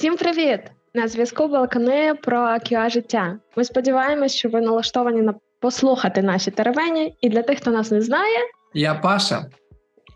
Всім 0.00 0.16
привіт! 0.16 0.60
На 0.94 1.08
зв'язку 1.08 1.48
Балкани 1.48 2.14
про 2.14 2.38
QA 2.38 2.90
життя. 2.90 3.38
Ми 3.56 3.64
сподіваємось, 3.64 4.34
що 4.34 4.48
ви 4.48 4.60
налаштовані 4.60 5.22
на 5.22 5.34
послухати 5.60 6.22
наші 6.22 6.50
теревені. 6.50 7.14
І 7.20 7.28
для 7.28 7.42
тих, 7.42 7.58
хто 7.58 7.70
нас 7.70 7.90
не 7.90 8.00
знає, 8.00 8.38
я 8.74 8.94
Паша. 8.94 9.46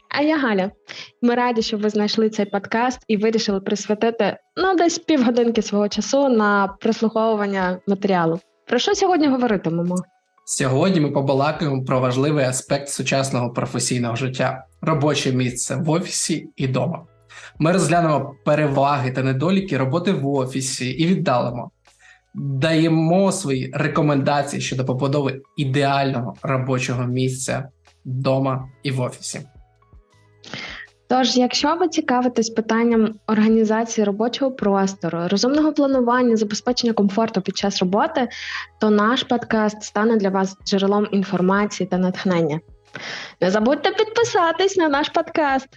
А 0.08 0.22
я 0.22 0.38
Галя. 0.38 0.70
Ми 1.22 1.34
раді, 1.34 1.62
що 1.62 1.78
ви 1.78 1.90
знайшли 1.90 2.30
цей 2.30 2.46
подкаст 2.46 3.00
і 3.08 3.16
вирішили 3.16 3.60
присвятити 3.60 4.36
ну 4.56 4.76
десь 4.76 4.98
півгодинки 4.98 5.62
свого 5.62 5.88
часу 5.88 6.28
на 6.28 6.76
прослуховування 6.80 7.78
матеріалу. 7.86 8.40
Про 8.66 8.78
що 8.78 8.94
сьогодні 8.94 9.26
говоритимемо? 9.26 9.96
Сьогодні 10.44 11.00
ми 11.00 11.10
побалакаємо 11.10 11.84
про 11.84 12.00
важливий 12.00 12.44
аспект 12.44 12.88
сучасного 12.88 13.50
професійного 13.50 14.16
життя 14.16 14.64
робоче 14.82 15.32
місце 15.32 15.76
в 15.76 15.90
офісі 15.90 16.48
і 16.56 16.68
дома. 16.68 17.06
Ми 17.58 17.72
розглянемо 17.72 18.34
переваги 18.44 19.10
та 19.10 19.22
недоліки 19.22 19.78
роботи 19.78 20.12
в 20.12 20.26
офісі 20.26 20.90
і 20.90 21.06
віддалимо. 21.06 21.70
Даємо 22.34 23.32
свої 23.32 23.70
рекомендації 23.74 24.62
щодо 24.62 24.84
побудови 24.84 25.40
ідеального 25.56 26.34
робочого 26.42 27.04
місця 27.04 27.68
вдома 28.04 28.68
і 28.82 28.90
в 28.90 29.00
офісі. 29.00 29.40
Тож, 31.08 31.36
якщо 31.36 31.76
ви 31.76 31.88
цікавитесь 31.88 32.50
питанням 32.50 33.14
організації 33.26 34.04
робочого 34.04 34.52
простору, 34.52 35.18
розумного 35.28 35.72
планування, 35.72 36.36
забезпечення 36.36 36.92
комфорту 36.92 37.40
під 37.40 37.56
час 37.56 37.80
роботи, 37.80 38.28
то 38.80 38.90
наш 38.90 39.22
подкаст 39.22 39.82
стане 39.82 40.16
для 40.16 40.28
вас 40.28 40.56
джерелом 40.66 41.08
інформації 41.12 41.86
та 41.86 41.98
натхнення. 41.98 42.60
Не 43.40 43.50
забудьте 43.50 43.90
підписатись 43.90 44.76
на 44.76 44.88
наш 44.88 45.08
подкаст 45.08 45.68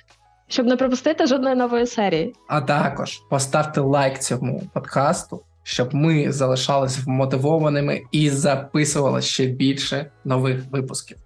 щоб 0.48 0.66
не 0.66 0.76
пропустити 0.76 1.28
жодної 1.28 1.56
нової 1.56 1.86
серії. 1.86 2.36
А 2.48 2.62
також 2.62 3.22
поставте 3.30 3.82
лайк 3.82 4.20
цьому 4.20 4.64
подкасту, 4.74 5.42
щоб 5.64 5.96
ми 5.96 6.32
залишалися 6.32 7.02
вмотивованими 7.06 8.02
і 8.12 8.30
записували 8.30 9.22
ще 9.22 9.46
більше 9.46 10.12
нових 10.26 10.72
випусків. 10.72 11.18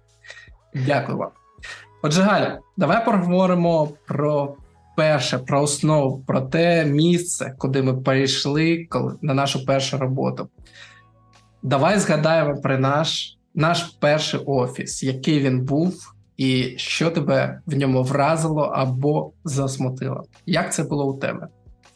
Дякую 0.86 1.18
вам. 1.18 1.30
Отже, 2.02 2.22
Галя, 2.22 2.58
давай 2.76 3.04
поговоримо 3.04 3.88
про 4.06 4.56
перше, 4.96 5.38
про 5.38 5.62
основу, 5.62 6.22
про 6.26 6.40
те 6.40 6.84
місце, 6.84 7.54
куди 7.58 7.82
ми 7.82 7.94
перейшли 7.94 8.86
коли, 8.90 9.14
на 9.22 9.34
нашу 9.34 9.64
першу 9.66 9.98
роботу. 9.98 10.48
Давай 11.62 11.98
згадаємо 11.98 12.60
про 12.60 12.78
наш, 12.78 13.38
наш 13.54 13.82
перший 13.82 14.40
офіс, 14.46 15.02
який 15.02 15.40
він 15.40 15.60
був, 15.60 16.11
і 16.36 16.74
що 16.76 17.10
тебе 17.10 17.60
в 17.66 17.76
ньому 17.76 18.02
вразило 18.02 18.62
або 18.62 19.32
засмутило? 19.44 20.24
Як 20.46 20.72
це 20.72 20.84
було 20.84 21.06
у 21.06 21.18
тебе? 21.18 21.48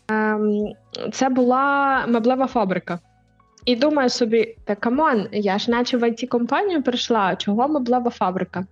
Ем, 0.08 0.72
Це 1.12 1.28
була 1.28 2.04
меблева 2.08 2.46
фабрика. 2.46 2.98
І 3.64 3.76
думаю 3.76 4.08
собі, 4.08 4.56
та 4.64 4.74
come 4.74 5.05
on, 5.05 5.28
я 5.32 5.58
ж 5.58 5.70
наче 5.70 5.96
в 5.96 6.02
IT 6.02 6.28
компанію 6.28 6.82
прийшла, 6.82 7.36
чого 7.36 7.68
меблева 7.68 8.10
фабрика? 8.10 8.66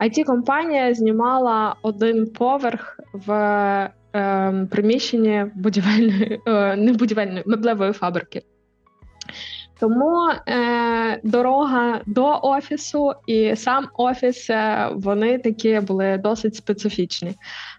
IT 0.00 0.24
компанія 0.24 0.94
знімала 0.94 1.74
один 1.82 2.26
поверх 2.26 3.00
в 3.12 3.32
е, 4.14 4.66
приміщенні 4.70 5.44
будівельної, 5.54 6.40
е, 6.46 6.76
не 6.76 6.92
будівельної 6.92 7.42
меблевої 7.46 7.92
фабрики. 7.92 8.42
Тому 9.80 10.28
е, 10.48 11.20
дорога 11.22 12.00
до 12.06 12.38
офісу 12.42 13.12
і 13.26 13.56
сам 13.56 13.88
офіс 13.94 14.50
е, 14.50 14.88
вони 14.94 15.38
такі 15.38 15.80
були 15.80 16.20
досить 16.22 16.56
специфічні. 16.56 17.34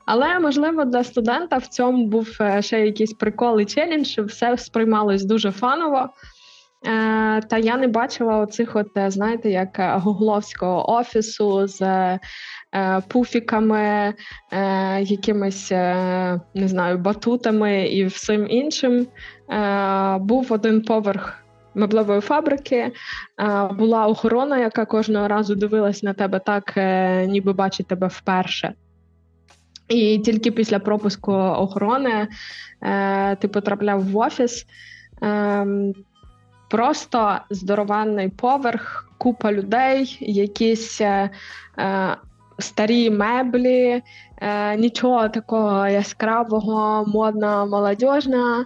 Але 0.06 0.39
можливо 0.39 0.86
для 0.86 1.04
студента 1.04 1.58
в 1.58 1.67
цьому 1.67 2.08
був 2.08 2.28
е, 2.42 2.62
ще 2.62 2.86
якийсь 2.86 3.14
прикол 3.14 3.59
і 3.59 3.66
челендж, 3.66 4.08
що 4.08 4.23
все 4.23 4.58
сприймалось 4.58 5.26
дуже 5.26 5.52
фаново. 5.52 6.09
Е, 6.88 7.42
Та 7.42 7.58
я 7.58 7.78
не 7.78 7.88
бачила 7.88 8.38
оцих, 8.38 8.76
от, 8.76 8.98
е, 8.98 9.11
знаєте, 9.11 9.50
як 9.50 9.78
гугловського 9.80 10.92
офісу 10.94 11.67
з 11.67 11.82
е, 11.82 12.20
пуфіками, 13.08 14.14
е, 14.52 15.02
якимись 15.02 15.72
е, 15.72 16.42
не 16.54 16.67
знаю, 16.67 16.98
батутами 16.98 17.88
і 17.88 18.05
всім 18.05 18.48
іншим. 18.49 19.08
Е, 19.49 20.17
Був 20.17 20.54
один 20.54 20.82
поверх 20.82 21.47
меблевої 21.77 22.21
фабрики. 22.21 22.92
Була 23.71 24.08
охорона, 24.08 24.58
яка 24.58 24.86
кожного 24.86 25.27
разу 25.27 25.55
дивилась 25.55 26.04
на 26.04 26.14
тебе 26.14 26.39
так, 26.39 26.73
е, 26.77 27.26
ніби 27.27 27.54
бачить 27.54 27.88
тебе 27.88 28.08
вперше. 28.08 28.73
І 29.87 30.20
тільки 30.20 30.52
після 30.52 30.80
пропуску 30.80 31.33
охорони 31.33 32.27
е, 32.82 33.36
ти 33.36 33.48
потрапляв 33.48 34.04
в 34.04 34.17
офіс. 34.17 34.66
Ем, 35.21 35.93
просто 36.70 37.37
здорований 37.49 38.30
поверх, 38.30 39.10
купа 39.17 39.52
людей, 39.52 40.17
якісь 40.21 41.02
е, 41.02 41.30
старі 42.60 43.10
меблі, 43.10 44.04
е, 44.42 44.76
нічого 44.76 45.30
такого 45.30 45.88
яскравого, 45.88 47.06
модно, 47.08 47.68
молодіжного. 47.68 48.66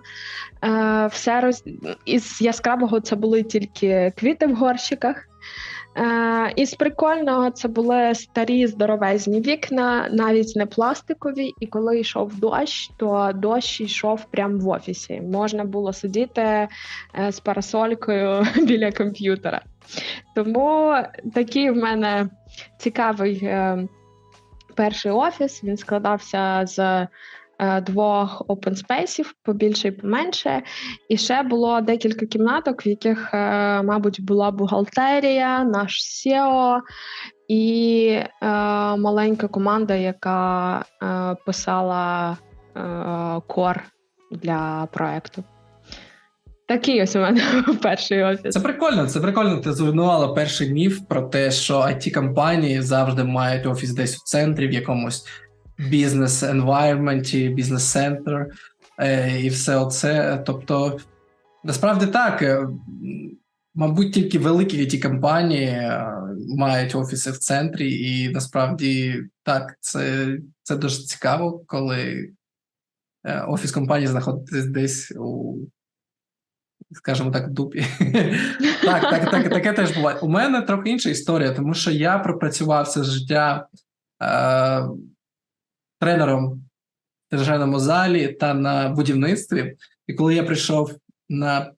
Е, 0.64 1.08
все 1.12 1.42
роз... 1.42 1.64
Із 2.06 2.42
яскравого 2.42 3.00
це 3.00 3.16
були 3.16 3.44
тільки 3.44 4.14
квіти 4.18 4.48
в 4.48 4.56
горщиках. 4.56 5.28
Е, 5.98 6.54
із 6.56 6.74
прикольного 6.74 7.52
це 7.52 7.68
були 7.68 8.16
старі 8.16 8.68
здоровезні 8.68 9.42
вікна, 9.42 10.10
навіть 10.12 10.56
не 10.56 10.66
пластикові. 10.66 11.54
І 11.60 11.68
коли 11.68 12.00
йшов 12.00 12.40
дощ, 12.40 12.92
то 12.98 13.32
дощ 13.36 13.82
йшов 13.82 14.26
прямо 14.32 14.58
в 14.58 14.68
офісі. 14.68 15.22
Можна 15.22 15.64
було 15.64 15.94
сидіти 15.94 16.42
е, 16.42 16.68
з 17.30 17.40
парасолькою 17.40 18.46
біля 18.64 18.92
комп'ютера. 18.92 19.62
Тому 20.36 20.96
такий 21.34 21.72
в 21.72 21.76
мене 21.76 22.30
цікавий 22.78 23.40
е, 23.44 23.88
перший 24.76 25.12
офіс. 25.12 25.64
Він 25.64 25.78
складався 25.78 26.62
з 26.66 26.80
е, 26.80 27.82
двох 27.82 28.42
open 28.48 28.88
space, 28.88 29.26
побільше 29.44 29.88
і 29.88 29.92
поменше. 29.92 30.64
І 31.10 31.18
ще 31.18 31.44
було 31.44 31.82
декілька 31.82 32.26
кімнаток, 32.26 32.86
в 32.86 32.88
яких, 32.88 33.34
е, 33.34 33.38
мабуть, 33.84 34.22
була 34.22 34.52
бухгалтерія, 34.52 35.64
наш 35.64 36.00
SEO 36.02 36.80
і 37.48 38.20
маленька 38.98 39.48
команда, 39.48 39.96
яка 39.96 40.86
писала 41.46 42.38
кор 43.48 43.84
для 44.32 44.88
проекту. 44.92 45.44
Такий 46.72 47.02
ось 47.02 47.16
у 47.16 47.20
мене 47.20 47.42
перший 47.82 48.24
офіс. 48.24 48.54
Це 48.54 48.60
прикольно. 48.60 49.08
Це 49.08 49.20
прикольно. 49.20 49.58
Ти 49.58 49.74
зруйнувала 49.74 50.28
перший 50.28 50.74
міф 50.74 51.00
про 51.10 51.22
те, 51.22 51.52
що 51.52 51.80
it 51.80 52.14
компанії 52.14 52.82
завжди 52.82 53.24
мають 53.24 53.66
офіс 53.66 53.92
десь 53.92 54.18
у 54.18 54.26
центрі, 54.26 54.68
в 54.68 54.72
якомусь 54.72 55.26
бізнес 55.78 56.44
енвайрменті, 56.44 57.50
бізнес 57.50 57.92
центр 57.92 58.48
і 59.42 59.50
все 59.50 59.76
оце. 59.76 60.44
Тобто, 60.46 61.00
насправді 61.64 62.06
так. 62.08 62.42
Е, 62.42 62.68
мабуть, 63.76 64.14
тільки 64.14 64.40
великі 64.40 64.88
it 64.88 65.02
компанії 65.02 65.68
е, 65.68 66.08
мають 66.58 66.96
офіси 66.96 67.32
в 67.32 67.38
центрі, 67.38 67.94
і 67.94 68.30
насправді 68.30 69.24
так, 69.44 69.78
це 69.80 70.28
це 70.64 70.76
дуже 70.76 71.04
цікаво, 71.04 71.64
коли 71.68 72.30
е, 73.26 73.42
офіс 73.48 73.72
компанії 73.72 74.08
знаходиться 74.08 74.62
десь 74.70 75.14
у 75.20 75.56
скажімо 76.94 77.32
так, 77.32 77.52
дупі. 77.52 77.86
Так, 78.84 79.02
так, 79.02 79.32
так, 79.32 79.50
таке 79.50 79.74
теж 79.74 79.96
буває. 79.96 80.20
У 80.20 80.30
мене 80.30 80.62
трохи 80.62 80.90
інша 80.90 81.10
історія, 81.10 81.54
тому 81.54 81.74
що 81.74 81.92
я 81.92 82.20
пропрацював 82.20 82.86
все 82.86 83.04
життя 83.04 83.68
е, 84.24 84.84
тренером 86.00 86.50
в 86.52 87.30
тренажерному 87.30 87.80
залі 87.80 88.28
та 88.28 88.54
на 88.54 88.90
будівництві. 88.90 89.78
І 90.08 90.14
коли 90.14 90.36
я 90.36 90.44
прийшов 90.44 90.96
на 91.30 91.72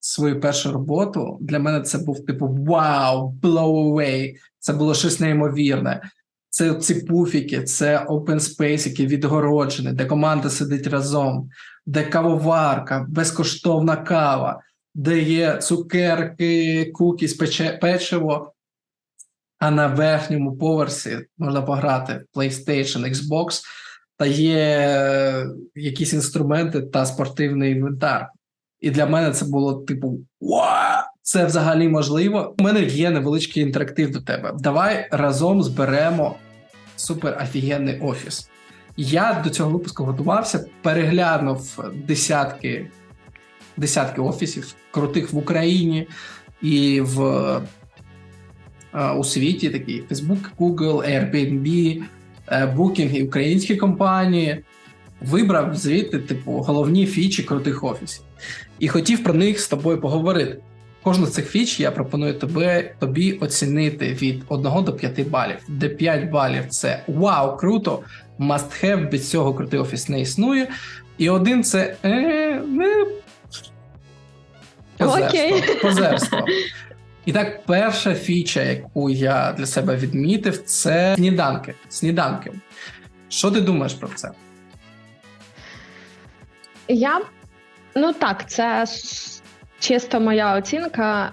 свою 0.00 0.40
першу 0.40 0.72
роботу, 0.72 1.38
для 1.40 1.58
мене 1.58 1.80
це 1.80 1.98
був 1.98 2.26
типу 2.26 2.48
вау, 2.48 3.34
blow 3.42 3.92
away. 3.92 4.34
Це 4.58 4.72
було 4.72 4.94
щось 4.94 5.20
неймовірне. 5.20 6.10
Це 6.50 6.74
ці 6.74 6.94
пуфіки, 6.94 7.62
це 7.62 8.06
open 8.08 8.38
space, 8.38 8.88
який 8.88 9.06
відгороджений, 9.06 9.92
де 9.92 10.04
команда 10.04 10.50
сидить 10.50 10.86
разом, 10.86 11.48
де 11.88 12.04
кавоварка, 12.04 13.06
безкоштовна 13.08 13.96
кава, 13.96 14.60
де 14.94 15.18
є 15.18 15.56
цукерки, 15.56 16.84
кукіс, 16.94 17.34
печиво, 17.80 18.52
а 19.58 19.70
на 19.70 19.86
верхньому 19.86 20.56
поверсі 20.56 21.18
можна 21.38 21.62
пограти 21.62 22.24
PlayStation, 22.34 23.14
Xbox, 23.14 23.62
та 24.16 24.26
є 24.26 25.46
якісь 25.74 26.12
інструменти 26.12 26.80
та 26.80 27.06
спортивний 27.06 27.72
інвентар. 27.72 28.28
І 28.80 28.90
для 28.90 29.06
мене 29.06 29.30
це 29.30 29.44
було 29.44 29.74
типу: 29.74 30.20
Вау! 30.40 31.02
Це 31.22 31.44
взагалі 31.44 31.88
можливо. 31.88 32.54
У 32.58 32.62
мене 32.62 32.82
є 32.82 33.10
невеличкий 33.10 33.62
інтерактив 33.62 34.10
до 34.10 34.20
тебе. 34.20 34.52
Давай 34.58 35.08
разом 35.10 35.62
зберемо 35.62 36.36
супер 36.96 37.38
офігенний 37.42 38.00
офіс. 38.00 38.50
Я 39.00 39.42
до 39.44 39.50
цього 39.50 39.70
випуску 39.70 40.04
готувався, 40.04 40.66
переглянув 40.82 41.84
десятки 42.06 42.86
десятки 43.76 44.20
офісів 44.20 44.74
крутих 44.90 45.32
в 45.32 45.36
Україні 45.36 46.06
і 46.62 47.00
в 47.00 47.22
е, 48.94 49.10
у 49.10 49.24
світі, 49.24 49.70
такі 49.70 50.02
Facebook, 50.10 50.38
Google, 50.58 50.96
Airbnb, 51.10 52.02
е, 52.48 52.66
Booking 52.76 53.16
і 53.16 53.22
українські 53.22 53.76
компанії. 53.76 54.64
Вибрав 55.20 55.76
звідти, 55.76 56.18
типу, 56.18 56.52
головні 56.52 57.06
фічі 57.06 57.42
крутих 57.42 57.84
офісів. 57.84 58.24
І 58.78 58.88
хотів 58.88 59.22
про 59.22 59.34
них 59.34 59.60
з 59.60 59.68
тобою 59.68 60.00
поговорити. 60.00 60.58
Кожну 61.02 61.26
з 61.26 61.32
цих 61.32 61.50
фіч 61.50 61.80
я 61.80 61.90
пропоную 61.90 62.34
тобі, 62.34 62.90
тобі 62.98 63.32
оцінити 63.32 64.12
від 64.22 64.42
1 64.48 64.84
до 64.84 64.92
5 64.92 65.28
балів, 65.28 65.56
де 65.68 65.88
5 65.88 66.30
балів 66.30 66.66
це 66.68 67.02
вау, 67.08 67.56
круто, 67.56 68.02
must 68.38 68.84
have, 68.84 69.10
без 69.10 69.30
цього 69.30 69.54
крутий 69.54 69.80
офіс 69.80 70.08
не 70.08 70.20
існує. 70.20 70.68
І 71.18 71.30
один 71.30 71.64
це 71.64 71.96
е, 72.04 72.10
не 72.66 73.06
позерство. 74.98 75.60
позерство. 75.82 76.44
І 77.24 77.32
так, 77.32 77.66
перша 77.66 78.14
фіча, 78.14 78.62
яку 78.62 79.10
я 79.10 79.52
для 79.52 79.66
себе 79.66 79.96
відмітив, 79.96 80.62
це 80.64 81.14
сніданки. 81.16 81.74
Сніданки. 81.88 82.52
Що 83.28 83.50
ти 83.50 83.60
думаєш 83.60 83.94
про 83.94 84.08
це? 84.08 84.30
Я 86.88 87.20
ну 87.94 88.12
так, 88.12 88.50
це 88.50 88.84
чисто 89.78 90.20
моя 90.20 90.56
оцінка. 90.56 91.32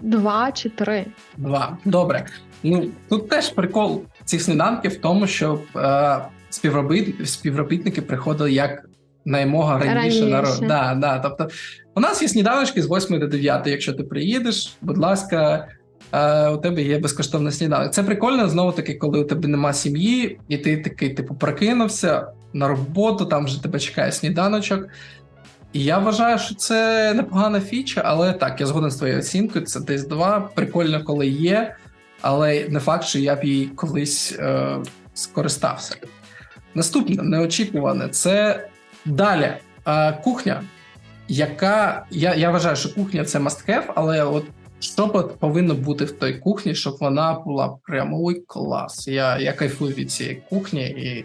Два 0.00 0.52
чи 0.52 0.68
три. 0.68 1.06
Два. 1.36 1.78
Добре. 1.84 2.26
Ну 2.62 2.90
тут 3.08 3.28
теж 3.28 3.48
прикол 3.48 4.04
цих 4.26 4.42
сніданків 4.42 4.90
в 4.90 4.96
тому, 4.96 5.26
що 5.26 5.60
е, 5.76 6.18
співробіт, 6.50 7.28
співробітники 7.28 8.02
приходили 8.02 8.52
як 8.52 8.84
наймога 9.24 9.78
раніше, 9.78 10.30
раніше. 10.30 10.62
на 10.62 10.68
да, 10.68 10.94
да. 10.94 11.18
Тобто, 11.18 11.48
у 11.94 12.00
нас 12.00 12.22
є 12.22 12.28
сніданочки 12.28 12.82
з 12.82 12.86
8 12.86 13.18
до 13.18 13.26
9, 13.26 13.66
Якщо 13.66 13.92
ти 13.92 14.02
приїдеш, 14.02 14.76
будь 14.82 14.98
ласка, 14.98 15.68
е, 16.12 16.48
у 16.48 16.56
тебе 16.56 16.82
є 16.82 16.98
безкоштовний 16.98 17.52
сніданок. 17.52 17.92
Це 17.92 18.02
прикольно 18.02 18.48
знову 18.48 18.72
таки, 18.72 18.94
коли 18.94 19.20
у 19.20 19.24
тебе 19.24 19.48
нема 19.48 19.72
сім'ї, 19.72 20.38
і 20.48 20.58
ти 20.58 20.76
такий, 20.76 21.14
типу, 21.14 21.34
прокинувся 21.34 22.26
на 22.52 22.68
роботу, 22.68 23.26
там 23.26 23.44
вже 23.44 23.62
тебе 23.62 23.78
чекає 23.78 24.12
сніданочок. 24.12 24.88
І 25.72 25.84
я 25.84 25.98
вважаю, 25.98 26.38
що 26.38 26.54
це 26.54 27.14
непогана 27.14 27.60
фіча, 27.60 28.02
але 28.04 28.32
так, 28.32 28.60
я 28.60 28.66
згоден 28.66 28.90
з 28.90 28.96
твоєю 28.96 29.18
оцінкою. 29.18 29.64
Це 29.64 29.80
десь 29.80 30.06
два. 30.06 30.50
Прикольно, 30.54 31.04
коли 31.04 31.26
є, 31.26 31.76
але 32.20 32.68
не 32.68 32.80
факт, 32.80 33.04
що 33.04 33.18
я 33.18 33.36
б 33.36 33.44
їй 33.44 33.66
колись 33.66 34.32
е, 34.38 34.78
скористався. 35.14 35.96
Наступне 36.74 37.22
неочікуване 37.22 38.08
це 38.08 38.66
далі. 39.04 39.52
Е, 39.86 40.12
кухня, 40.12 40.62
яка 41.28 42.06
я 42.10 42.34
я 42.34 42.50
вважаю, 42.50 42.76
що 42.76 42.94
кухня 42.94 43.24
це 43.24 43.38
must 43.38 43.68
have, 43.68 43.92
але 43.94 44.24
от 44.24 44.44
що 44.80 45.08
повинно 45.40 45.74
бути 45.74 46.04
в 46.04 46.12
той 46.12 46.38
кухні, 46.38 46.74
щоб 46.74 46.96
вона 47.00 47.34
була 47.34 47.78
прямо 47.82 48.24
ой, 48.24 48.42
клас. 48.46 49.08
Я 49.08 49.38
я 49.38 49.52
кайфую 49.52 49.94
від 49.94 50.10
цієї 50.10 50.42
кухні, 50.48 50.82
і 50.82 51.24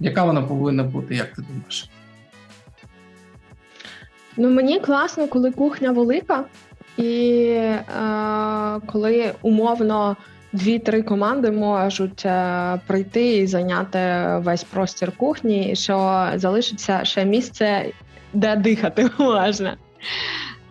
яка 0.00 0.24
вона 0.24 0.42
повинна 0.42 0.82
бути, 0.82 1.14
як 1.14 1.34
ти 1.34 1.42
думаєш? 1.42 1.90
Ну, 4.36 4.50
мені 4.50 4.80
класно, 4.80 5.28
коли 5.28 5.52
кухня 5.52 5.92
велика, 5.92 6.44
і 7.00 7.44
е, 7.48 7.80
коли 8.86 9.34
умовно 9.42 10.16
дві-три 10.52 11.02
команди 11.02 11.50
можуть 11.50 12.26
е, 12.26 12.80
прийти 12.86 13.36
і 13.36 13.46
зайняти 13.46 13.98
весь 14.38 14.64
простір 14.64 15.12
кухні, 15.16 15.76
що 15.76 16.26
залишиться 16.34 17.04
ще 17.04 17.24
місце, 17.24 17.86
де 18.32 18.56
дихати 18.56 19.10
можна. 19.18 19.76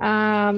Е, 0.01 0.53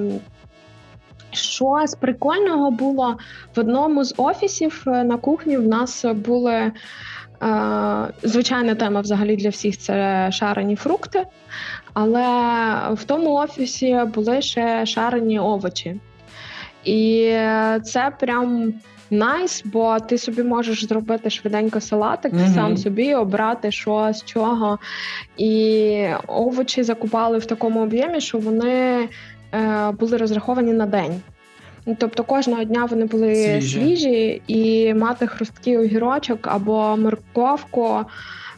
що 1.30 1.82
з 1.86 1.94
прикольного 1.94 2.70
було 2.70 3.16
в 3.56 3.60
одному 3.60 4.04
з 4.04 4.14
офісів 4.16 4.84
е, 4.86 5.04
на 5.04 5.16
кухні 5.16 5.56
в 5.56 5.68
нас 5.68 6.04
були. 6.04 6.72
Звичайна 8.22 8.74
тема 8.74 9.00
взагалі 9.00 9.36
для 9.36 9.48
всіх 9.48 9.78
це 9.78 10.28
шарені 10.32 10.76
фрукти, 10.76 11.24
але 11.92 12.24
в 12.94 13.04
тому 13.04 13.34
офісі 13.34 14.00
були 14.14 14.42
ще 14.42 14.86
шарені 14.86 15.38
овочі. 15.38 15.96
І 16.84 17.32
це 17.84 18.12
прям 18.20 18.74
найс, 19.12 19.62
бо 19.64 20.00
ти 20.00 20.18
собі 20.18 20.42
можеш 20.42 20.84
зробити 20.84 21.30
швиденько 21.30 21.80
салатик, 21.80 22.32
mm-hmm. 22.32 22.54
сам 22.54 22.76
собі 22.76 23.14
обрати 23.14 23.70
що 23.70 24.10
з 24.12 24.24
чого. 24.24 24.78
І 25.36 26.06
овочі 26.26 26.82
закупали 26.82 27.38
в 27.38 27.46
такому 27.46 27.82
об'ємі, 27.82 28.20
що 28.20 28.38
вони 28.38 29.08
е, 29.54 29.90
були 29.90 30.16
розраховані 30.16 30.72
на 30.72 30.86
день. 30.86 31.20
Тобто 31.98 32.24
кожного 32.24 32.64
дня 32.64 32.84
вони 32.84 33.04
були 33.04 33.34
свіжі, 33.34 33.78
свіжі 33.78 34.42
і 34.46 34.94
мати 34.94 35.26
хрусткий 35.26 35.78
огірочок 35.78 36.38
або 36.46 36.96
морковку. 36.96 38.04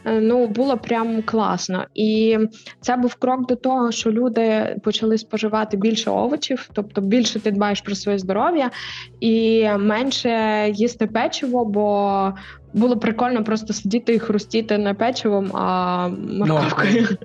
Е, 0.05 0.21
ну 0.21 0.47
було 0.47 0.77
прям 0.77 1.21
класно, 1.21 1.85
і 1.95 2.37
це 2.81 2.95
був 2.95 3.15
крок 3.15 3.47
до 3.47 3.55
того, 3.55 3.91
що 3.91 4.11
люди 4.11 4.77
почали 4.83 5.17
споживати 5.17 5.77
більше 5.77 6.09
овочів, 6.09 6.69
тобто 6.73 7.01
більше 7.01 7.39
ти 7.39 7.51
дбаєш 7.51 7.81
про 7.81 7.95
своє 7.95 8.17
здоров'я 8.17 8.71
і 9.19 9.67
менше 9.79 10.65
їсти 10.73 11.07
печиво, 11.07 11.65
бо 11.65 12.33
було 12.73 12.97
прикольно 12.97 13.43
просто 13.43 13.73
сидіти 13.73 14.13
і 14.13 14.19
хрустіти 14.19 14.77
не 14.77 14.93
печивом, 14.93 15.57
а 15.57 16.07
морковкою. 16.07 17.07
Ну, 17.11 17.17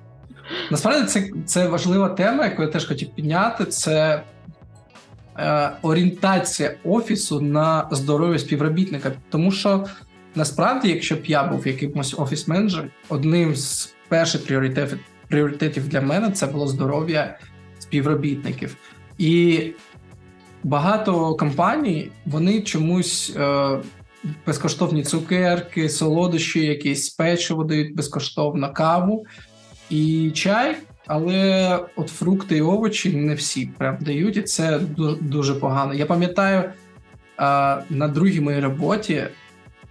насправді 0.71 1.07
це 1.07 1.31
це 1.47 1.69
важлива 1.69 2.09
тема, 2.09 2.45
яку 2.45 2.63
я 2.63 2.69
теж 2.69 2.87
хотів 2.87 3.09
підняти. 3.09 3.65
Це 3.65 4.23
е, 5.39 5.71
орієнтація 5.83 6.75
офісу 6.85 7.41
на 7.41 7.89
здоров'я 7.91 8.39
співробітника, 8.39 9.13
тому 9.31 9.53
що. 9.53 9.85
Насправді, 10.35 10.89
якщо 10.89 11.17
б 11.17 11.27
я 11.27 11.45
був 11.45 11.67
якимось 11.67 12.15
офіс-менеджером, 12.15 12.91
одним 13.09 13.57
з 13.57 13.95
перших 14.09 14.47
пріоритетів 14.47 14.99
пріоритетів 15.29 15.89
для 15.89 16.01
мене 16.01 16.31
це 16.31 16.47
було 16.47 16.67
здоров'я 16.67 17.39
співробітників. 17.79 18.77
І 19.19 19.67
багато 20.65 21.35
компаній 21.35 22.11
вони 22.27 22.61
чомусь 22.61 23.37
е, 23.37 23.79
безкоштовні 24.47 25.03
цукерки, 25.03 25.89
солодощі, 25.89 26.67
якісь 26.67 27.11
печиво 27.11 27.65
дають 27.65 27.95
безкоштовно 27.95 28.73
каву 28.73 29.27
і 29.91 30.31
чай. 30.35 30.77
Але 31.07 31.79
от 31.97 32.09
фрукти 32.09 32.57
і 32.57 32.63
овочі 32.63 33.17
не 33.17 33.35
всі 33.35 33.71
прям 33.79 33.99
дають, 34.01 34.37
і 34.37 34.43
це 34.43 34.81
дуже 35.21 35.55
погано. 35.55 35.95
Я 35.95 36.07
пам'ятаю 36.07 36.59
е, 36.61 36.73
на 37.91 38.09
другій 38.09 38.41
моїй 38.41 38.61
роботі 38.61 39.23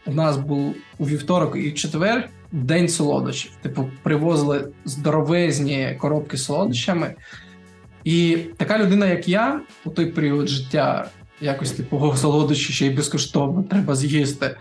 у 0.06 0.13
нас 0.13 0.38
був 0.38 0.75
у 0.98 1.06
вівторок 1.06 1.56
і 1.58 1.72
четвер 1.72 2.29
день 2.51 2.88
солодощів. 2.88 3.51
Типу, 3.62 3.89
привозили 4.03 4.72
здоровезні 4.86 5.98
коробки 6.00 6.38
з 6.38 6.44
солодощами. 6.44 7.15
І 8.03 8.38
така 8.58 8.79
людина, 8.79 9.08
як 9.08 9.27
я, 9.27 9.62
у 9.86 9.89
той 9.89 10.06
період 10.06 10.48
життя, 10.48 11.10
якось 11.41 11.72
типу 11.72 12.13
солодощі 12.15 12.74
ще 12.74 12.88
й 12.88 12.89
безкоштовно 12.89 13.63
треба 13.63 13.96
з'їсти. 13.96 14.56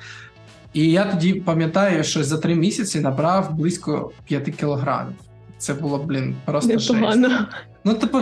І 0.73 0.90
я 0.90 1.04
тоді 1.04 1.35
пам'ятаю, 1.35 2.04
що 2.04 2.25
за 2.25 2.38
три 2.38 2.54
місяці 2.54 3.00
набрав 3.00 3.54
близько 3.54 4.11
5 4.25 4.45
кілограмів. 4.57 5.14
Це 5.59 5.75
було, 5.75 5.99
блін, 5.99 6.37
просто 6.45 6.78
жесть. 6.78 6.95
Ну, 7.85 7.95
типу, 7.95 8.18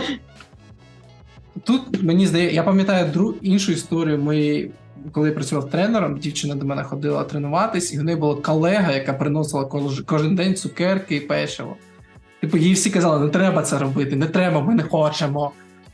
тут 1.63 2.03
мені 2.03 2.27
здається, 2.27 2.55
я 2.55 2.63
пам'ятаю 2.63 3.11
друг, 3.11 3.33
іншу 3.41 3.71
історію 3.71 4.17
моєї 4.17 4.71
коли 5.11 5.29
я 5.29 5.35
працював 5.35 5.69
тренером, 5.69 6.17
дівчина 6.17 6.55
до 6.55 6.65
мене 6.65 6.83
ходила 6.83 7.23
тренуватись, 7.23 7.93
і 7.93 7.99
в 7.99 8.03
неї 8.03 8.17
була 8.17 8.35
колега, 8.35 8.91
яка 8.91 9.13
приносила 9.13 9.65
кожен 10.05 10.35
день 10.35 10.55
цукерки 10.55 11.15
і 11.15 11.19
печиво. 11.19 11.75
Типу, 12.41 12.57
їй 12.57 12.73
всі 12.73 12.89
казали, 12.89 13.25
не 13.25 13.31
треба 13.31 13.61
це 13.61 13.79
робити, 13.79 14.15
не 14.15 14.25
треба, 14.25 14.61
ми 14.61 14.75
не 14.75 14.83
хочемо. 14.83 15.51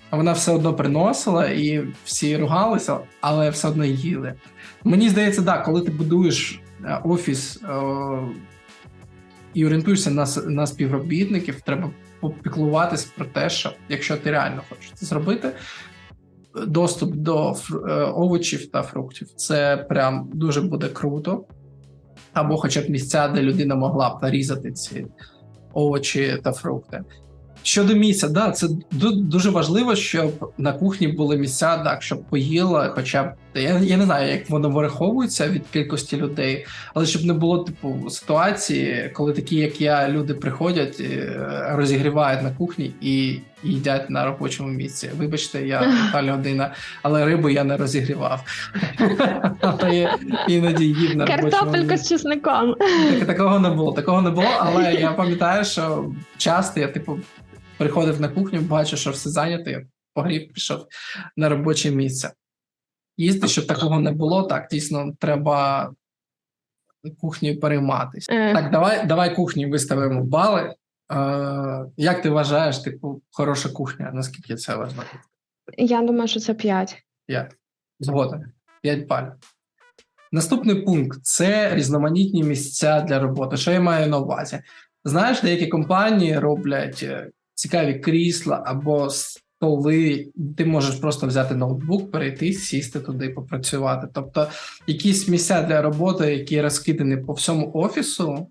А 0.10 0.18
вона 0.18 0.34
все 0.34 0.52
одно 0.52 0.74
приносила 0.74 1.46
і 1.46 1.88
всі 2.06 2.38
ругалися, 2.38 2.98
але 3.22 3.50
все 3.50 3.68
одно 3.68 3.86
їли. 3.86 4.34
Мені 4.84 5.10
здається, 5.10 5.42
да, 5.42 5.58
коли 5.58 5.82
ти 5.82 5.92
будуєш 5.92 6.62
е, 6.86 7.00
офіс 7.04 7.60
о, 7.64 7.72
е, 7.72 8.28
і 9.54 9.66
орієнтуєшся 9.66 10.12
на 10.12 10.28
на 10.48 10.68
співробітників, 10.68 11.62
треба 11.62 11.90
попіклуватися 12.20 13.08
про 13.16 13.26
те, 13.26 13.50
що 13.50 13.74
якщо 13.90 14.18
ти 14.18 14.32
реально 14.32 14.62
хочеш 14.70 14.92
це 14.94 15.06
зробити, 15.06 15.52
доступ 16.68 17.14
до 17.14 17.56
е, 17.72 17.92
овочів 18.04 18.72
та 18.72 18.82
фруктів. 18.82 19.28
Це 19.36 19.86
прям 19.90 20.30
дуже 20.34 20.62
буде 20.62 20.88
круто. 20.88 21.44
Або 22.34 22.58
хоча 22.58 22.82
б 22.82 22.90
місця, 22.90 23.28
де 23.28 23.42
людина 23.42 23.76
могла 23.76 24.10
б 24.10 24.22
нарізати 24.22 24.72
ці 24.72 25.06
овочі 25.74 26.40
та 26.44 26.52
фрукти. 26.52 27.04
Щодо 27.64 27.96
місця, 27.96 28.30
да, 28.30 28.52
це 28.52 28.68
дуже 29.16 29.50
важливо, 29.50 29.96
щоб 29.96 30.54
на 30.58 30.74
кухні 30.74 31.08
були 31.08 31.38
місця, 31.38 31.78
так, 31.78 32.02
щоб 32.04 32.24
поїла 32.24 32.90
хоча 32.90 33.24
б 33.24 33.34
Я 33.56 33.80
я 33.80 33.98
не 33.98 34.06
знаю, 34.06 34.32
як 34.32 34.50
воно 34.50 34.70
вираховується 34.70 35.50
від 35.50 35.64
кількості 35.74 36.18
людей, 36.18 36.66
але 36.94 37.06
щоб 37.06 37.26
не 37.26 37.34
було 37.34 37.60
типу 37.60 38.10
ситуації, 38.10 39.12
коли 39.14 39.34
такі, 39.34 39.56
як 39.56 39.82
я, 39.82 40.10
люди 40.10 40.34
приходять, 40.34 41.00
е, 41.00 41.38
розігрівають 41.70 42.44
на 42.44 42.52
кухні 42.52 42.94
і 43.02 43.40
їдять 43.64 44.10
на 44.10 44.26
робочому 44.26 44.70
місці. 44.70 45.10
Вибачте, 45.18 45.68
я 45.68 45.94
та 46.12 46.24
людина, 46.24 46.74
але 47.02 47.26
рибу 47.26 47.50
я 47.50 47.64
не 47.64 47.78
розігрівав. 47.78 48.44
Іноді 50.48 50.86
їв 50.86 51.16
на 51.16 51.26
Картопелька 51.26 51.98
з 51.98 52.10
чесником. 52.10 52.76
Такого 53.26 53.60
не 53.60 53.70
було. 53.70 53.94
Такого 53.94 54.22
не 54.22 54.30
було, 54.30 54.50
але 54.60 54.94
я 54.94 55.12
пам'ятаю, 55.12 55.66
що 55.66 56.12
часто 56.38 56.80
я 56.80 56.88
типу 56.88 57.20
приходив 57.78 58.22
на 58.22 58.28
кухню, 58.28 58.60
бачу, 58.60 58.98
що 58.98 59.12
все 59.12 59.30
зайнято, 59.30 59.70
я 59.70 59.82
погрів, 60.14 60.54
пішов 60.54 60.88
на 61.38 61.50
робоче 61.50 61.92
місце 61.92 62.32
їсти, 63.18 63.48
щоб 63.48 63.68
такого 63.68 64.00
не 64.00 64.12
було. 64.12 64.44
Так, 64.44 64.68
дійсно, 64.72 65.14
треба 65.20 65.92
кухнею 67.22 67.60
перейматися. 67.60 68.34
Е. 68.34 68.54
Так, 68.54 68.72
давай 68.72 69.06
давай 69.06 69.36
кухню 69.36 69.70
виставимо 69.70 70.24
бали. 70.24 70.76
Е, 71.12 71.86
Як 71.98 72.22
ти 72.22 72.30
вважаєш, 72.30 72.78
типу, 72.78 73.22
хороша 73.32 73.70
кухня? 73.70 74.12
Наскільки 74.14 74.56
це 74.56 74.76
важливо? 74.76 75.10
Я 75.78 76.02
думаю, 76.02 76.28
що 76.28 76.40
це 76.40 76.54
5. 76.54 77.04
5. 77.26 77.56
Згоден. 78.00 78.52
5 78.82 79.08
балів. 79.08 79.34
Наступний 80.32 80.82
пункт 80.82 81.20
це 81.24 81.76
різноманітні 81.76 82.44
місця 82.44 83.02
для 83.02 83.20
роботи. 83.20 83.58
Що 83.58 83.72
я 83.72 83.82
маю 83.82 84.08
на 84.08 84.18
увазі? 84.18 84.60
Знаєш, 85.04 85.42
деякі 85.42 85.68
компанії 85.68 86.40
роблять 86.40 87.00
е, 87.04 87.30
цікаві 87.54 88.00
крісла 88.00 88.64
або 88.66 89.10
столи, 89.64 90.28
ти 90.58 90.66
можеш 90.66 90.96
просто 90.96 91.28
взяти 91.28 91.56
ноутбук, 91.56 92.12
перейти, 92.12 92.54
сісти 92.54 93.00
туди, 93.00 93.30
попрацювати. 93.30 94.08
Тобто 94.14 94.48
якісь 94.88 95.28
місця 95.28 95.62
для 95.62 95.82
роботи, 95.82 96.36
які 96.36 96.62
розкидані 96.62 97.18
по 97.18 97.34
всьому 97.34 97.72
офісу, 97.74 98.48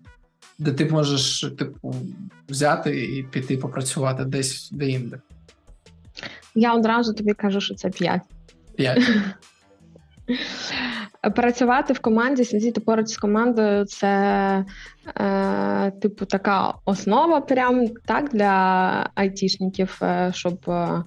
де 0.59 0.71
ти 0.71 0.85
можеш 0.85 1.41
типу 1.57 1.95
взяти 2.49 3.05
і 3.05 3.23
піти 3.23 3.57
попрацювати 3.57 4.25
десь 4.25 4.69
де-інде. 4.71 5.19
Я 6.55 6.73
одразу 6.73 7.13
тобі 7.13 7.33
кажу, 7.33 7.61
що 7.61 7.75
це 7.75 7.89
5. 7.89 8.21
5. 8.75 9.11
Працювати 11.29 11.93
в 11.93 11.99
команді, 11.99 12.45
сидіти 12.45 12.81
поруч 12.81 13.07
з 13.07 13.17
командою 13.17 13.85
це, 13.85 14.07
е, 15.17 15.91
типу, 16.01 16.25
така 16.25 16.73
основа 16.85 17.41
прям 17.41 17.87
так 18.05 18.29
для 18.29 19.09
айтішників, 19.15 19.99
е, 20.01 20.31
щоб 20.33 20.57
е, 20.67 21.03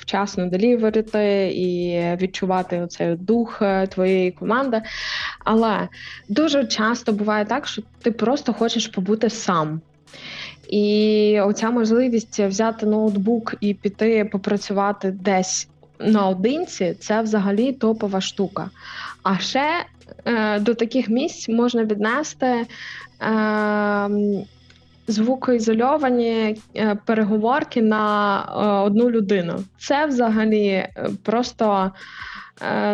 вчасно 0.00 0.46
деліверити 0.46 1.52
і 1.54 2.00
відчувати 2.16 2.80
оцей 2.80 3.16
дух 3.16 3.62
е, 3.62 3.86
твоєї 3.86 4.30
команди. 4.30 4.82
Але 5.44 5.88
дуже 6.28 6.66
часто 6.66 7.12
буває 7.12 7.44
так, 7.44 7.66
що 7.66 7.82
ти 8.02 8.10
просто 8.10 8.52
хочеш 8.52 8.88
побути 8.88 9.30
сам. 9.30 9.80
І 10.68 11.40
оця 11.44 11.70
можливість 11.70 12.40
взяти 12.40 12.86
ноутбук 12.86 13.54
і 13.60 13.74
піти 13.74 14.24
попрацювати 14.24 15.10
десь 15.10 15.68
наодинці 16.00 16.96
це 17.00 17.22
взагалі 17.22 17.72
топова 17.72 18.20
штука. 18.20 18.70
А 19.22 19.38
ще 19.38 19.86
е, 20.24 20.60
до 20.60 20.74
таких 20.74 21.08
місць 21.08 21.48
можна 21.48 21.84
віднести 21.84 22.46
е, 22.46 22.66
звукоізольовані 25.08 26.56
е, 26.76 26.94
переговорки 27.04 27.82
на 27.82 28.38
е, 28.40 28.86
одну 28.86 29.10
людину. 29.10 29.64
Це 29.78 30.06
взагалі 30.06 30.66
е, 30.66 30.92
просто 31.22 31.90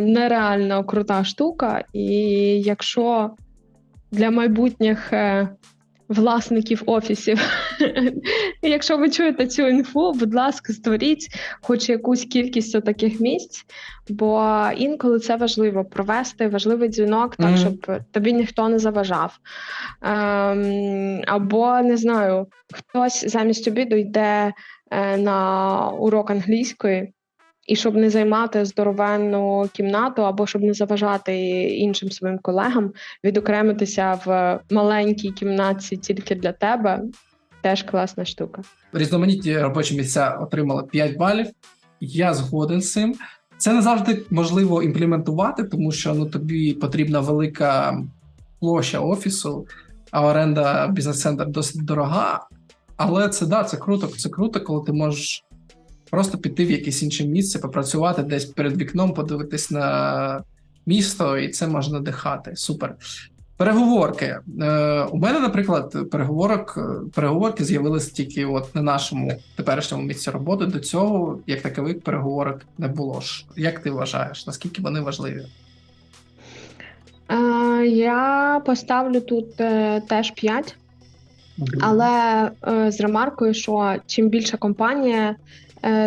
нереально 0.00 0.84
крута 0.84 1.24
штука. 1.24 1.84
І 1.92 2.08
якщо 2.64 3.30
для 4.12 4.30
майбутніх 4.30 5.12
власників 6.08 6.82
офісів. 6.86 7.40
Якщо 8.62 8.96
ви 8.96 9.10
чуєте 9.10 9.46
цю 9.46 9.68
інфу, 9.68 10.12
будь 10.12 10.34
ласка, 10.34 10.72
створіть 10.72 11.28
хоч 11.60 11.88
якусь 11.88 12.24
кількість 12.24 12.84
таких 12.84 13.20
місць, 13.20 13.64
бо 14.08 14.60
інколи 14.76 15.18
це 15.18 15.36
важливо 15.36 15.84
провести 15.84 16.48
важливий 16.48 16.88
дзвінок, 16.88 17.36
так 17.36 17.46
mm-hmm. 17.46 17.56
щоб 17.56 18.00
тобі 18.10 18.32
ніхто 18.32 18.68
не 18.68 18.78
заважав. 18.78 19.38
Ем, 20.02 21.22
Або 21.26 21.80
не 21.80 21.96
знаю, 21.96 22.46
хтось 22.72 23.24
замість 23.28 23.68
обіду 23.68 23.96
йде 23.96 24.52
е, 24.90 25.16
на 25.16 25.88
урок 25.88 26.30
англійської. 26.30 27.12
І 27.66 27.76
щоб 27.76 27.94
не 27.94 28.10
займати 28.10 28.64
здоровенну 28.64 29.68
кімнату, 29.72 30.26
або 30.26 30.46
щоб 30.46 30.62
не 30.62 30.74
заважати 30.74 31.36
іншим 31.62 32.10
своїм 32.10 32.38
колегам, 32.38 32.92
відокремитися 33.24 34.20
в 34.26 34.60
маленькій 34.70 35.30
кімнаті 35.30 35.96
тільки 35.96 36.34
для 36.34 36.52
тебе, 36.52 37.02
теж 37.62 37.82
класна 37.82 38.24
штука. 38.24 38.62
Різноманітні 38.92 39.58
робочі 39.58 39.96
місця 39.96 40.38
отримали 40.40 40.82
5 40.82 41.16
балів. 41.16 41.46
Я 42.00 42.34
згоден 42.34 42.80
з 42.80 42.92
цим. 42.92 43.14
Це 43.58 43.72
не 43.72 43.82
завжди 43.82 44.22
можливо 44.30 44.82
імплементувати, 44.82 45.64
тому 45.64 45.92
що 45.92 46.14
ну 46.14 46.26
тобі 46.26 46.72
потрібна 46.72 47.20
велика 47.20 48.02
площа 48.60 49.00
офісу, 49.00 49.66
а 50.10 50.26
оренда 50.26 50.88
бізнес-центр 50.88 51.46
досить 51.46 51.84
дорога. 51.84 52.46
Але 52.96 53.28
це 53.28 53.46
да, 53.46 53.64
це 53.64 53.76
круто. 53.76 54.06
Це 54.06 54.28
круто, 54.28 54.60
коли 54.60 54.84
ти 54.86 54.92
можеш 54.92 55.44
просто 56.14 56.38
піти 56.38 56.64
в 56.64 56.70
якесь 56.70 57.02
інше 57.02 57.24
місце, 57.24 57.58
попрацювати 57.58 58.22
десь 58.22 58.44
перед 58.44 58.76
вікном, 58.76 59.14
подивитись 59.14 59.70
на 59.70 60.42
місто, 60.86 61.38
і 61.38 61.48
це 61.48 61.66
можна 61.66 62.00
дихати. 62.00 62.52
Супер. 62.56 62.96
Переговорки. 63.56 64.38
Е, 64.60 65.02
У 65.02 65.18
мене, 65.18 65.40
наприклад, 65.40 66.10
переговорок 66.10 66.78
переговорки 67.14 67.64
з'явилися 67.64 68.12
тільки 68.12 68.46
от 68.46 68.74
на 68.74 68.82
нашому 68.82 69.32
теперішньому 69.56 70.04
місці 70.04 70.30
роботи. 70.30 70.66
До 70.66 70.78
цього, 70.78 71.38
як 71.46 71.62
такових 71.62 72.00
переговорок, 72.00 72.60
не 72.78 72.88
було 72.88 73.20
ж. 73.20 73.46
Як 73.56 73.78
ти 73.78 73.90
вважаєш? 73.90 74.46
Наскільки 74.46 74.82
вони 74.82 75.00
важливі? 75.00 75.42
Е, 77.28 77.86
Я 77.86 78.62
поставлю 78.66 79.20
тут 79.20 79.60
е, 79.60 80.00
теж 80.00 80.30
5. 80.30 80.76
Але 81.80 82.50
е, 82.68 82.92
з 82.92 83.00
ремаркою, 83.00 83.54
що 83.54 83.96
чим 84.06 84.28
більша 84.28 84.56
компанія, 84.56 85.30
Е, 85.30 85.36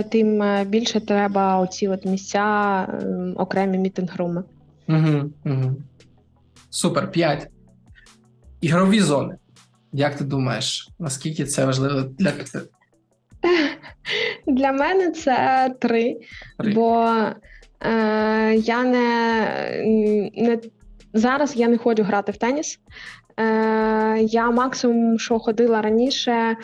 тим 0.04 0.42
е, 0.42 0.66
більше 0.66 1.00
треба 1.00 1.60
оці 1.60 1.88
от 1.88 2.06
місця, 2.06 2.88
ем, 3.02 3.34
окремі 3.38 3.78
мітинг-руми. 3.78 4.44
Угу, 4.88 5.32
угу. 5.46 5.76
Супер, 6.70 7.12
п'ять. 7.12 7.48
Ігрові 8.62 9.00
зони. 9.00 9.36
Як 9.94 10.16
ти 10.16 10.24
думаєш, 10.24 10.90
наскільки 11.00 11.46
це 11.46 11.66
важливо 11.66 12.02
для 12.02 12.32
тебе? 12.32 12.66
Для 14.48 14.72
мене 14.72 15.12
це 15.12 15.70
три, 15.80 16.18
три. 16.60 16.74
бо 16.74 17.08
е, 17.82 18.56
я 18.56 18.84
не, 18.84 20.32
не 20.36 20.60
зараз 21.14 21.56
я 21.56 21.68
не 21.68 21.78
ходжу 21.78 22.04
грати 22.04 22.32
в 22.32 22.38
теніс. 22.38 22.80
Е, 23.40 24.20
Я 24.22 24.52
максимум, 24.52 25.20
що 25.20 25.40
ходила 25.40 25.82
раніше, 25.82 26.32
Е, 26.32 26.56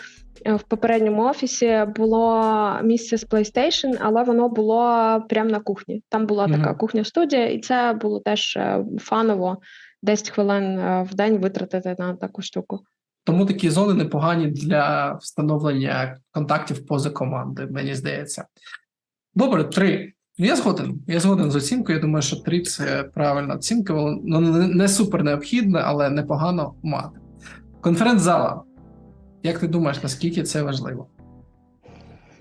в 0.46 0.64
попередньому 0.68 1.24
офісі 1.24 1.86
було 1.96 2.44
місце 2.84 3.18
з 3.18 3.28
PlayStation, 3.28 3.98
але 4.02 4.24
воно 4.24 4.50
було 4.50 4.82
прямо 5.30 5.50
на 5.50 5.60
кухні. 5.60 6.04
Там 6.10 6.26
була 6.26 6.46
mm-hmm. 6.46 6.58
така 6.58 6.74
кухня-студія, 6.74 7.50
і 7.50 7.60
це 7.60 7.98
було 8.02 8.20
теж 8.20 8.58
е, 8.58 8.86
фаново 9.00 9.58
10 10.02 10.30
хвилин 10.30 10.80
е, 10.80 11.08
в 11.12 11.16
день 11.16 11.38
витратити 11.38 11.96
на 12.00 12.16
таку 12.16 12.42
штуку. 12.42 12.80
Тому 13.24 13.46
такі 13.46 13.70
зони 13.70 13.94
непогані 13.94 14.48
для 14.48 15.14
встановлення 15.14 16.18
контактів 16.32 16.86
поза 16.86 17.10
командою, 17.10 17.70
мені 17.72 17.96
здається. 17.96 18.46
Добре, 19.36 19.64
три. 19.64 20.14
Я 20.38 20.56
згоден. 20.56 21.02
Я 21.08 21.20
згоден 21.20 21.52
з 21.52 21.56
оцінкою. 21.56 21.98
Я 21.98 22.02
думаю, 22.02 22.22
що 22.22 22.36
три 22.36 22.62
це 22.62 23.04
правильна 23.04 23.56
оцінка. 23.56 23.94
Воно 23.94 24.40
не 24.68 24.88
супер 24.88 25.24
необхідне, 25.24 25.80
але 25.80 26.10
непогано 26.10 26.74
мати. 26.84 27.20
Конференц-зала. 27.82 28.64
Як 29.44 29.60
ти 29.60 29.68
думаєш, 29.68 30.04
наскільки 30.04 30.44
це 30.44 30.62
важливо? 30.62 31.08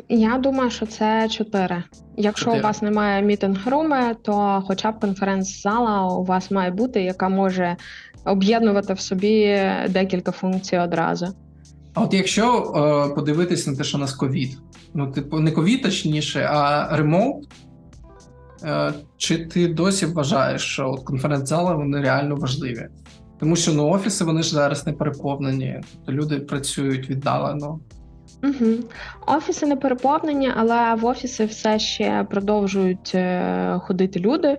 Я 0.09 0.39
думаю, 0.39 0.71
що 0.71 0.87
це 0.87 1.29
чотири. 1.29 1.83
Якщо 2.17 2.45
4. 2.45 2.61
у 2.61 2.63
вас 2.63 2.83
немає 2.83 3.23
мітинг-руми, 3.23 4.15
то 4.23 4.65
хоча 4.67 4.93
б 4.93 4.99
конференц-зала 5.01 6.17
у 6.17 6.25
вас 6.25 6.51
має 6.51 6.71
бути, 6.71 7.03
яка 7.03 7.29
може 7.29 7.77
об'єднувати 8.25 8.95
в 8.95 9.01
собі 9.01 9.61
декілька 9.89 10.33
функцій 10.33 10.79
одразу. 10.79 11.27
А 11.95 12.01
от 12.01 12.15
якщо 12.15 12.73
е, 13.11 13.15
подивитись 13.15 13.67
на 13.67 13.77
те, 13.77 13.85
що 13.85 13.99
у 13.99 14.01
нас 14.01 14.13
ковід, 14.13 14.59
ну 14.95 15.13
типу 15.13 15.41
не 15.41 15.51
ковід, 15.51 15.83
точніше, 15.83 16.49
а 16.51 16.97
ремоут, 16.97 17.49
е, 18.65 18.93
чи 19.17 19.47
ти 19.47 19.69
досі 19.69 20.07
вважаєш, 20.07 20.63
що 20.63 20.91
от 20.91 21.01
конференц-зали 21.05 21.75
вони 21.75 22.01
реально 22.01 22.37
важливі? 22.37 22.89
Тому 23.43 23.57
що 23.57 23.73
ну, 23.73 23.89
офіси 23.89 24.25
вони 24.25 24.43
ж 24.43 24.51
зараз 24.51 24.87
не 24.87 24.93
переповнені, 24.93 25.81
тобто 25.93 26.13
люди 26.13 26.39
працюють 26.39 27.11
віддалено. 27.11 27.81
Угу. 28.43 28.75
Офіси 29.27 29.67
не 29.67 29.77
переповнені, 29.77 30.51
але 30.57 30.95
в 30.95 31.05
офіси 31.05 31.45
все 31.45 31.79
ще 31.79 32.27
продовжують 32.31 33.13
е, 33.15 33.81
ходити 33.83 34.21
люди. 34.21 34.59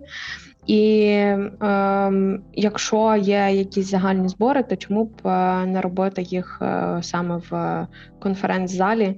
І 0.68 1.02
е, 1.06 2.12
якщо 2.54 3.16
є 3.16 3.50
якісь 3.54 3.90
загальні 3.90 4.28
збори, 4.28 4.63
то 4.63 4.75
чому 4.75 5.06
б 5.06 5.28
е, 5.28 5.66
не 5.66 5.82
робити 5.82 6.22
їх 6.22 6.60
е, 6.62 7.00
саме 7.02 7.42
в 7.50 7.88
конференц-залі? 8.20 9.16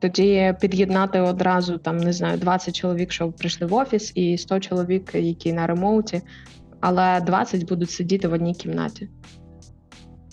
Тоді 0.00 0.54
під'єднати 0.60 1.20
одразу 1.20 1.78
там 1.78 1.96
не 1.96 2.12
знаю 2.12 2.38
20 2.38 2.76
чоловік, 2.76 3.12
що 3.12 3.32
прийшли 3.32 3.66
в 3.66 3.74
офіс, 3.74 4.12
і 4.14 4.38
100 4.38 4.60
чоловік, 4.60 5.14
які 5.14 5.52
на 5.52 5.66
ремоуті, 5.66 6.22
але 6.80 7.20
20 7.20 7.68
будуть 7.68 7.90
сидіти 7.90 8.28
в 8.28 8.32
одній 8.32 8.54
кімнаті. 8.54 9.08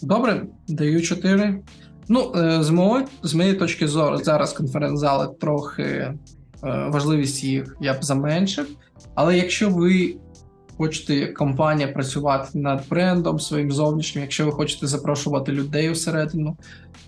Добре, 0.01 0.45
даю 0.67 1.01
4. 1.01 1.61
Ну, 2.07 2.31
е, 2.35 2.63
з 2.63 2.69
моєї 2.69 3.05
з 3.23 3.33
моєї 3.33 3.55
точки 3.55 3.87
зору, 3.87 4.17
зараз 4.17 4.53
конференц-зали 4.53 5.27
трохи 5.39 5.83
е, 5.83 6.15
важливість 6.63 7.43
їх 7.43 7.77
я 7.81 7.93
б 7.93 8.03
заменшив. 8.03 8.67
Але 9.15 9.37
якщо 9.37 9.69
ви 9.69 10.15
хочете 10.77 11.15
як 11.15 11.33
компанія 11.33 11.87
працювати 11.87 12.59
над 12.59 12.83
брендом 12.89 13.39
своїм 13.39 13.71
зовнішнім, 13.71 14.21
якщо 14.21 14.45
ви 14.45 14.51
хочете 14.51 14.87
запрошувати 14.87 15.51
людей 15.51 15.89
усередину 15.89 16.57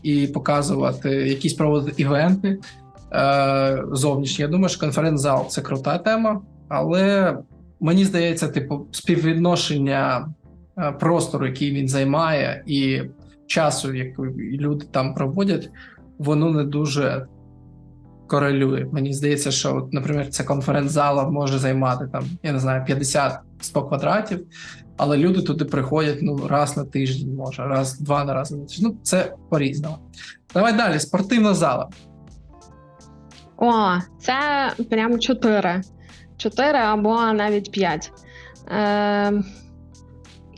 і 0.04 0.28
показувати 0.28 1.10
якісь 1.10 1.54
проводити 1.54 2.02
івенти 2.02 2.60
е, 3.14 3.84
зовнішні, 3.92 4.42
я 4.42 4.48
думаю, 4.48 4.70
що 4.70 4.80
конференц-зал 4.80 5.48
це 5.50 5.62
крута 5.62 5.98
тема, 5.98 6.42
але 6.68 7.38
мені 7.80 8.06
здається, 8.06 8.48
типу, 8.48 8.88
співвідношення 8.92 10.28
простору, 11.00 11.48
який 11.48 11.72
він 11.72 11.88
займає, 11.88 12.64
і 12.66 13.02
часу, 13.48 13.94
який 13.94 14.58
люди 14.58 14.86
там 14.92 15.14
проводять, 15.14 15.70
воно 16.18 16.52
не 16.52 16.64
дуже 16.64 17.28
корелює. 18.28 18.86
Мені 18.92 19.14
здається, 19.14 19.52
що, 19.52 19.76
от, 19.76 19.94
наприклад, 19.94 20.34
ця 20.34 20.44
конференц-зала 20.44 21.30
може 21.30 21.60
займати 21.60 22.10
там, 22.12 22.24
я 22.44 22.52
не 22.52 22.60
знаю, 22.60 22.86
50-100 22.90 23.38
квадратів, 23.88 24.48
але 24.98 25.18
люди 25.18 25.42
туди 25.42 25.66
приходять 25.66 26.20
ну, 26.22 26.48
раз 26.48 26.78
на 26.78 26.86
тиждень, 26.86 27.36
може, 27.36 27.64
раз, 27.64 28.00
два 28.00 28.26
на 28.26 28.34
раз 28.34 28.52
на 28.52 28.58
тиждень. 28.58 28.88
Ну, 28.90 28.98
це 29.04 29.34
по-різному. 29.50 29.98
Давай 30.54 30.74
далі, 30.74 31.00
спортивна 31.00 31.54
зала. 31.54 31.90
О, 33.58 33.98
це 34.20 34.72
прям 34.90 35.20
чотири. 35.20 35.82
Чотири 36.38 36.80
або 36.80 37.34
навіть 37.34 37.72
п'ять. 37.72 38.12
Е, 38.72 39.34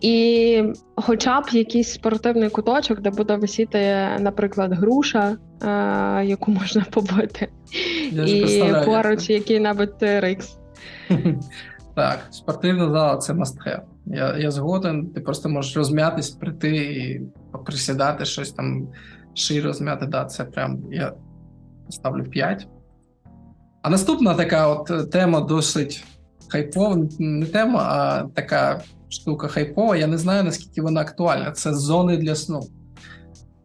і 0.02 0.64
хоча 0.96 1.42
б 1.42 1.44
якийсь 1.52 1.94
спортивний 1.94 2.50
куточок, 2.50 3.00
де 3.00 3.10
буде 3.10 3.36
висіти, 3.36 4.08
наприклад, 4.20 4.74
груша, 4.74 5.38
е, 5.64 6.26
яку 6.26 6.52
можна 6.52 6.86
побити, 6.92 7.48
Я 8.12 8.24
і 8.24 8.86
поруч 8.86 9.30
який-небудь 9.30 9.96
TRX. 10.02 10.58
Так, 11.96 12.20
спортивна 12.30 12.90
зала 12.90 13.18
це 13.18 13.34
must 13.34 13.68
have. 13.68 13.82
Я 14.06 14.38
я 14.38 14.52
згоден, 14.52 15.08
ти 15.08 15.22
просто 15.22 15.50
можеш 15.50 15.78
розм'ятись, 15.78 16.30
прийти 16.30 16.76
і 16.76 17.22
присідати 17.66 18.26
щось 18.26 18.52
там, 18.52 18.88
шиї 19.34 19.62
розм'яти. 19.62 20.06
Да, 20.06 20.26
це 20.26 20.44
прям 20.44 20.80
я 20.92 21.14
ставлю 21.90 22.24
5. 22.24 22.68
А 23.90 23.92
наступна 23.92 24.36
така 24.36 24.68
от 24.68 25.12
тема 25.12 25.42
досить 25.42 26.04
хайпова, 26.48 27.08
не 27.20 27.46
тема, 27.46 27.80
а 27.80 28.24
така 28.34 28.82
штука 29.10 29.48
хайпова. 29.48 29.96
Я 29.96 30.08
не 30.08 30.18
знаю, 30.18 30.44
наскільки 30.44 30.82
вона 30.82 31.02
актуальна. 31.02 31.52
Це 31.52 31.74
зони 31.74 32.18
для 32.18 32.36
сну. 32.36 32.62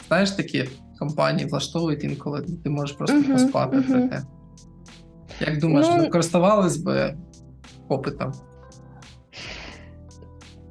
Знаєш, 0.09 0.31
такі 0.31 0.69
компанії 0.99 1.49
влаштовують 1.49 2.05
інколи 2.05 2.47
ти 2.65 2.71
можеш 2.71 2.97
просто 2.97 3.17
uh-huh, 3.17 3.33
поспати. 3.33 3.77
Uh-huh. 3.77 4.23
Як 5.41 5.61
думаєш, 5.61 5.87
ну, 5.97 6.11
користувались 6.11 6.77
би 6.77 7.17
попитом? 7.89 8.33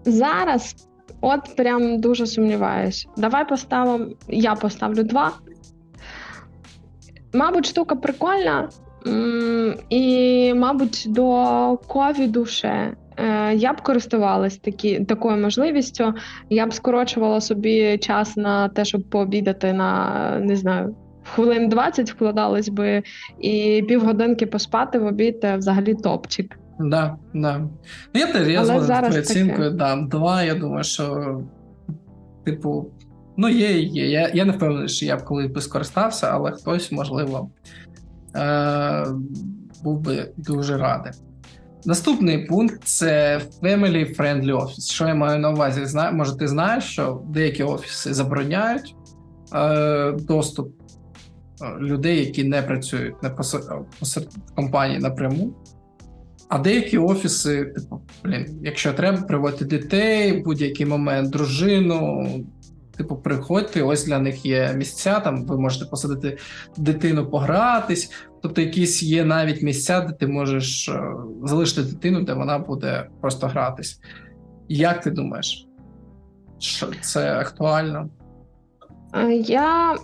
Зараз 0.06 0.76
от 1.22 1.56
прям 1.56 2.00
дуже 2.00 2.28
сумніваюсь. 2.28 3.08
Давай 3.18 3.50
поставимо. 3.50 4.06
Я 4.28 4.56
поставлю 4.56 5.04
два. 5.04 5.32
Мабуть, 7.34 7.66
штука 7.66 7.96
прикольна. 7.96 8.70
І, 9.90 10.54
мабуть, 10.54 11.06
до 11.08 11.78
ковіду 11.88 12.46
ще 12.46 12.94
Е, 13.18 13.56
я 13.56 13.74
б 13.74 13.82
користувалась 13.82 14.58
такі, 14.58 15.00
такою 15.00 15.38
можливістю. 15.38 16.14
Я 16.50 16.68
б 16.68 16.74
скорочувала 16.74 17.42
собі 17.42 17.98
час 17.98 18.38
на 18.38 18.70
те, 18.70 18.86
щоб 18.86 19.04
пообідати 19.10 19.74
на 19.74 20.40
не 20.40 20.56
знаю. 20.56 20.96
Хвилин 21.36 21.70
20 21.70 22.12
вкладались 22.12 22.70
би, 22.70 23.04
і 23.40 23.84
півгодинки 23.88 24.46
поспати 24.46 25.00
в 25.00 25.06
обід 25.06 25.40
е, 25.44 25.58
взагалі 25.58 25.94
топчик. 25.94 26.60
Да, 26.80 27.16
да. 27.34 27.60
Ну, 28.14 28.22
я 28.22 28.28
теж 28.34 28.48
я 28.48 28.66
з 28.66 29.18
оцінкою 29.18 29.72
дам 29.72 30.08
два. 30.08 30.44
Я 30.44 30.56
думаю, 30.56 30.84
що, 30.84 31.38
типу, 32.46 32.92
ну, 33.38 33.50
є 33.50 33.80
є. 33.80 34.10
Я 34.10 34.32
я 34.34 34.46
не 34.46 34.52
впевнений, 34.52 34.90
що 34.90 35.06
я 35.06 35.18
б 35.18 35.24
колись 35.24 35.52
би 35.52 35.62
скористався, 35.62 36.28
але 36.32 36.52
хтось, 36.52 36.92
можливо, 36.92 37.50
був 39.84 40.00
би 40.00 40.32
дуже 40.38 40.78
радий. 40.78 41.12
Наступний 41.86 42.46
пункт 42.46 42.82
це 42.84 43.42
Family 43.62 44.18
Friendly 44.18 44.62
Office. 44.62 44.92
Що 44.92 45.08
я 45.08 45.16
маю 45.16 45.40
на 45.40 45.52
увазі? 45.52 45.98
Може, 46.14 46.38
ти 46.38 46.48
знаєш, 46.48 46.84
що 46.84 47.22
деякі 47.30 47.64
офіси 47.64 48.14
забороняють 48.14 48.96
е, 49.56 50.12
доступ 50.12 50.74
е, 51.62 51.80
людей, 51.80 52.20
які 52.26 52.44
не 52.44 52.62
працюють 52.62 53.24
не 53.24 53.30
посеред 54.00 54.30
компанії 54.56 55.00
напряму. 55.00 55.54
А 56.50 56.60
деякі 56.60 56.98
офіси, 56.98 57.66
типу, 57.66 58.02
блін, 58.24 58.60
якщо 58.64 58.94
треба, 58.94 59.22
приводити 59.22 59.66
дітей, 59.66 60.42
в 60.42 60.44
будь-який 60.44 60.86
момент 60.86 61.30
дружину, 61.30 62.28
Типу, 62.98 63.16
приходьте, 63.16 63.84
ось 63.84 64.06
для 64.06 64.20
них 64.20 64.46
є 64.46 64.74
місця. 64.74 65.20
Там 65.20 65.46
ви 65.46 65.58
можете 65.58 65.86
посадити 65.86 66.38
дитину, 66.78 67.30
погратись. 67.30 68.12
Тобто, 68.42 68.62
якісь 68.62 69.04
є 69.04 69.26
навіть 69.26 69.62
місця, 69.62 70.02
де 70.02 70.14
ти 70.14 70.28
можеш 70.28 70.90
е, 70.90 71.02
залишити 71.44 71.82
дитину, 71.84 72.22
де 72.22 72.34
вона 72.34 72.60
буде 72.60 73.08
просто 73.22 73.48
гратись. 73.48 74.00
Як 74.70 75.02
ти 75.02 75.12
думаєш, 75.12 75.68
що 76.60 76.88
це 77.02 77.38
актуально? 77.38 78.10
Е, 79.16 79.34
я 79.34 79.96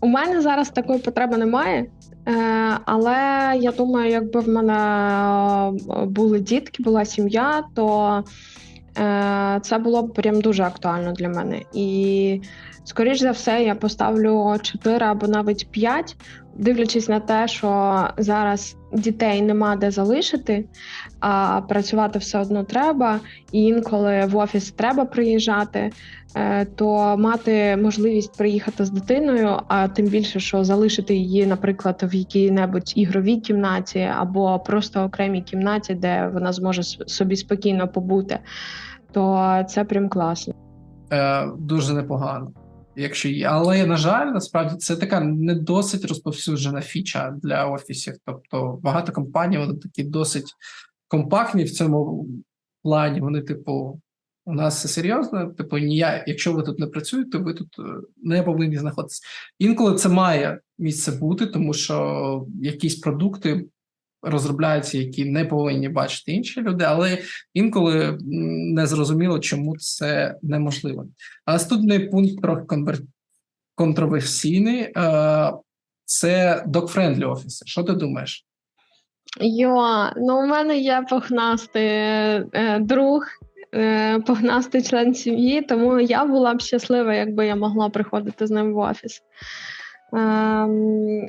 у 0.00 0.06
мене 0.06 0.40
зараз 0.40 0.70
такої 0.70 0.98
потреби 0.98 1.36
немає, 1.36 1.86
е, 2.28 2.78
але 2.84 3.16
я 3.60 3.72
думаю, 3.72 4.10
якби 4.10 4.40
в 4.40 4.48
мене 4.48 5.72
були 6.06 6.40
дітки, 6.40 6.82
була 6.82 7.04
сім'я, 7.04 7.64
то 7.74 8.16
Е, 8.18 8.22
це 9.62 9.78
було 9.78 10.08
прям 10.08 10.40
дуже 10.40 10.62
актуально 10.62 11.12
для 11.12 11.28
мене. 11.28 11.62
І, 11.74 12.40
скоріш 12.84 13.18
за 13.18 13.30
все, 13.30 13.62
я 13.62 13.74
поставлю 13.74 14.56
4 14.62 15.06
або 15.06 15.26
навіть 15.26 15.70
5, 15.70 16.16
дивлячись 16.56 17.08
на 17.08 17.20
те, 17.20 17.48
що 17.48 18.08
зараз 18.16 18.76
дітей 18.92 19.42
нема 19.42 19.76
де 19.76 19.90
залишити, 19.90 20.64
а 21.20 21.60
працювати 21.68 22.18
все 22.18 22.38
одно 22.38 22.64
треба, 22.64 23.20
і 23.52 23.62
інколи 23.62 24.26
в 24.26 24.36
офіс 24.36 24.70
треба 24.70 25.04
приїжджати, 25.04 25.92
е, 26.34 26.64
то 26.64 27.16
мати 27.18 27.76
можливість 27.76 28.38
приїхати 28.38 28.84
з 28.84 28.90
дитиною, 28.90 29.60
а 29.68 29.88
тим 29.88 30.06
більше, 30.06 30.40
що 30.40 30.64
залишити 30.64 31.14
її, 31.14 31.46
наприклад, 31.46 32.02
в 32.02 32.14
якій-небудь 32.14 32.92
ігровій 32.96 33.36
кімнаті 33.36 34.08
або 34.18 34.58
просто 34.58 35.02
окремій 35.02 35.42
кімнаті, 35.42 35.94
де 35.94 36.30
вона 36.34 36.52
зможе 36.52 36.82
собі 36.82 37.36
спокійно 37.36 37.88
побути, 37.88 38.38
то 39.12 39.64
це 39.68 39.84
прям 39.84 40.08
класно. 40.08 40.54
Е, 41.12 41.46
Дуже 41.58 41.94
непогано 41.94 42.52
якщо 42.96 43.28
є. 43.28 43.46
Але, 43.46 43.86
на 43.86 43.96
жаль, 43.96 44.26
насправді 44.26 44.76
це 44.76 44.96
така 44.96 45.20
не 45.20 45.54
досить 45.54 46.04
розповсюджена 46.04 46.80
фіча 46.80 47.34
для 47.42 47.66
офісів. 47.66 48.14
Тобто 48.26 48.78
багато 48.82 49.12
компаній 49.12 49.58
вони 49.58 49.74
такі 49.74 50.04
досить 50.04 50.54
компактні 51.08 51.64
в 51.64 51.70
цьому 51.70 52.28
плані. 52.82 53.20
Вони, 53.20 53.42
типу, 53.42 54.00
у 54.44 54.52
нас 54.52 54.78
все 54.78 54.88
серйозно. 54.88 55.46
Типу, 55.46 55.78
ніяк, 55.78 56.28
якщо 56.28 56.52
ви 56.52 56.62
тут 56.62 56.78
не 56.78 56.86
працюєте, 56.86 57.38
ви 57.38 57.54
тут 57.54 57.76
е, 57.78 57.82
не 58.22 58.42
повинні 58.42 58.78
знаходитися. 58.78 59.22
Інколи 59.58 59.94
це 59.94 60.08
має 60.08 60.60
місце 60.78 61.12
бути, 61.12 61.46
тому 61.46 61.74
що 61.74 62.46
якісь 62.62 62.96
продукти 62.96 63.66
розробляються, 64.22 64.98
які 64.98 65.24
не 65.24 65.44
повинні 65.44 65.88
бачити 65.88 66.32
інші 66.32 66.60
люди, 66.60 66.84
але 66.84 67.18
інколи 67.54 68.18
не 68.74 68.86
зрозуміло, 68.86 69.38
чому 69.38 69.76
це 69.76 70.34
неможливо. 70.42 71.06
А 71.44 71.52
наступний 71.52 71.98
пункт 71.98 72.42
трохи 72.42 72.62
конвер... 72.62 72.98
контроверсійний 73.74 74.80
е, 74.80 74.92
це 76.04 76.64
dog-friendly 76.66 77.30
офіси. 77.30 77.66
Що 77.66 77.82
ти 77.82 77.92
думаєш? 77.92 78.46
Йо, 79.40 80.10
ну 80.16 80.38
у 80.38 80.46
мене 80.46 80.78
є 80.78 81.04
похнастий 81.10 81.88
е, 81.88 82.78
друг, 82.80 83.24
е, 83.74 84.20
погнастий 84.20 84.82
член 84.82 85.14
сім'ї, 85.14 85.62
тому 85.62 86.00
я 86.00 86.24
була 86.24 86.54
б 86.54 86.60
щаслива, 86.60 87.14
якби 87.14 87.46
я 87.46 87.56
могла 87.56 87.88
приходити 87.88 88.46
з 88.46 88.50
ним 88.50 88.72
в 88.74 88.78
офіс. 88.78 89.22
Ем, 90.12 91.28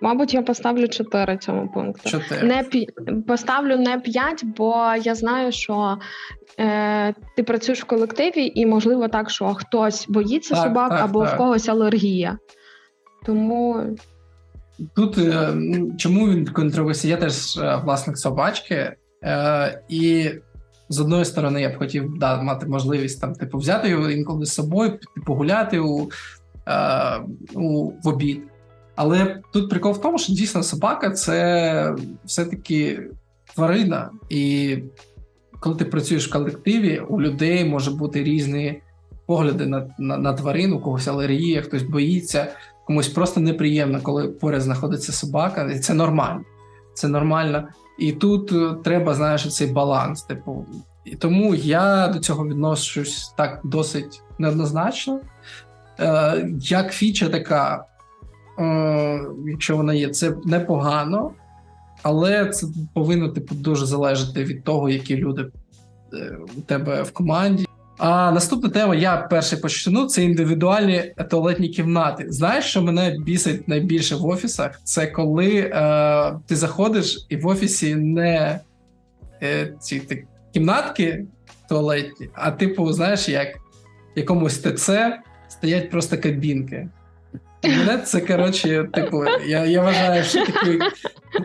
Мабуть, 0.00 0.34
я 0.34 0.42
поставлю 0.42 0.88
4 0.88 1.36
цьому 1.36 1.68
пункту. 1.68 2.10
4. 2.10 2.42
Не 2.42 2.62
пі... 2.62 2.88
Поставлю 3.28 3.76
не 3.76 3.98
5, 3.98 4.44
бо 4.44 4.94
я 5.02 5.14
знаю, 5.14 5.52
що 5.52 5.98
е, 6.58 7.14
ти 7.36 7.42
працюєш 7.42 7.82
в 7.82 7.84
колективі, 7.84 8.52
і 8.54 8.66
можливо 8.66 9.08
так, 9.08 9.30
що 9.30 9.54
хтось 9.54 10.06
боїться 10.08 10.54
так, 10.54 10.64
собак 10.64 10.90
так, 10.90 11.04
або 11.04 11.24
так. 11.24 11.34
в 11.34 11.36
когось 11.36 11.68
алергія. 11.68 12.38
Тому 13.26 13.96
Тут 14.96 15.18
е, 15.18 15.54
чому 15.98 16.28
він 16.28 16.46
контроверсій? 16.46 17.08
Я 17.08 17.16
теж 17.16 17.56
е, 17.56 17.80
власник 17.84 18.18
собачки, 18.18 18.96
е, 19.24 19.82
і 19.88 20.30
з 20.88 21.00
одної 21.00 21.24
сторони 21.24 21.62
я 21.62 21.68
б 21.68 21.78
хотів 21.78 22.18
да, 22.18 22.42
мати 22.42 22.66
можливість 22.66 23.20
там, 23.20 23.32
типу, 23.32 23.58
взяти 23.58 23.88
його 23.88 24.10
інколи 24.10 24.46
з 24.46 24.54
собою, 24.54 24.98
погуляти 25.26 25.78
у, 25.78 26.10
е, 26.68 27.20
у, 27.54 27.92
в 28.02 28.08
обід. 28.08 28.42
Але 28.96 29.40
тут 29.52 29.70
прикол 29.70 29.92
в 29.92 30.00
тому, 30.00 30.18
що 30.18 30.32
дійсно 30.32 30.62
собака 30.62 31.10
це 31.10 31.94
все-таки 32.24 33.08
тварина. 33.54 34.10
І 34.28 34.76
коли 35.60 35.76
ти 35.76 35.84
працюєш 35.84 36.28
в 36.28 36.32
колективі, 36.32 37.02
у 37.08 37.20
людей 37.20 37.64
може 37.64 37.90
бути 37.90 38.24
різні 38.24 38.82
погляди 39.26 39.66
на, 39.66 39.86
на, 39.98 40.16
на 40.16 40.32
тварину, 40.32 40.76
у 40.76 40.80
когось 40.80 41.08
алергія, 41.08 41.62
хтось 41.62 41.82
боїться 41.82 42.48
комусь 42.90 43.08
просто 43.08 43.40
неприємно, 43.40 44.00
коли 44.02 44.28
поряд 44.28 44.62
знаходиться 44.62 45.12
собака, 45.12 45.70
і 45.74 45.78
це 45.78 45.94
нормально. 45.94 46.40
Це 46.94 47.08
нормально. 47.08 47.68
І 47.98 48.12
тут 48.12 48.52
е, 48.52 48.76
треба, 48.84 49.14
знаєш, 49.14 49.54
цей 49.54 49.66
баланс. 49.72 50.22
Типу, 50.22 50.66
і 51.04 51.16
тому 51.16 51.54
я 51.54 52.08
до 52.08 52.18
цього 52.18 52.46
відношусь 52.46 53.34
так 53.36 53.60
досить 53.64 54.22
неоднозначно. 54.38 55.20
Е, 56.00 56.48
Як 56.60 56.92
фіча 56.92 57.28
така, 57.28 57.84
якщо 59.46 59.76
вона 59.76 59.94
є, 59.94 60.08
це 60.08 60.32
непогано, 60.44 61.30
але 62.02 62.46
це 62.46 62.66
повинно 62.94 63.28
типу, 63.28 63.54
дуже 63.54 63.86
залежати 63.86 64.44
від 64.44 64.64
того, 64.64 64.88
які 64.88 65.16
люди 65.16 65.46
е, 66.14 66.38
у 66.56 66.60
тебе 66.60 67.02
в 67.02 67.12
команді. 67.12 67.66
А 67.98 68.32
наступна 68.32 68.68
тема, 68.68 68.94
я 68.94 69.16
перший 69.16 69.58
почну, 69.58 70.06
це 70.06 70.24
індивідуальні 70.24 71.14
туалетні 71.30 71.68
кімнати. 71.68 72.26
Знаєш, 72.28 72.64
що 72.64 72.82
мене 72.82 73.16
бісить 73.24 73.68
найбільше 73.68 74.16
в 74.16 74.26
офісах? 74.26 74.80
Це 74.84 75.06
коли 75.06 75.56
е, 75.56 76.38
ти 76.46 76.56
заходиш 76.56 77.26
і 77.28 77.36
в 77.36 77.46
офісі 77.46 77.94
не 77.94 78.60
е, 79.42 79.74
ці 79.80 80.00
ти, 80.00 80.26
кімнатки 80.54 81.26
туалетні, 81.68 82.28
а 82.34 82.50
типу, 82.50 82.92
знаєш, 82.92 83.28
як 83.28 83.56
в 84.16 84.18
якомусь 84.18 84.58
ТЦ 84.58 84.90
стоять 85.48 85.90
просто 85.90 86.18
кабінки. 86.18 86.88
Мене 87.64 87.98
це 87.98 88.20
коротше, 88.20 88.88
типу, 88.92 89.24
я 89.46 89.64
я 89.64 89.82
вважаю, 89.82 90.24
що 90.24 90.46
такі 90.46 90.78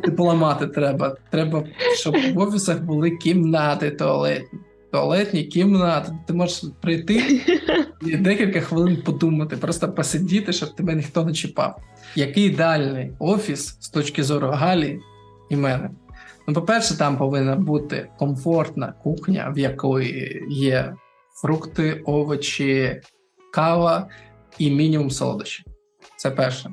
типу, 0.03 0.23
ламати 0.23 0.67
треба. 0.67 1.15
Треба, 1.29 1.63
щоб 1.95 2.15
в 2.33 2.39
офісах 2.39 2.81
були 2.81 3.11
кімнати 3.11 3.91
туалетні 3.91 4.59
туалетні 4.95 5.43
кімнати. 5.43 6.11
Ти 6.27 6.33
можеш 6.33 6.63
прийти 6.81 7.41
і 8.01 8.15
декілька 8.15 8.61
хвилин 8.61 9.01
подумати, 9.05 9.57
просто 9.57 9.91
посидіти, 9.91 10.53
щоб 10.53 10.75
тебе 10.75 10.95
ніхто 10.95 11.25
не 11.25 11.33
чіпав. 11.33 11.81
Який 12.15 12.43
ідеальний 12.43 13.11
офіс 13.19 13.77
з 13.79 13.89
точки 13.89 14.23
зору 14.23 14.47
Галі 14.47 14.99
і 15.49 15.55
мене? 15.55 15.89
Ну, 16.47 16.53
по-перше, 16.53 16.97
там 16.97 17.17
повинна 17.17 17.55
бути 17.55 18.09
комфортна 18.17 18.93
кухня, 19.03 19.53
в 19.55 19.59
якої 19.59 20.45
є 20.49 20.95
фрукти, 21.41 22.01
овочі, 22.05 23.01
кава 23.53 24.07
і 24.57 24.71
мінімум 24.71 25.11
солодощі. 25.11 25.63
Це 26.17 26.31
перше. 26.31 26.69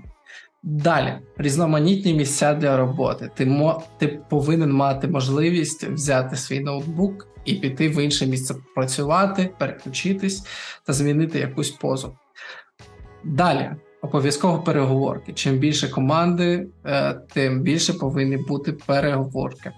Далі 0.63 1.19
різноманітні 1.37 2.15
місця 2.15 2.55
для 2.55 2.77
роботи. 2.77 3.31
Ти 3.35 3.47
мо, 3.47 3.83
ти 3.99 4.09
повинен 4.09 4.73
мати 4.73 5.09
можливість 5.09 5.85
взяти 5.85 6.37
свій 6.37 6.61
ноутбук 6.61 7.29
і 7.45 7.55
піти 7.55 7.89
в 7.89 8.05
інше 8.05 8.27
місце 8.27 8.55
працювати, 8.75 9.51
переключитись 9.59 10.47
та 10.87 10.93
змінити 10.93 11.39
якусь 11.39 11.71
позу. 11.71 12.17
Далі 13.25 13.71
обов'язково 14.03 14.63
переговорки. 14.63 15.33
Чим 15.33 15.59
більше 15.59 15.89
команди, 15.89 16.69
тим 17.33 17.61
більше 17.61 17.93
повинні 17.93 18.37
бути 18.37 18.73
переговорки. 18.73 19.73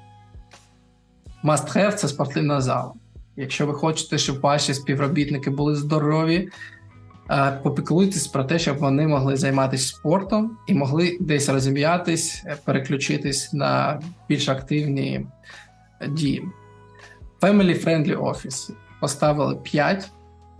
Must 1.45 1.77
have– 1.77 1.93
це 1.95 2.09
спортивна 2.09 2.61
зала. 2.61 2.93
Якщо 3.37 3.67
ви 3.67 3.75
хочете, 3.75 4.19
щоб 4.19 4.41
ваші 4.41 4.75
співробітники 4.75 5.51
були 5.51 5.77
здорові, 5.77 6.49
попіклуйтесь 7.63 8.27
про 8.27 8.45
те, 8.45 8.59
щоб 8.59 8.79
вони 8.79 9.07
могли 9.07 9.37
займатися 9.37 9.89
спортом 9.89 10.57
і 10.67 10.75
могли 10.75 11.19
десь 11.21 11.49
розім'ятись, 11.49 12.45
переключитись 12.65 13.53
на 13.53 14.01
більш 14.29 14.49
активні 14.49 15.27
дії. 16.09 16.45
Family-friendly 17.41 18.19
Office 18.19 18.71
поставили 19.01 19.57
5, 19.57 20.11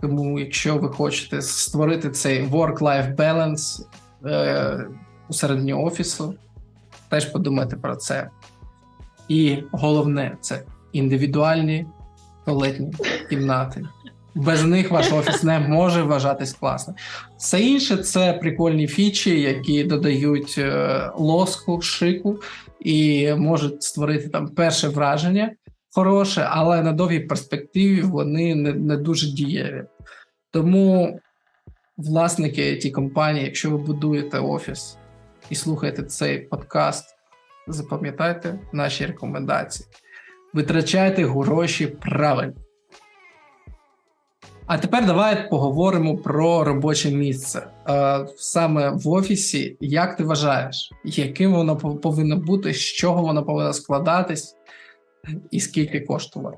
тому 0.01 0.39
якщо 0.39 0.77
ви 0.77 0.89
хочете 0.89 1.41
створити 1.41 2.09
цей 2.09 2.47
work-life 2.47 3.15
balance 3.15 3.85
е, 4.25 4.87
у 5.29 5.33
середині 5.33 5.73
офісу, 5.73 6.35
теж 7.09 7.25
подумайте 7.25 7.75
про 7.75 7.95
це. 7.95 8.29
І 9.27 9.57
головне 9.71 10.37
це 10.41 10.63
індивідуальні 10.93 11.85
туалетні 12.45 12.93
кімнати. 13.29 13.85
Без 14.35 14.63
них 14.63 14.91
ваш 14.91 15.11
офіс 15.11 15.43
не 15.43 15.59
може 15.59 16.03
вважатись 16.03 16.53
класним. 16.53 16.95
Все 17.37 17.59
інше 17.59 17.97
це 17.97 18.33
прикольні 18.33 18.87
фічі, 18.87 19.41
які 19.41 19.83
додають 19.83 20.55
е, 20.57 21.11
лоску, 21.15 21.81
шику 21.81 22.39
і 22.79 23.33
можуть 23.33 23.83
створити 23.83 24.29
там 24.29 24.47
перше 24.47 24.87
враження 24.87 25.51
хороше, 25.95 26.47
але 26.49 26.81
на 26.81 26.91
довгій 26.91 27.19
перспективі 27.19 28.01
вони 28.01 28.55
не, 28.55 28.73
не 28.73 28.97
дуже 28.97 29.27
дієві. 29.27 29.83
Тому 30.51 31.19
власники 31.97 32.75
ті 32.75 32.91
компанії, 32.91 33.45
якщо 33.45 33.71
ви 33.71 33.77
будуєте 33.77 34.39
офіс 34.39 34.97
і 35.49 35.55
слухаєте 35.55 36.03
цей 36.03 36.39
подкаст, 36.39 37.15
запам'ятайте 37.67 38.59
наші 38.73 39.05
рекомендації. 39.05 39.89
Витрачайте 40.53 41.25
гроші 41.25 41.87
правильно. 41.87 42.64
А 44.67 44.77
тепер 44.77 45.05
давай 45.05 45.49
поговоримо 45.49 46.17
про 46.17 46.63
робоче 46.63 47.11
місце. 47.11 47.67
Е, 47.89 48.25
саме 48.37 48.89
в 48.89 49.09
офісі, 49.09 49.77
як 49.79 50.17
ти 50.17 50.23
вважаєш, 50.23 50.91
яким 51.03 51.53
воно 51.53 51.77
повинно 51.77 52.37
бути, 52.37 52.73
з 52.73 52.79
чого 52.79 53.21
воно 53.21 53.43
повинно 53.43 53.73
складатись, 53.73 54.55
і 55.51 55.59
скільки 55.59 55.99
коштувати? 55.99 56.57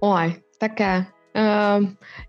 Ой, 0.00 0.34
таке. 0.60 1.06
Е, 1.36 1.82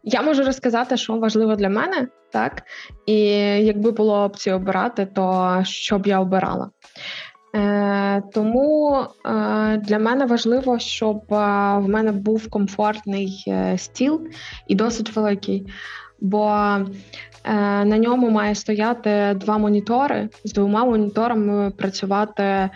Я 0.04 0.22
можу 0.22 0.44
розказати, 0.44 0.98
що 0.98 1.18
важливо 1.18 1.56
для 1.56 1.70
мене, 1.70 2.08
так? 2.32 2.64
І 3.06 3.24
якби 3.66 3.92
було 3.92 4.24
опція 4.24 4.56
обирати, 4.56 5.06
то 5.06 5.60
що 5.64 6.00
б 6.00 6.08
я 6.08 6.20
обирала. 6.20 6.70
Е, 7.56 8.22
Тому 8.34 8.98
е, 9.26 9.78
для 9.78 10.00
мене 10.00 10.26
важливо, 10.26 10.80
щоб 10.80 11.18
е, 11.18 11.36
в 11.78 11.90
мене 11.90 12.12
був 12.12 12.50
комфортний 12.50 13.54
стіл 13.78 14.22
і 14.68 14.76
досить 14.76 15.16
великий. 15.16 15.68
Бо 16.20 16.50
на 17.86 17.98
ньому 17.98 18.30
має 18.30 18.56
стояти 18.56 19.34
два 19.36 19.58
монітори, 19.58 20.30
з 20.46 20.54
двома 20.54 20.86
моніторами 20.86 21.72
працювати 21.72 22.70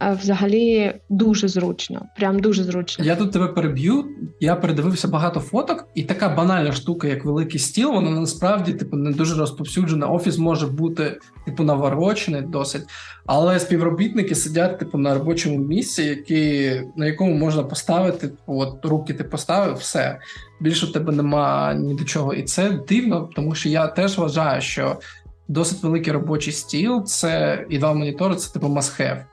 взагалі 0.00 0.94
дуже 1.08 1.48
зручно. 1.48 2.06
Прям 2.16 2.38
дуже 2.38 2.64
зручно. 2.64 3.04
Я 3.04 3.16
тут 3.16 3.32
тебе 3.32 3.48
переб'ю. 3.48 4.04
Я 4.40 4.56
передивився 4.56 5.08
багато 5.08 5.40
фоток, 5.40 5.88
і 5.94 6.02
така 6.02 6.28
банальна 6.28 6.72
штука, 6.72 7.08
як 7.08 7.24
великий 7.24 7.60
стіл, 7.60 7.92
вона 7.92 8.10
насправді 8.10 8.72
типу 8.72 8.96
не 8.96 9.10
дуже 9.10 9.34
розповсюджена. 9.34 10.06
Офіс 10.06 10.38
може 10.38 10.66
бути 10.66 11.18
типу 11.46 11.62
наворочений 11.62 12.42
досить, 12.42 12.82
але 13.26 13.60
співробітники 13.60 14.34
сидять 14.34 14.78
типу 14.78 14.98
на 14.98 15.14
робочому 15.14 15.58
місці, 15.58 16.02
які 16.02 16.72
на 16.96 17.06
якому 17.06 17.34
можна 17.34 17.62
поставити 17.62 18.28
типу, 18.28 18.60
от 18.60 18.84
руки 18.84 19.14
ти 19.14 19.24
поставив, 19.24 19.76
все 19.76 20.18
більше 20.60 20.86
в 20.86 20.92
тебе 20.92 21.12
нема 21.12 21.74
ні 21.74 21.94
до 21.94 22.04
чого, 22.04 22.34
і 22.34 22.42
це 22.42 22.80
дивно, 22.88 23.28
тому 23.34 23.54
що 23.54 23.68
я 23.68 23.86
теж 23.86 24.18
вважаю, 24.18 24.60
що 24.60 24.96
досить 25.48 25.82
великий 25.82 26.12
робочий 26.12 26.52
стіл, 26.52 27.04
це 27.04 27.64
і 27.70 27.78
два 27.78 27.92
монітори, 27.92 28.34
це 28.34 28.52
типу 28.52 28.66
must 28.66 29.00
have. 29.00 29.24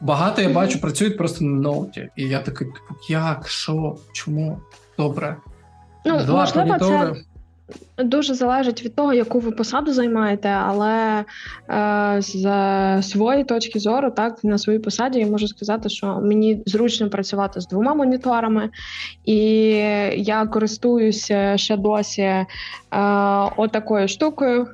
Багато 0.00 0.42
я 0.42 0.48
бачу, 0.48 0.80
працюють 0.80 1.16
просто 1.16 1.44
на 1.44 1.60
ноуті. 1.60 2.08
І 2.16 2.28
я 2.28 2.38
такий, 2.38 2.66
типу, 2.66 2.94
як, 3.08 3.48
що, 3.48 3.96
чому? 4.12 4.60
Добре. 4.98 5.36
Ну, 6.04 6.24
Два 6.24 6.40
можливо, 6.40 6.78
це 6.78 7.14
дуже 8.04 8.34
залежить 8.34 8.84
від 8.84 8.94
того, 8.94 9.14
яку 9.14 9.38
ви 9.38 9.50
посаду 9.50 9.92
займаєте, 9.92 10.48
але 10.48 11.24
е, 11.70 12.16
з 12.18 13.02
своєї 13.02 13.44
точки 13.44 13.78
зору, 13.78 14.10
так 14.10 14.44
на 14.44 14.58
своїй 14.58 14.78
посаді 14.78 15.18
я 15.18 15.26
можу 15.26 15.48
сказати, 15.48 15.88
що 15.88 16.06
мені 16.06 16.62
зручно 16.66 17.10
працювати 17.10 17.60
з 17.60 17.66
двома 17.66 17.94
моніторами, 17.94 18.70
і 19.24 19.38
я 20.16 20.46
користуюся 20.46 21.56
ще 21.56 21.76
досі 21.76 22.22
е, 22.22 22.46
отакою 23.56 24.08
штукою. 24.08 24.66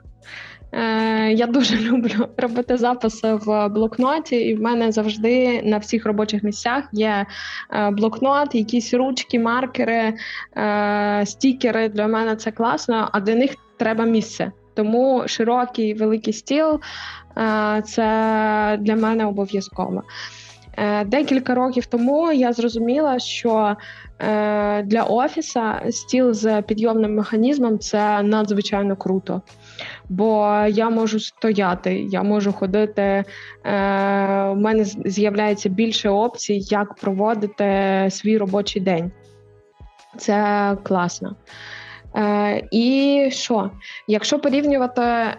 Е, 0.72 1.32
я 1.32 1.46
дуже 1.46 1.76
люблю 1.90 2.28
робити 2.36 2.76
записи 2.76 3.34
в 3.34 3.68
блокноті, 3.68 4.36
і 4.36 4.54
в 4.54 4.60
мене 4.60 4.92
завжди 4.92 5.62
на 5.62 5.78
всіх 5.78 6.06
робочих 6.06 6.42
місцях 6.42 6.84
є 6.92 7.26
е, 7.72 7.90
блокнот, 7.90 8.54
якісь 8.54 8.94
ручки, 8.94 9.38
маркери, 9.38 10.14
е, 10.56 11.22
стікери. 11.26 11.88
Для 11.88 12.06
мене 12.06 12.36
це 12.36 12.50
класно, 12.50 13.08
а 13.12 13.20
для 13.20 13.34
них 13.34 13.54
треба 13.76 14.04
місце. 14.04 14.52
Тому 14.74 15.22
широкий 15.26 15.94
великий 15.94 16.32
стіл 16.32 16.80
це 17.84 18.78
для 18.80 18.96
мене 18.96 19.26
обов'язково. 19.26 20.02
Декілька 21.06 21.54
років 21.54 21.86
тому 21.86 22.32
я 22.32 22.52
зрозуміла, 22.52 23.18
що 23.18 23.76
для 24.84 25.06
офіса 25.08 25.82
стіл 25.90 26.32
з 26.32 26.62
підйомним 26.62 27.14
механізмом 27.14 27.78
це 27.78 28.22
надзвичайно 28.22 28.96
круто 28.96 29.42
бо 30.08 30.64
я 30.68 30.90
можу 30.90 31.20
стояти, 31.20 31.94
я 31.94 32.22
можу 32.22 32.52
ходити. 32.52 33.02
Е, 33.02 33.24
У 34.44 34.56
мене 34.56 34.84
з'являється 34.84 35.68
більше 35.68 36.08
опцій, 36.08 36.60
як 36.70 36.94
проводити 36.94 38.08
свій 38.10 38.38
робочий 38.38 38.82
день. 38.82 39.12
Це 40.16 40.76
класно. 40.82 41.36
Е, 42.16 42.68
І 42.70 43.28
що? 43.32 43.70
Якщо 44.08 44.38
порівнювати 44.38 45.02
е, 45.02 45.36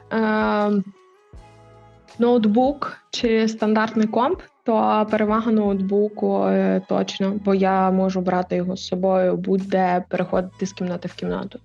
ноутбук 2.20 2.98
чи 3.10 3.48
стандартний 3.48 4.08
комп, 4.08 4.42
то 4.68 5.08
перевага 5.12 5.52
ноутбуку 5.52 6.44
е, 6.44 6.82
точно, 6.88 7.40
бо 7.46 7.54
я 7.56 7.92
можу 7.92 8.22
брати 8.22 8.56
його 8.56 8.76
з 8.78 8.88
собою, 8.88 9.38
будь-де 9.38 10.04
переходити 10.10 10.66
з 10.66 10.74
кімнати 10.74 11.08
в 11.08 11.14
кімнату. 11.14 11.60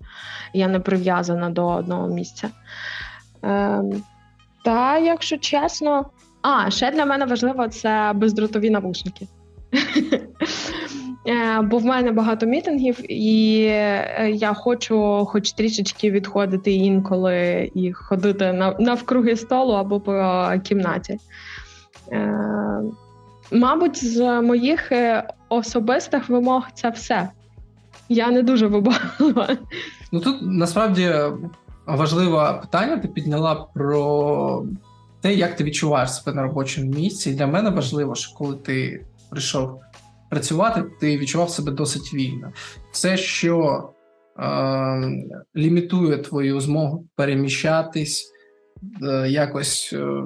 Я 0.55 0.69
не 0.69 0.81
прив'язана 0.81 1.51
до 1.51 1.67
одного 1.67 2.09
місця. 2.09 2.49
Е, 3.45 3.83
Та, 4.65 4.99
якщо 4.99 5.38
чесно, 5.38 6.07
а 6.43 6.71
ще 6.71 6.91
для 6.91 7.07
мене 7.07 7.25
важливо 7.25 7.69
це 7.69 8.12
бездротові 8.15 8.71
навушники. 8.71 9.27
Е, 11.29 11.61
бо 11.62 11.79
в 11.79 11.85
мене 11.85 12.12
багато 12.12 12.47
мітингів, 12.47 13.12
і 13.12 13.65
е, 13.65 14.31
я 14.35 14.55
хочу, 14.55 15.27
хоч 15.29 15.53
трішечки 15.53 16.11
відходити 16.11 16.73
інколи 16.73 17.71
і 17.75 17.93
ходити 17.93 18.73
навкруги 18.79 19.37
столу 19.37 19.73
або 19.73 20.01
по 20.01 20.45
кімнаті. 20.65 21.19
Е, 22.12 22.83
мабуть, 23.53 24.05
з 24.05 24.41
моїх 24.41 24.93
особистих 25.49 26.29
вимог 26.29 26.67
це 26.75 26.91
все. 26.91 27.29
Я 28.09 28.31
не 28.31 28.43
дуже 28.43 28.67
вибаглива. 28.67 29.57
Ну 30.12 30.21
тут 30.21 30.37
насправді 30.43 31.15
важливе 31.87 32.59
питання. 32.62 32.97
Ти 32.97 33.09
підняла 33.09 33.55
про 33.55 34.67
те, 35.21 35.35
як 35.35 35.57
ти 35.57 35.65
відчуваєш 35.65 36.15
себе 36.15 36.37
на 36.37 36.43
робочому 36.43 36.93
місці. 36.93 37.35
Для 37.35 37.47
мене 37.47 37.71
важливо, 37.71 38.15
що 38.15 38.35
коли 38.35 38.57
ти 38.57 39.07
прийшов 39.31 39.81
працювати, 40.31 40.85
ти 41.01 41.19
відчував 41.19 41.51
себе 41.51 41.73
досить 41.73 42.15
вільно. 42.15 42.53
Все, 42.93 43.17
що 43.17 43.88
е, 44.38 44.45
лімітує 45.57 46.19
твою 46.19 46.61
змогу 46.61 47.05
переміщатись, 47.17 48.33
е, 49.03 49.29
якось 49.29 49.91
е, 49.93 49.97
е, 49.97 50.23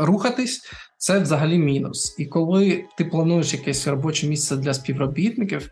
рухатись, 0.00 0.62
це 0.98 1.18
взагалі 1.18 1.58
мінус. 1.58 2.16
І 2.18 2.26
коли 2.26 2.84
ти 2.98 3.04
плануєш 3.04 3.52
якесь 3.52 3.86
робоче 3.86 4.26
місце 4.26 4.56
для 4.56 4.74
співробітників, 4.74 5.70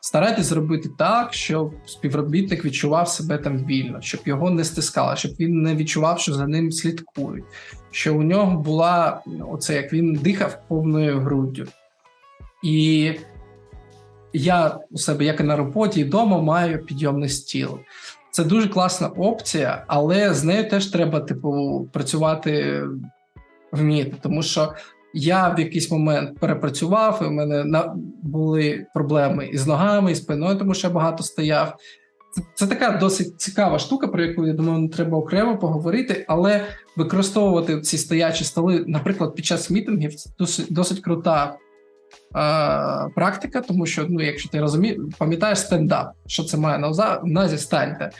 старайтесь 0.00 0.46
зробити 0.46 0.88
так, 0.98 1.34
щоб 1.34 1.74
співробітник 1.86 2.64
відчував 2.64 3.08
себе 3.08 3.38
там 3.38 3.66
вільно, 3.66 4.00
щоб 4.00 4.20
його 4.24 4.50
не 4.50 4.64
стискало, 4.64 5.16
щоб 5.16 5.32
він 5.40 5.62
не 5.62 5.74
відчував, 5.74 6.20
що 6.20 6.34
за 6.34 6.46
ним 6.46 6.72
слідкують, 6.72 7.44
що 7.90 8.16
у 8.16 8.22
нього 8.22 8.60
була 8.60 9.22
оце, 9.50 9.74
як 9.74 9.92
він 9.92 10.14
дихав 10.14 10.58
повною 10.68 11.20
груддю. 11.20 11.66
І 12.64 13.12
я 14.32 14.78
у 14.90 14.98
себе, 14.98 15.24
як 15.24 15.40
і 15.40 15.42
на 15.42 15.56
роботі, 15.56 16.00
і 16.00 16.04
вдома 16.04 16.42
маю 16.42 16.84
підйомний 16.84 17.28
стіл. 17.28 17.78
Це 18.30 18.44
дуже 18.44 18.68
класна 18.68 19.08
опція, 19.08 19.84
але 19.86 20.34
з 20.34 20.44
нею 20.44 20.70
теж 20.70 20.86
треба, 20.86 21.20
типу, 21.20 21.88
працювати 21.92 22.82
вміти, 23.74 24.16
тому 24.22 24.42
що 24.42 24.72
я 25.14 25.48
в 25.48 25.60
якийсь 25.60 25.90
момент 25.90 26.38
перепрацював, 26.38 27.20
і 27.22 27.24
в 27.24 27.32
мене 27.32 27.84
були 28.22 28.86
проблеми 28.94 29.46
із 29.46 29.66
ногами, 29.66 30.12
і 30.12 30.14
спиною, 30.14 30.58
тому 30.58 30.74
що 30.74 30.88
я 30.88 30.94
багато 30.94 31.22
стояв. 31.22 31.76
Це, 32.54 32.66
така 32.66 32.90
досить 32.90 33.40
цікава 33.40 33.78
штука, 33.78 34.08
про 34.08 34.24
яку 34.24 34.46
я 34.46 34.52
думаю, 34.52 34.88
треба 34.88 35.18
окремо 35.18 35.58
поговорити, 35.58 36.24
але 36.28 36.64
використовувати 36.96 37.80
ці 37.80 37.98
стоячі 37.98 38.44
столи, 38.44 38.84
наприклад, 38.86 39.34
під 39.34 39.44
час 39.44 39.70
мітингів, 39.70 40.14
це 40.14 40.30
досить, 40.38 40.66
досить 40.70 41.00
крута 41.00 41.56
практика, 43.14 43.60
тому 43.60 43.86
що, 43.86 44.06
ну, 44.08 44.22
якщо 44.22 44.48
ти 44.48 44.60
розумієш, 44.60 44.98
пам'ятаєш 45.18 45.58
стендап, 45.58 46.12
що 46.26 46.44
це 46.44 46.56
має 46.56 46.78
на 46.78 46.88
увазі 46.88 47.58
станьте. 47.58 48.10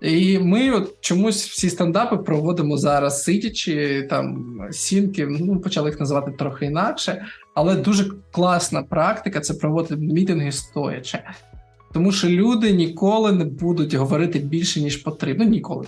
І 0.00 0.38
ми 0.38 0.70
от 0.70 0.94
чомусь 1.00 1.48
всі 1.48 1.70
стендапи 1.70 2.16
проводимо 2.16 2.76
зараз, 2.76 3.22
сидячи 3.22 4.06
там 4.10 4.58
сінки, 4.70 5.26
ну 5.26 5.60
почали 5.60 5.90
їх 5.90 6.00
називати 6.00 6.30
трохи 6.30 6.66
інакше, 6.66 7.24
але 7.54 7.76
дуже 7.76 8.10
класна 8.30 8.82
практика 8.82 9.40
це 9.40 9.54
проводити 9.54 9.96
мітинги 9.96 10.52
стоячи. 10.52 11.18
Тому 11.92 12.12
що 12.12 12.28
люди 12.28 12.72
ніколи 12.72 13.32
не 13.32 13.44
будуть 13.44 13.94
говорити 13.94 14.38
більше, 14.38 14.80
ніж 14.80 14.96
потрібно. 14.96 15.44
Ну, 15.44 15.50
ніколи 15.50 15.86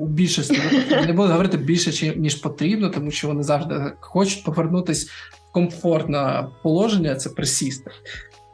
у 0.00 0.06
більшості 0.06 0.58
не 0.90 1.12
будуть 1.12 1.30
говорити 1.30 1.56
більше, 1.56 2.14
ніж 2.16 2.34
потрібно, 2.34 2.88
тому 2.88 3.10
що 3.10 3.28
вони 3.28 3.42
завжди 3.42 3.92
хочуть 4.00 4.44
повернутися 4.44 5.10
комфортне 5.52 6.46
положення 6.62 7.14
це 7.14 7.30
присісти. 7.30 7.90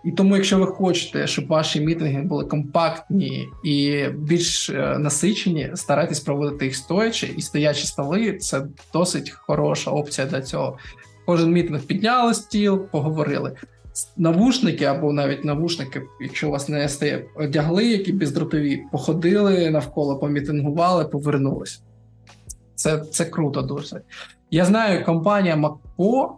І 0.05 0.11
тому, 0.13 0.37
якщо 0.37 0.59
ви 0.59 0.67
хочете, 0.67 1.27
щоб 1.27 1.47
ваші 1.47 1.81
мітинги 1.81 2.23
були 2.23 2.45
компактні 2.45 3.49
і 3.65 4.05
більш 4.19 4.71
е, 4.71 4.99
насичені, 4.99 5.71
старайтесь 5.75 6.21
проводити 6.21 6.65
їх 6.65 6.77
стоячи 6.77 7.35
і 7.37 7.43
стоячі 7.43 7.87
столи 7.87 8.39
це 8.39 8.67
досить 8.93 9.31
хороша 9.31 9.91
опція 9.91 10.27
для 10.27 10.43
цього. 10.43 10.79
Кожен 11.27 11.53
мітинг 11.53 11.81
підняли 11.81 12.35
стіл, 12.35 12.79
поговорили. 12.79 13.57
Навушники 14.17 14.85
або 14.85 15.13
навіть 15.13 15.45
навушники, 15.45 16.03
якщо 16.21 16.49
у 16.49 16.51
вас 16.51 16.69
не 16.69 16.89
стає, 16.89 17.25
одягли, 17.35 17.87
які 17.87 18.13
бездротові, 18.13 18.83
походили 18.93 19.71
навколо, 19.71 20.19
помітингували, 20.19 21.05
повернулись. 21.05 21.83
Це 22.75 22.99
це 22.99 23.25
круто 23.25 23.63
дуже. 23.63 24.01
Я 24.51 24.65
знаю, 24.65 25.05
компанія 25.05 25.57
MacPo 25.57 26.29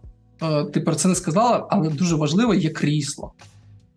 Е, 0.42 0.64
ти 0.64 0.80
про 0.80 0.94
це 0.94 1.08
не 1.08 1.14
сказала, 1.14 1.66
але 1.70 1.88
дуже 1.88 2.16
важливо 2.16 2.54
є 2.54 2.70
крісло. 2.70 3.32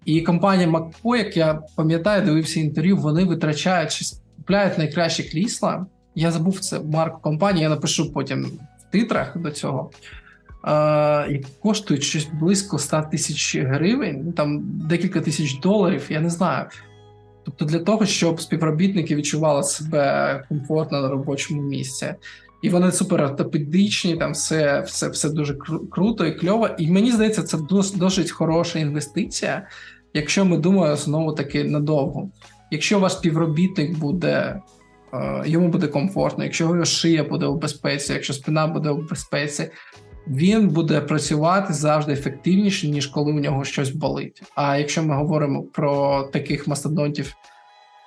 І 0.06 0.22
компанія 0.22 0.70
MacPo, 0.70 1.15
як 1.18 1.38
я 1.38 1.60
пам'ятаю, 1.76 2.26
дивився 2.26 2.60
інтерв'ю, 2.60 2.98
вони 2.98 3.24
витрачають 3.24 3.91
чи 3.91 4.06
купляють 4.38 4.78
найкращі 4.78 5.24
крісла. 5.24 5.86
Я 6.15 6.32
забув 6.32 6.60
це 6.60 6.80
марку 6.80 7.22
компанії, 7.22 7.63
я 7.63 7.70
напишу 7.70 8.13
потім 8.13 8.44
в 8.80 8.91
титрах 8.91 9.38
до 9.38 9.52
цього. 9.52 9.91
І 11.30 11.41
коштують 11.62 12.04
щось 12.04 12.28
близько 12.34 12.80
100 12.80 13.04
тисяч 13.12 13.58
гривень, 13.58 14.22
ну 14.26 14.32
там 14.32 14.62
декілька 14.65 15.22
тисяч 15.22 15.60
доларів, 15.60 16.06
я 16.10 16.20
не 16.20 16.30
знаю. 16.30 16.65
Тобто, 17.46 17.65
для 17.65 17.80
того, 17.80 18.06
щоб 18.06 18.41
співробітники 18.41 19.15
відчували 19.15 19.63
себе 19.63 20.44
комфортно 20.50 21.02
на 21.02 21.08
робочому 21.10 21.62
місці 21.62 22.13
і 22.65 22.70
вони 22.70 22.91
супер 22.91 23.22
ортопедичні, 23.22 24.18
там 24.18 24.32
все 24.32 24.82
все, 24.82 25.10
все 25.10 25.30
дуже 25.30 25.54
кру- 25.54 25.89
круто 25.89 26.26
і 26.26 26.32
кльово. 26.32 26.70
І 26.78 26.91
мені 26.91 27.12
здається, 27.12 27.44
це 27.44 27.58
дос- 27.58 27.98
досить 27.98 28.32
хороша 28.32 28.80
інвестиція, 28.80 29.68
якщо 30.15 30.45
ми 30.45 30.58
думаємо 30.58 30.95
знову 30.95 31.32
таки 31.34 31.63
надовго. 31.63 32.30
Якщо 32.71 32.99
ваш 32.99 33.12
співробітник 33.12 33.97
буде, 33.97 34.62
е, 35.13 35.43
йому 35.45 35.67
буде 35.67 35.88
комфортно, 35.88 36.43
якщо 36.43 36.63
його 36.63 36.86
шия 36.86 37.23
буде 37.23 37.45
у 37.45 37.56
безпеці, 37.56 38.13
якщо 38.13 38.34
спина 38.34 38.67
буде 38.67 38.89
у 38.89 39.08
безпеці, 39.10 39.69
він 40.28 40.67
буде 40.67 41.01
працювати 41.01 41.73
завжди 41.73 42.13
ефективніше, 42.13 42.88
ніж 42.88 43.08
коли 43.08 43.32
у 43.32 43.39
нього 43.39 43.63
щось 43.63 43.89
болить. 43.89 44.43
А 44.56 44.78
якщо 44.78 45.04
ми 45.04 45.15
говоримо 45.15 45.63
про 45.63 46.23
таких 46.23 46.67
мастодонтів. 46.67 47.36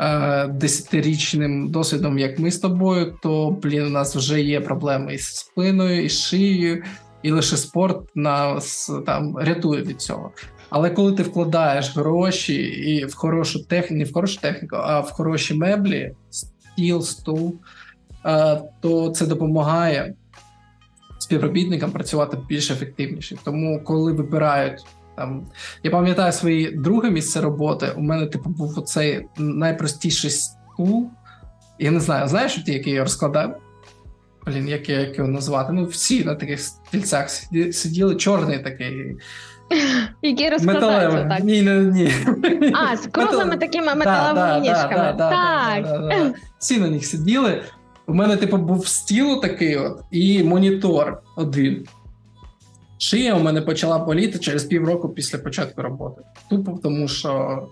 Е, 0.01 0.47
десятирічним 0.47 1.71
досвідом, 1.71 2.19
як 2.19 2.39
ми 2.39 2.51
з 2.51 2.59
тобою, 2.59 3.19
то 3.23 3.51
блін, 3.63 3.87
у 3.87 3.89
нас 3.89 4.17
вже 4.17 4.43
є 4.43 4.61
проблеми 4.61 5.15
із 5.15 5.27
спиною, 5.27 6.05
і 6.05 6.09
шиєю, 6.09 6.83
і 7.23 7.31
лише 7.31 7.57
спорт 7.57 8.01
нас 8.15 8.93
там 9.07 9.39
рятує 9.39 9.83
від 9.83 10.01
цього. 10.01 10.33
Але 10.71 10.91
коли 10.91 11.13
ти 11.13 11.23
вкладаєш 11.23 11.97
гроші 11.97 12.63
і 12.63 13.05
в 13.05 13.15
хорошу 13.15 13.65
техніку, 13.65 13.95
не 13.95 14.05
в 14.05 14.13
хорошу 14.13 14.41
техніку, 14.41 14.77
а 14.77 15.01
в 15.01 15.11
хороші 15.11 15.55
меблі, 15.55 16.15
стіл, 16.31 17.03
стул, 17.03 17.55
то 18.81 19.11
це 19.11 19.27
допомагає 19.27 20.15
співробітникам 21.19 21.91
працювати 21.91 22.39
більш 22.49 22.71
ефективніше. 22.71 23.37
Тому, 23.45 23.81
коли 23.85 24.13
вибирають 24.13 24.87
там, 25.17 25.47
я 25.83 25.91
пам'ятаю 25.91 26.33
своє 26.33 26.71
друге 26.71 27.11
місце 27.11 27.41
роботи. 27.41 27.93
У 27.97 28.01
мене 28.01 28.27
типу 28.27 28.51
був 28.51 28.79
оцей 28.79 29.27
найпростіший 29.37 30.31
стул. 30.31 31.11
Я 31.79 31.91
не 31.91 32.01
знаю, 32.01 32.29
знаєш, 32.29 32.55
ті, 32.55 32.73
який 32.73 32.93
я 32.93 33.03
розкладав? 33.03 33.61
Блін, 34.47 34.69
як, 34.69 34.89
як 34.89 35.19
його 35.19 35.31
назвати? 35.31 35.73
Ну, 35.73 35.85
всі 35.85 36.25
на 36.25 36.35
таких 36.35 36.61
стільцях 36.61 37.31
сиділи, 37.73 38.17
чорний 38.17 38.59
такий. 38.59 39.17
Який 40.23 40.51
розкладається, 40.51 41.25
так? 41.25 41.45
Ні, 41.45 41.63
ні, 41.63 41.71
ні. 41.71 42.13
А, 42.75 42.97
з 42.97 43.07
круглими 43.07 43.57
такими 43.57 43.95
металевими 43.95 44.61
ніжками. 44.61 45.15
Так. 45.19 46.35
Всі 46.59 46.81
на 46.81 46.91
них 46.91 47.07
сиділи. 47.07 47.63
У 48.07 48.15
мене, 48.15 48.37
типу, 48.37 48.57
був 48.57 48.89
стіл 48.89 49.41
такий 49.43 49.77
от 49.77 50.01
і 50.11 50.43
монітор 50.43 51.23
один. 51.37 51.87
Шия 52.99 53.35
у 53.35 53.41
мене 53.41 53.63
почала 53.63 53.99
боліти 53.99 54.39
через 54.39 54.65
півроку 54.65 55.09
після 55.09 55.39
початку 55.39 55.83
роботи. 55.83 56.23
Тупо 56.51 56.79
тому, 56.83 57.09
що 57.09 57.63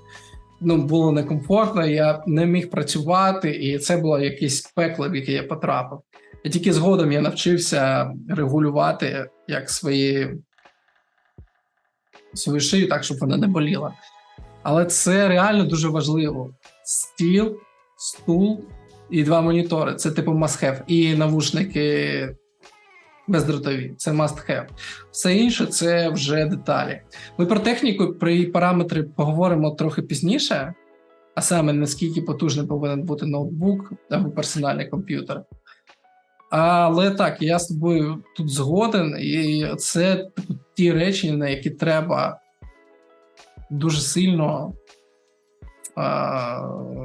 ну, 0.60 0.76
було 0.76 1.12
некомфортно, 1.12 1.86
я 1.86 2.22
не 2.26 2.46
міг 2.46 2.70
працювати, 2.70 3.50
і 3.50 3.78
це 3.78 3.96
було 3.96 4.18
якесь 4.18 4.72
пекло, 4.74 5.10
в 5.10 5.16
яке 5.16 5.32
я 5.32 5.42
потрапив. 5.42 5.98
І 6.44 6.50
тільки 6.50 6.72
згодом 6.72 7.12
я 7.12 7.20
навчився 7.20 8.12
регулювати 8.28 9.26
як 9.48 9.70
свої 9.70 10.34
свою 12.36 12.60
шию 12.60 12.88
так, 12.88 13.04
щоб 13.04 13.18
вона 13.18 13.36
не 13.36 13.46
боліла. 13.46 13.92
Але 14.62 14.84
це 14.84 15.28
реально 15.28 15.64
дуже 15.64 15.88
важливо: 15.88 16.50
стіл, 16.84 17.56
стул 17.96 18.64
і 19.10 19.24
два 19.24 19.40
монітори 19.40 19.94
це 19.94 20.10
типу 20.10 20.32
must 20.32 20.64
have. 20.64 20.82
І 20.86 21.14
навушники 21.14 22.28
бездротові, 23.28 23.94
це 23.96 24.10
must 24.10 24.50
have. 24.50 24.66
Все 25.10 25.36
інше 25.36 25.66
це 25.66 26.08
вже 26.08 26.46
деталі. 26.46 27.00
Ми 27.38 27.46
про 27.46 27.58
техніку 27.58 28.12
при 28.12 28.46
параметри 28.46 29.02
поговоримо 29.02 29.70
трохи 29.70 30.02
пізніше, 30.02 30.74
а 31.34 31.42
саме 31.42 31.72
наскільки 31.72 32.22
потужний 32.22 32.66
повинен 32.66 33.02
бути 33.02 33.26
ноутбук 33.26 33.92
або 34.10 34.30
персональний 34.30 34.88
комп'ютер. 34.88 35.42
Але 36.50 37.10
так, 37.10 37.42
я 37.42 37.58
з 37.58 37.66
тобою 37.66 38.22
тут 38.36 38.50
згоден, 38.50 39.16
і 39.20 39.66
це 39.78 40.28
ті 40.74 40.92
речі, 40.92 41.32
на 41.32 41.48
які 41.48 41.70
треба 41.70 42.40
дуже 43.70 44.00
сильно 44.00 44.72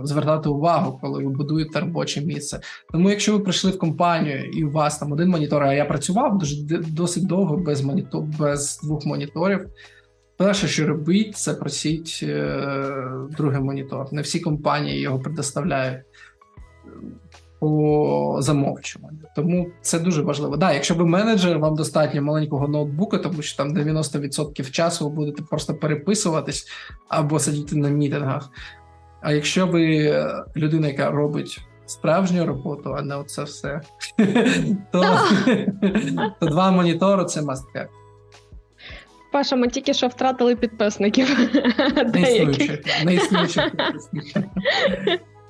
звертати 0.04 0.50
увагу, 0.50 1.00
коли 1.02 1.24
ви 1.24 1.30
будуєте 1.30 1.80
робоче 1.80 2.22
місце. 2.22 2.60
Тому, 2.92 3.10
якщо 3.10 3.34
ви 3.34 3.40
прийшли 3.40 3.72
в 3.72 3.78
компанію 3.78 4.46
і 4.46 4.64
у 4.64 4.72
вас 4.72 4.98
там 4.98 5.12
один 5.12 5.30
монітор, 5.30 5.64
а 5.64 5.74
я 5.74 5.86
працював 5.86 6.38
дуже 6.38 6.56
досить 6.80 7.28
довго 7.28 7.58
без 7.58 7.82
монітор, 7.82 8.24
без 8.40 8.80
двох 8.84 9.06
моніторів. 9.06 9.68
Перше, 10.38 10.68
що 10.68 10.88
робіть, 10.88 11.38
це 11.38 11.54
просіть 11.54 12.20
е, 12.24 13.02
другий 13.38 13.62
монітор. 13.62 14.14
Не 14.14 14.22
всі 14.22 14.40
компанії 14.40 15.00
його 15.00 15.20
предоставляють 15.20 16.02
по 17.62 18.38
замовчуванню. 18.40 19.20
Тому 19.36 19.68
це 19.82 20.00
дуже 20.00 20.22
важливо. 20.22 20.58
Да, 20.58 20.74
якщо 20.74 20.96
ви 20.96 21.06
менеджер, 21.06 21.60
вам 21.60 21.76
достатньо 21.76 22.22
маленького 22.22 22.68
ноутбука, 22.68 23.18
тому 23.18 23.42
що 23.42 23.58
там 23.58 23.78
90% 23.78 24.72
часу 24.72 25.10
ви 25.10 25.16
будете 25.16 25.44
просто 25.44 25.74
переписуватись 25.74 26.68
або 27.08 27.40
сидіти 27.40 27.76
на 27.76 27.90
мітингах. 27.90 28.50
А 29.22 29.34
якщо 29.34 29.68
ви 29.68 30.16
людина, 30.56 30.88
яка 30.88 31.12
робить 31.12 31.60
справжню 31.86 32.46
роботу, 32.46 32.96
а 32.98 33.02
не 33.02 33.16
оце 33.16 33.44
все, 33.44 33.82
то 36.40 36.48
два 36.48 36.72
монітори 36.72 37.26
це 37.26 37.42
have. 37.42 37.88
Паша, 39.32 39.56
ми 39.56 39.68
тільки 39.68 39.94
що 39.94 40.08
втратили 40.08 40.56
підписників. 40.56 41.28
Не 43.06 43.14
існуючих. 43.16 43.72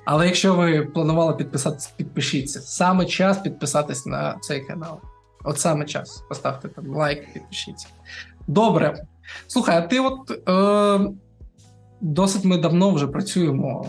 Але 0.04 0.26
якщо 0.26 0.54
ви 0.54 0.82
планували 0.82 1.34
підписатися, 1.34 1.90
підпишіться. 1.96 2.60
Саме 2.60 3.04
час 3.04 3.38
підписатись 3.38 4.06
на 4.06 4.38
цей 4.40 4.60
канал. 4.60 5.00
От 5.44 5.58
саме 5.58 5.84
час. 5.84 6.24
Поставте 6.28 6.68
там 6.68 6.86
лайк, 6.88 7.32
підпишіться. 7.32 7.86
Добре. 8.46 9.04
Слухай, 9.46 9.76
а 9.78 9.80
ти 9.80 10.00
от 10.00 10.48
е, 10.48 11.12
досить 12.00 12.44
ми 12.44 12.58
давно 12.58 12.90
вже 12.90 13.06
працюємо 13.06 13.80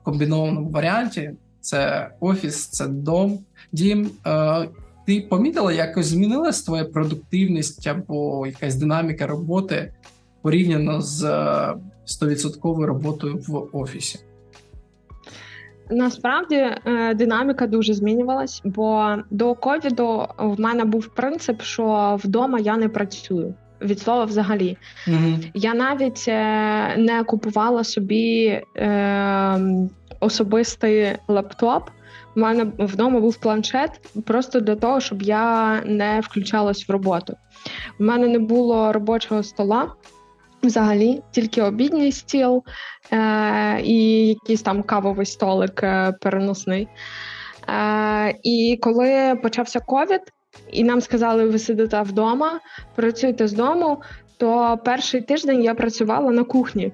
в 0.00 0.04
комбінованому 0.04 0.70
варіанті. 0.70 1.30
Це 1.60 2.10
офіс, 2.20 2.66
це 2.66 2.86
дом, 2.86 3.38
дім. 3.72 4.10
Е, 4.26 4.68
Ти 5.06 5.20
помітила, 5.20 5.72
якось 5.72 6.06
змінилась 6.06 6.62
твоя 6.62 6.84
продуктивність 6.84 7.86
або 7.86 8.46
якась 8.46 8.74
динаміка 8.74 9.26
роботи 9.26 9.94
порівняно 10.42 11.00
з 11.00 11.24
100% 12.06 12.84
роботою 12.84 13.44
в 13.48 13.76
офісі? 13.76 14.18
Насправді 15.90 16.56
е, 16.56 17.14
динаміка 17.14 17.66
дуже 17.66 17.94
змінювалась, 17.94 18.60
бо 18.64 19.16
до 19.30 19.54
ковіду 19.54 20.26
в 20.38 20.60
мене 20.60 20.84
був 20.84 21.06
принцип, 21.06 21.62
що 21.62 22.18
вдома 22.24 22.58
я 22.58 22.76
не 22.76 22.88
працюю. 22.88 23.54
Від 23.80 24.00
слова 24.00 24.24
взагалі. 24.24 24.76
mm 25.06 25.50
Я 25.54 25.74
навіть 25.74 26.24
е, 26.28 26.96
не 26.96 27.24
купувала 27.24 27.84
собі 27.84 28.60
е, 28.76 29.60
особистий 30.20 31.16
лаптоп. 31.28 31.90
У 32.36 32.40
мене 32.40 32.66
вдома 32.78 33.20
був 33.20 33.36
планшет 33.36 33.90
просто 34.24 34.60
для 34.60 34.76
того, 34.76 35.00
щоб 35.00 35.22
я 35.22 35.80
не 35.86 36.20
включалась 36.20 36.88
в 36.88 36.92
роботу. 36.92 37.36
У 38.00 38.04
мене 38.04 38.28
не 38.28 38.38
було 38.38 38.92
робочого 38.92 39.42
стола. 39.42 39.92
Взагалі, 40.62 41.22
тільки 41.30 41.62
обідній 41.62 42.12
стіл 42.12 42.64
е, 43.12 43.80
і 43.80 44.28
якийсь 44.28 44.62
там 44.62 44.82
кавовий 44.82 45.26
столик 45.26 45.82
е, 45.82 46.12
переносний. 46.20 46.88
Е, 47.68 48.34
І 48.42 48.78
коли 48.82 49.38
почався 49.42 49.80
ковід, 49.80 50.20
і 50.72 50.84
нам 50.84 51.00
сказали, 51.00 51.44
ви 51.44 51.58
сидите 51.58 52.02
вдома, 52.02 52.60
працюєте 52.94 53.48
з 53.48 53.52
дому, 53.52 54.02
то 54.36 54.78
перший 54.84 55.20
тиждень 55.20 55.62
я 55.62 55.74
працювала 55.74 56.30
на 56.30 56.44
кухні. 56.44 56.92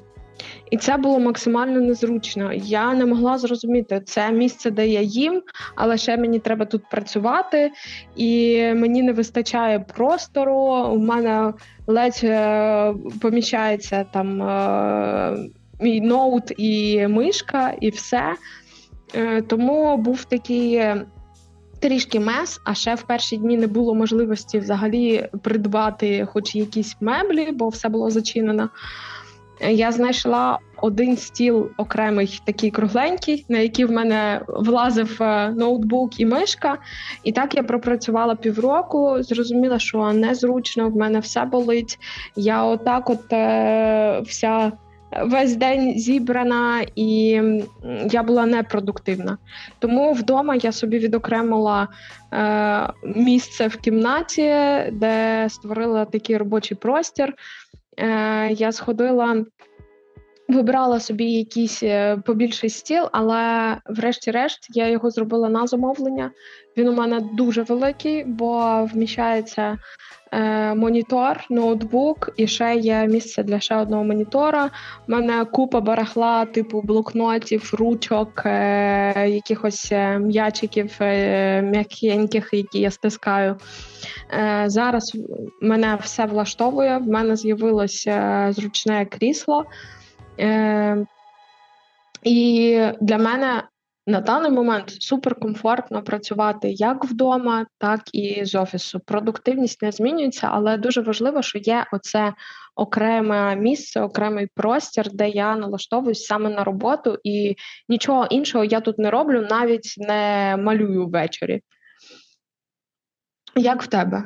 І 0.71 0.77
це 0.77 0.97
було 0.97 1.19
максимально 1.19 1.81
незручно. 1.81 2.53
Я 2.53 2.95
не 2.95 3.07
могла 3.07 3.39
зрозуміти, 3.39 4.03
це 4.05 4.33
місце, 4.33 4.71
де 4.71 4.89
я 4.89 5.01
їм, 5.01 5.43
але 5.75 5.99
ще 5.99 6.17
мені 6.17 6.39
треба 6.39 6.65
тут 6.65 6.83
працювати, 6.91 7.71
і 8.17 8.59
мені 8.75 9.03
не 9.03 9.13
вистачає 9.13 9.81
простору. 9.81 10.55
У 10.93 10.99
мене 10.99 11.53
ледь 11.87 12.21
е, 12.25 12.95
поміщається 13.21 14.05
там 14.13 14.43
е, 14.43 15.37
мій 15.81 16.01
ноут 16.01 16.53
і 16.57 17.07
мишка, 17.07 17.75
і 17.81 17.91
все. 17.91 18.35
Е, 19.15 19.43
тому 19.43 19.97
був 19.97 20.25
такий. 20.25 20.83
Трішки 21.81 22.21
мес, 22.21 22.61
а 22.65 22.75
ще 22.75 22.95
в 22.95 23.03
перші 23.03 23.37
дні 23.37 23.57
не 23.57 23.67
було 23.67 23.95
можливості 23.95 24.59
взагалі 24.59 25.29
придбати 25.43 26.29
хоч 26.33 26.55
якісь 26.55 26.97
меблі, 27.01 27.53
бо 27.53 27.69
все 27.69 27.89
було 27.89 28.11
зачинено. 28.11 28.69
Я 29.61 29.93
знайшла 29.93 30.59
один 30.77 31.17
стіл 31.17 31.71
окремий, 31.77 32.41
такий 32.45 32.71
кругленький, 32.71 33.45
на 33.49 33.59
який 33.59 33.85
в 33.85 33.91
мене 33.91 34.41
влазив 34.49 35.23
е, 35.23 35.51
ноутбук 35.51 36.21
і 36.21 36.27
мишка. 36.27 36.79
І 37.25 37.33
так 37.33 37.55
я 37.55 37.63
пропрацювала 37.63 38.35
півроку. 38.35 39.23
Зрозуміла, 39.23 39.79
що 39.79 40.13
незручно, 40.13 40.89
в 40.89 40.97
мене 40.97 41.21
все 41.21 41.45
болить. 41.45 41.99
Я 42.37 42.65
отак, 42.65 43.11
от 43.11 43.33
е, 43.33 44.21
вся. 44.21 44.73
Весь 45.23 45.57
день 45.57 45.99
зібрана, 45.99 46.87
і 46.95 47.43
я 48.11 48.23
була 48.23 48.47
непродуктивна. 48.47 49.39
Тому 49.79 50.13
вдома 50.13 50.55
я 50.55 50.73
собі 50.73 50.99
відокремила 50.99 51.89
е, 52.33 52.89
місце 53.17 53.67
в 53.67 53.77
кімнаті, 53.77 54.55
де 54.93 55.47
створила 55.51 56.05
такий 56.05 56.37
робочий 56.37 56.77
простір. 56.77 57.35
Е, 57.99 58.53
Я 58.53 58.73
сходила 58.73 59.45
вибрала 60.49 61.01
собі 61.01 61.25
якийсь 61.25 61.83
е, 61.83 62.17
побільший 62.25 62.71
стіл, 62.71 63.09
але 63.13 63.77
врешті-решт 63.87 64.67
я 64.71 64.89
його 64.89 65.11
зробила 65.11 65.49
на 65.49 65.67
замовлення. 65.67 66.31
Він 66.77 66.89
у 66.89 66.93
мене 66.93 67.21
дуже 67.33 67.63
великий, 67.63 68.25
бо 68.25 68.85
вміщається 68.93 69.79
е, 70.33 70.75
монітор, 70.75 71.45
ноутбук 71.51 72.31
і 72.37 72.47
ще 72.47 72.75
є 72.75 73.07
місце 73.07 73.43
для 73.43 73.61
ще 73.61 73.77
одного 73.77 74.05
монітора. 74.05 74.71
У 75.09 75.13
мене 75.13 75.45
купа 75.45 75.81
барахла, 75.81 76.45
типу 76.45 76.83
блокнотів, 76.83 77.71
ручок, 77.79 78.43
е, 78.45 79.31
якихось 79.31 79.89
е, 79.93 80.19
м'ячиків 80.19 80.97
е, 81.01 81.63
м'якеньких, 81.63 82.49
які 82.53 82.81
я 82.81 82.91
стискаю. 82.91 83.57
Е, 84.33 84.65
Зараз 84.67 85.17
мене 85.63 85.99
все 86.03 86.27
влаштовує. 86.27 86.99
В 86.99 87.09
мене 87.09 87.37
з'явилося 87.37 88.49
зручне 88.53 89.07
крісло. 89.07 89.65
Е, 90.41 91.07
І 92.23 92.81
для 93.01 93.19
мене 93.19 93.63
на 94.07 94.21
даний 94.21 94.51
момент 94.51 94.91
суперкомфортно 95.03 96.03
працювати 96.03 96.71
як 96.71 97.05
вдома, 97.05 97.67
так 97.79 98.01
і 98.13 98.45
з 98.45 98.55
офісу. 98.55 99.01
Продуктивність 99.01 99.83
не 99.83 99.93
змінюється, 99.93 100.49
але 100.53 100.77
дуже 100.77 101.01
важливо, 101.01 101.43
що 101.43 101.59
є 101.59 101.87
оце 101.93 102.35
окреме 102.77 103.57
місце, 103.57 104.01
окремий 104.01 104.49
простір, 104.55 105.13
де 105.13 105.29
я 105.29 105.57
налаштовуюсь 105.57 106.25
саме 106.25 106.51
на 106.51 106.65
роботу, 106.65 107.19
і 107.25 107.57
нічого 107.89 108.27
іншого 108.27 108.65
я 108.65 108.81
тут 108.81 108.99
не 108.99 109.11
роблю, 109.11 109.47
навіть 109.51 109.95
не 109.99 110.57
малюю 110.59 111.07
ввечері. 111.07 111.63
Як 113.57 113.83
в 113.83 113.87
тебе? 113.87 114.25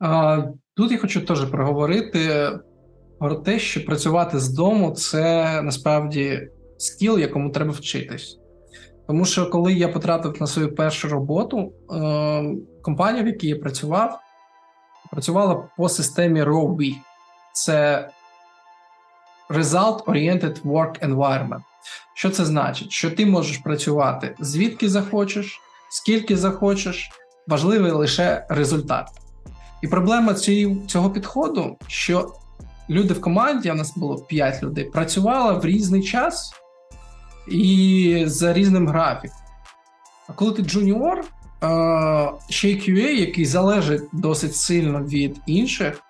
А, 0.00 0.42
Тут 0.76 0.92
я 0.92 0.98
хочу 0.98 1.26
теж 1.26 1.44
проговорити 1.44 2.50
про 3.18 3.34
те, 3.34 3.58
що 3.58 3.84
працювати 3.84 4.38
з 4.38 4.48
дому 4.48 4.90
це 4.90 5.62
насправді 5.62 6.48
скіл, 6.78 7.18
якому 7.18 7.50
треба 7.50 7.70
вчитись. 7.70 8.38
Тому 9.06 9.24
що 9.24 9.50
коли 9.50 9.72
я 9.72 9.88
потрапив 9.88 10.36
на 10.40 10.46
свою 10.46 10.74
першу 10.74 11.08
роботу, 11.08 11.72
е, 11.92 12.44
компанія, 12.82 13.24
в 13.24 13.26
якій 13.26 13.48
я 13.48 13.56
працював, 13.56 14.20
працювала 15.10 15.68
по 15.76 15.88
системі 15.88 16.42
ROB. 16.42 16.94
Це 17.52 18.08
Result 19.50 20.04
Oriented 20.04 20.62
Work 20.62 21.08
Environment. 21.08 21.62
Що 22.14 22.30
це 22.30 22.44
значить? 22.44 22.92
Що 22.92 23.10
ти 23.10 23.26
можеш 23.26 23.58
працювати 23.58 24.34
звідки 24.40 24.88
захочеш, 24.88 25.60
скільки 25.90 26.36
захочеш, 26.36 27.10
важливий 27.46 27.92
лише 27.92 28.46
результат. 28.48 29.08
І 29.82 29.88
проблема 29.88 30.34
цього 30.88 31.10
підходу, 31.10 31.76
що 31.86 32.32
люди 32.90 33.14
в 33.14 33.20
команді, 33.20 33.70
у 33.70 33.74
нас 33.74 33.96
було 33.96 34.16
5 34.16 34.62
людей, 34.62 34.84
працювали 34.84 35.58
в 35.58 35.64
різний 35.64 36.02
час 36.02 36.52
і 37.50 38.22
за 38.26 38.52
різним 38.52 38.88
графіком. 38.88 39.38
А 40.28 40.32
коли 40.32 40.52
ти 40.52 40.62
джуніор, 40.62 41.24
ще 42.48 42.70
й 42.70 42.76
QA, 42.76 43.08
який 43.10 43.44
залежить 43.44 44.02
досить 44.12 44.56
сильно 44.56 45.02
від 45.02 45.40
інших, 45.46 46.00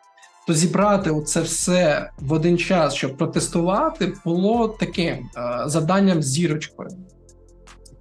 то 0.46 0.54
зібрати 0.54 1.22
це 1.22 1.40
все 1.40 2.10
в 2.18 2.32
один 2.32 2.58
час, 2.58 2.94
щоб 2.94 3.16
протестувати, 3.16 4.12
було 4.24 4.68
таким 4.68 5.28
завданням 5.66 6.22
з 6.22 6.26
зірочкою. 6.26 6.88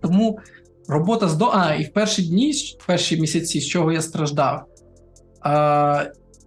Тому 0.02 0.40
робота 0.88 1.28
з 1.28 1.36
до. 1.36 1.46
А, 1.46 1.76
і 1.76 1.84
в 1.84 1.94
перші 1.94 2.22
дні, 2.22 2.52
в 2.80 2.86
перші 2.86 3.22
місяці, 3.22 3.60
з 3.60 3.68
чого 3.68 3.92
я 3.92 4.02
страждав, 4.02 4.66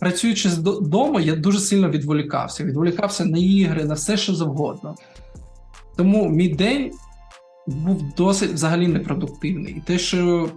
працюючи 0.01 0.51
з 0.51 0.59
дому, 0.81 1.21
я 1.21 1.37
дуже 1.37 1.59
сильно 1.59 1.91
відволікався. 1.91 2.65
Відволікався 2.65 3.25
на 3.25 3.39
ігри, 3.39 3.85
на 3.85 3.95
все, 3.95 4.17
що 4.17 4.35
завгодно. 4.35 4.95
Тому 5.97 6.29
мій 6.29 6.49
день 6.49 6.91
був 7.67 8.15
досить 8.17 8.51
взагалі 8.51 8.87
непродуктивний. 8.87 9.73
І 9.73 9.81
те, 9.81 9.99
що 9.99 10.51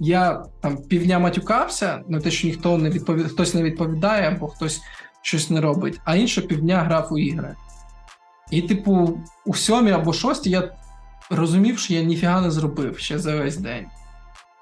я 0.00 0.44
там 0.60 0.76
півдня 0.76 1.18
матюкався, 1.18 2.02
на 2.08 2.20
те, 2.20 2.30
що 2.30 2.46
ніхто 2.46 2.78
не 2.78 2.90
відповідає, 2.90 3.28
хтось 3.28 3.54
не 3.54 3.62
відповідає, 3.62 4.28
або 4.28 4.48
хтось 4.48 4.80
щось 5.22 5.50
не 5.50 5.60
робить, 5.60 6.00
а 6.04 6.16
інше 6.16 6.42
півдня 6.42 6.82
грав 6.82 7.12
у 7.12 7.18
ігри. 7.18 7.56
І, 8.50 8.62
типу, 8.62 9.18
у 9.46 9.54
сьомій 9.54 9.90
або 9.90 10.12
шостій 10.12 10.50
я 10.50 10.74
розумів, 11.30 11.78
що 11.78 11.94
я 11.94 12.02
ніфіга 12.02 12.40
не 12.40 12.50
зробив 12.50 12.98
ще 12.98 13.18
за 13.18 13.36
весь 13.36 13.56
день. 13.56 13.86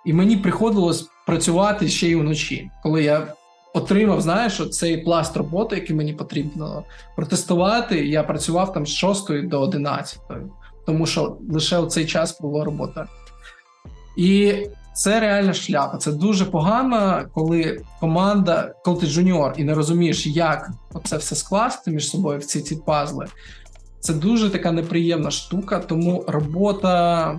І 0.07 0.13
мені 0.13 0.37
приходилось 0.37 1.09
працювати 1.27 1.89
ще 1.89 2.09
й 2.09 2.15
вночі, 2.15 2.71
коли 2.83 3.03
я 3.03 3.35
отримав, 3.75 4.21
знаєш, 4.21 4.71
цей 4.71 4.97
пласт 4.97 5.37
роботи, 5.37 5.77
який 5.77 5.97
мені 5.97 6.13
потрібно 6.13 6.85
протестувати. 7.17 8.07
Я 8.07 8.23
працював 8.23 8.73
там 8.73 8.87
з 8.87 8.91
6 8.91 9.49
до 9.49 9.61
11, 9.61 10.21
тому 10.87 11.07
що 11.07 11.37
лише 11.51 11.79
у 11.79 11.87
цей 11.87 12.07
час 12.07 12.41
була 12.41 12.65
робота. 12.65 13.07
І 14.17 14.55
це 14.95 15.21
реальна 15.21 15.53
шляпа. 15.53 15.99
Це 15.99 16.13
дуже 16.13 16.45
погано, 16.45 17.25
коли 17.35 17.81
команда, 18.01 18.75
коли 18.85 19.01
ти 19.01 19.07
джуніор 19.07 19.55
і 19.57 19.65
не 19.65 19.75
розумієш, 19.75 20.27
як 20.27 20.71
це 21.05 21.17
все 21.17 21.37
скласти 21.37 21.91
між 21.91 22.11
собою 22.11 22.39
в 22.39 22.45
ці 22.45 22.61
ці 22.61 22.77
пазли. 22.77 23.27
Це 24.01 24.15
дуже 24.15 24.51
така 24.51 24.73
неприємна 24.73 25.31
штука, 25.31 25.79
тому 25.79 26.25
робота 26.29 27.39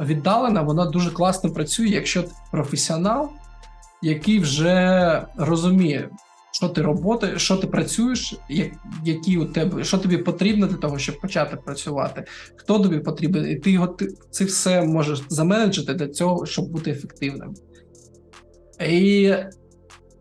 віддалена, 0.00 0.62
вона 0.62 0.84
дуже 0.84 1.10
класно 1.10 1.50
працює, 1.50 1.86
якщо 1.86 2.22
ти 2.22 2.30
професіонал 2.50 3.30
який 4.04 4.38
вже 4.38 5.26
розуміє, 5.36 6.10
що 6.52 6.68
ти 6.68 6.82
роботи, 6.82 7.32
що 7.36 7.56
ти 7.56 7.66
працюєш, 7.66 8.34
які 9.04 9.38
у 9.38 9.44
тебе, 9.44 9.84
що 9.84 9.98
тобі 9.98 10.16
потрібно 10.16 10.66
для 10.66 10.76
того, 10.76 10.98
щоб 10.98 11.20
почати 11.20 11.56
працювати, 11.56 12.24
хто 12.56 12.78
тобі 12.78 12.98
потрібен, 12.98 13.50
і 13.50 13.56
ти 13.56 13.70
його 13.70 13.86
ти 13.86 14.08
це 14.30 14.44
все 14.44 14.82
можеш 14.82 15.22
заменеджити 15.28 15.94
для 15.94 16.08
цього, 16.08 16.46
щоб 16.46 16.70
бути 16.70 16.90
ефективним. 16.90 17.54
І 18.88 19.34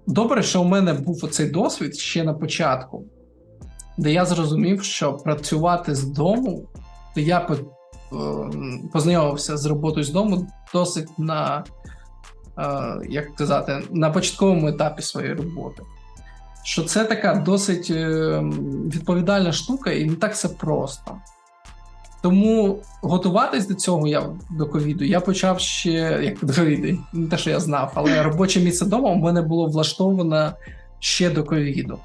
добре, 0.08 0.44
що 0.44 0.62
у 0.62 0.66
мене 0.66 0.94
був 0.94 1.26
оцей 1.26 1.50
досвід 1.50 1.96
ще 1.96 2.24
на 2.24 2.34
початку, 2.34 3.06
де 3.98 4.14
я 4.14 4.26
зрозумів, 4.26 4.84
що 4.84 5.14
працювати 5.14 5.96
з 5.96 6.04
дому, 6.04 6.70
де 7.16 7.22
я 7.22 7.50
познайомився 8.94 9.58
з 9.58 9.66
роботою 9.66 10.04
з 10.04 10.10
дому 10.10 10.48
досить 10.74 11.20
на 11.20 11.64
як 13.10 13.36
казати, 13.36 13.82
на 13.92 14.10
початковому 14.10 14.68
етапі 14.68 15.02
своєї 15.02 15.34
роботи. 15.34 15.84
Що 16.64 16.84
це 16.84 17.06
така 17.06 17.36
досить 17.36 17.92
е, 17.92 18.40
відповідальна 18.94 19.52
штука, 19.52 19.92
і 19.92 20.06
не 20.06 20.16
так 20.16 20.34
все 20.34 20.50
просто. 20.50 21.18
Тому 22.22 22.80
готуватись 23.02 23.68
до 23.68 23.74
цього 23.74 24.08
я 24.08 24.24
до 24.58 24.66
ковіду 24.66 25.06
я 25.06 25.20
почав 25.20 25.60
ще 25.60 26.20
як 26.24 26.46
до 26.46 26.54
ковіду, 26.54 27.00
не 27.14 27.28
те, 27.28 27.38
що 27.38 27.50
я 27.50 27.60
знав, 27.60 27.92
але 27.96 28.24
робоче 28.24 28.60
місце 28.60 28.86
вдома 28.86 29.10
у 29.10 29.16
мене 29.16 29.42
було 29.42 29.68
влаштовано 29.68 30.54
ще 31.00 31.30
до 31.30 31.44
ковіду. 31.44 32.00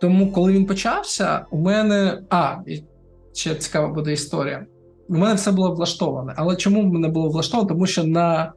Тому, 0.00 0.32
коли 0.32 0.52
він 0.52 0.66
почався, 0.66 1.46
у 1.50 1.58
мене. 1.58 2.22
А, 2.30 2.56
ще 3.34 3.54
цікава 3.54 3.88
буде 3.88 4.12
історія. 4.12 4.66
У 5.08 5.14
мене 5.14 5.34
все 5.34 5.52
було 5.52 5.74
влаштоване. 5.74 6.34
Але 6.36 6.56
чому 6.56 6.82
в 6.82 6.92
мене 6.92 7.08
було 7.08 7.28
влаштовано? 7.28 7.68
Тому 7.68 7.86
що 7.86 8.04
на 8.04 8.52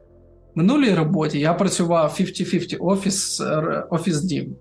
минулій 0.56 0.94
роботі 0.94 1.38
я 1.38 1.54
працював 1.54 2.16
50-50 2.20 2.76
офіс 2.80 3.42
офіс 3.90 4.20
дім. 4.20 4.56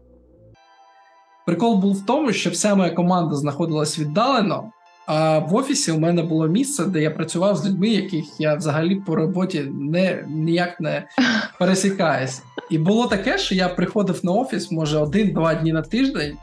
Прикол 1.46 1.78
був 1.78 1.96
в 1.96 2.06
тому, 2.06 2.34
що 2.34 2.50
вся 2.50 2.76
моя 2.76 2.90
команда 2.90 3.36
знаходилась 3.36 4.00
віддалено, 4.00 4.72
а 5.08 5.40
в 5.40 5.56
офісі 5.56 5.92
у 5.92 6.00
мене 6.00 6.24
було 6.24 6.48
місце, 6.48 6.86
де 6.86 7.02
я 7.02 7.12
працював 7.12 7.58
з 7.58 7.66
людьми, 7.66 7.88
яких 7.88 8.26
я 8.40 8.56
взагалі 8.56 8.96
по 8.96 9.16
роботі 9.16 9.72
не, 9.74 10.26
ніяк 10.28 10.80
не 10.80 11.08
пересікаюсь. 11.60 12.42
І 12.70 12.78
було 12.78 13.08
таке, 13.08 13.38
що 13.38 13.56
я 13.56 13.70
приходив 13.70 14.20
на 14.24 14.32
офіс, 14.32 14.72
може, 14.72 14.98
один-два 14.98 15.56
дні 15.56 15.74
на 15.74 15.82
тиждень. 15.82 16.38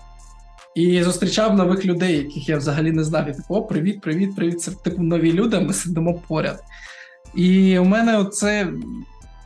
І 0.74 1.02
зустрічав 1.02 1.56
нових 1.56 1.84
людей, 1.84 2.16
яких 2.16 2.48
я 2.48 2.56
взагалі 2.56 2.92
не 2.92 3.04
знав. 3.04 3.28
І 3.28 3.32
типу, 3.32 3.54
о, 3.54 3.62
привіт, 3.62 4.00
привіт, 4.00 4.36
привіт. 4.36 4.60
Це 4.60 4.70
типу 4.70 5.02
нові 5.02 5.32
люди, 5.32 5.60
ми 5.60 5.72
сидимо 5.72 6.14
поряд. 6.28 6.60
І 7.34 7.78
у 7.78 7.84
мене 7.84 8.24
це 8.24 8.72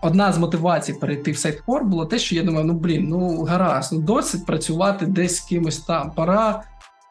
одна 0.06 0.32
з 0.32 0.38
мотивацій 0.38 0.92
перейти 0.92 1.32
в 1.32 1.38
сайт-кор 1.38 1.84
було 1.84 2.06
те, 2.06 2.18
що 2.18 2.34
я 2.34 2.42
думаю, 2.42 2.64
ну 2.64 2.72
блін, 2.72 3.08
ну 3.08 3.42
гаразд, 3.42 3.92
ну 3.92 4.00
досить 4.00 4.46
працювати 4.46 5.06
десь 5.06 5.36
з 5.36 5.40
кимось 5.40 5.78
там. 5.78 6.10
Пора 6.10 6.62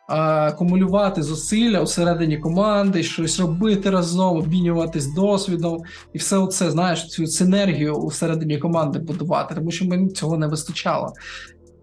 а, 0.07 0.47
акумулювати 0.47 1.23
зусилля 1.23 1.81
усередині 1.81 2.37
команди, 2.37 3.03
щось 3.03 3.39
робити 3.39 3.89
разом, 3.89 4.37
обмінюватись 4.37 5.13
досвідом, 5.13 5.81
і 6.13 6.17
все 6.17 6.47
це 6.47 6.71
знаєш, 6.71 7.07
цю 7.07 7.27
синергію 7.27 7.95
усередині 7.95 8.57
команди 8.57 8.99
будувати, 8.99 9.55
тому 9.55 9.71
що 9.71 9.85
мені 9.85 10.09
цього 10.09 10.37
не 10.37 10.47
вистачало. 10.47 11.13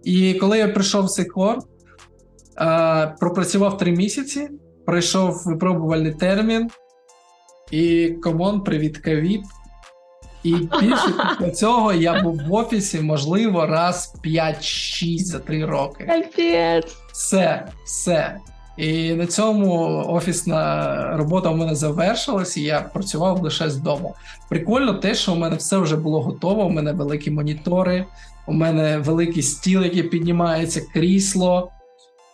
І 0.05 0.35
коли 0.35 0.59
я 0.59 0.69
прийшов 0.69 1.05
в 1.05 1.11
цей 1.11 1.25
кор, 1.25 1.59
а, 2.57 3.07
пропрацював 3.21 3.79
три 3.79 3.93
місяці, 3.93 4.49
пройшов 4.87 5.43
випробувальний 5.47 6.15
термін. 6.15 6.71
І 7.71 8.09
комон, 8.09 8.61
привіт, 8.61 8.99
ковід. 8.99 9.41
І 10.45 10.55
більше 10.55 11.15
після 11.39 11.51
цього 11.51 11.93
я 11.93 12.23
був 12.23 12.41
в 12.49 12.53
офісі, 12.55 13.01
можливо, 13.01 13.67
раз 13.67 14.15
5-6 14.25 15.19
за 15.19 15.39
3 15.39 15.65
роки. 15.65 16.05
Капець. 16.05 16.97
Все, 17.13 17.67
все. 17.85 18.37
І 18.77 19.15
на 19.15 19.27
цьому 19.27 19.75
офісна 20.09 21.17
робота 21.17 21.51
у 21.51 21.57
мене 21.57 21.75
завершилась, 21.75 22.57
і 22.57 22.63
я 22.63 22.81
працював 22.81 23.43
лише 23.43 23.71
з 23.71 23.77
дому. 23.77 24.15
Прикольно, 24.49 24.95
те, 24.95 25.15
що 25.15 25.33
у 25.33 25.37
мене 25.37 25.57
все 25.57 25.79
вже 25.79 25.97
було 25.97 26.23
готово. 26.23 26.65
У 26.65 26.71
мене 26.71 26.93
великі 26.93 27.31
монітори, 27.31 28.07
у 28.47 28.53
мене 28.53 28.99
великий 28.99 29.43
стіл, 29.43 29.83
який 29.83 30.03
піднімається, 30.03 30.81
крісло 30.95 31.71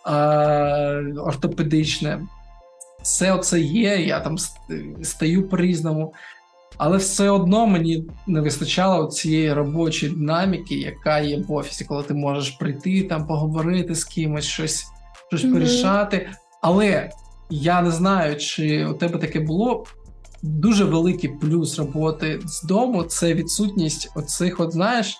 е- 0.07 1.13
ортопедичне. 1.25 2.21
Все 3.03 3.37
це 3.37 3.59
є. 3.59 3.95
Я 3.97 4.19
там 4.19 4.37
стаю 5.03 5.49
по-різному. 5.49 6.13
Але 6.79 6.97
все 6.97 7.29
одно 7.29 7.67
мені 7.67 8.05
не 8.27 8.41
вистачало 8.41 9.07
цієї 9.07 9.53
робочої 9.53 10.11
динаміки, 10.11 10.75
яка 10.75 11.19
є 11.19 11.43
в 11.47 11.51
офісі, 11.51 11.85
коли 11.85 12.03
ти 12.03 12.13
можеш 12.13 12.49
прийти 12.49 13.03
там, 13.03 13.27
поговорити 13.27 13.95
з 13.95 14.03
кимось, 14.03 14.45
щось 14.45 14.85
щось 15.27 15.43
mm-hmm. 15.43 15.53
порішати. 15.53 16.29
Але 16.61 17.11
я 17.49 17.81
не 17.81 17.91
знаю, 17.91 18.37
чи 18.37 18.85
у 18.85 18.93
тебе 18.93 19.19
таке 19.19 19.39
було. 19.39 19.85
Дуже 20.41 20.85
великий 20.85 21.29
плюс 21.29 21.79
роботи 21.79 22.39
з 22.45 22.63
дому 22.63 23.03
це 23.03 23.33
відсутність 23.33 24.11
оцих, 24.15 24.59
от 24.59 24.71
знаєш, 24.71 25.17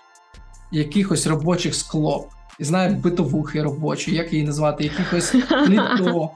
якихось 0.72 1.28
робочих 1.28 1.76
склоп. 1.76 2.28
І 2.60 2.64
знаю, 2.64 2.95
битовухи 2.95 3.64
робочі, 3.64 4.16
як 4.16 4.34
її 4.34 4.45
назвати, 4.45 4.84
якихось 4.84 5.36
літо. 5.68 6.30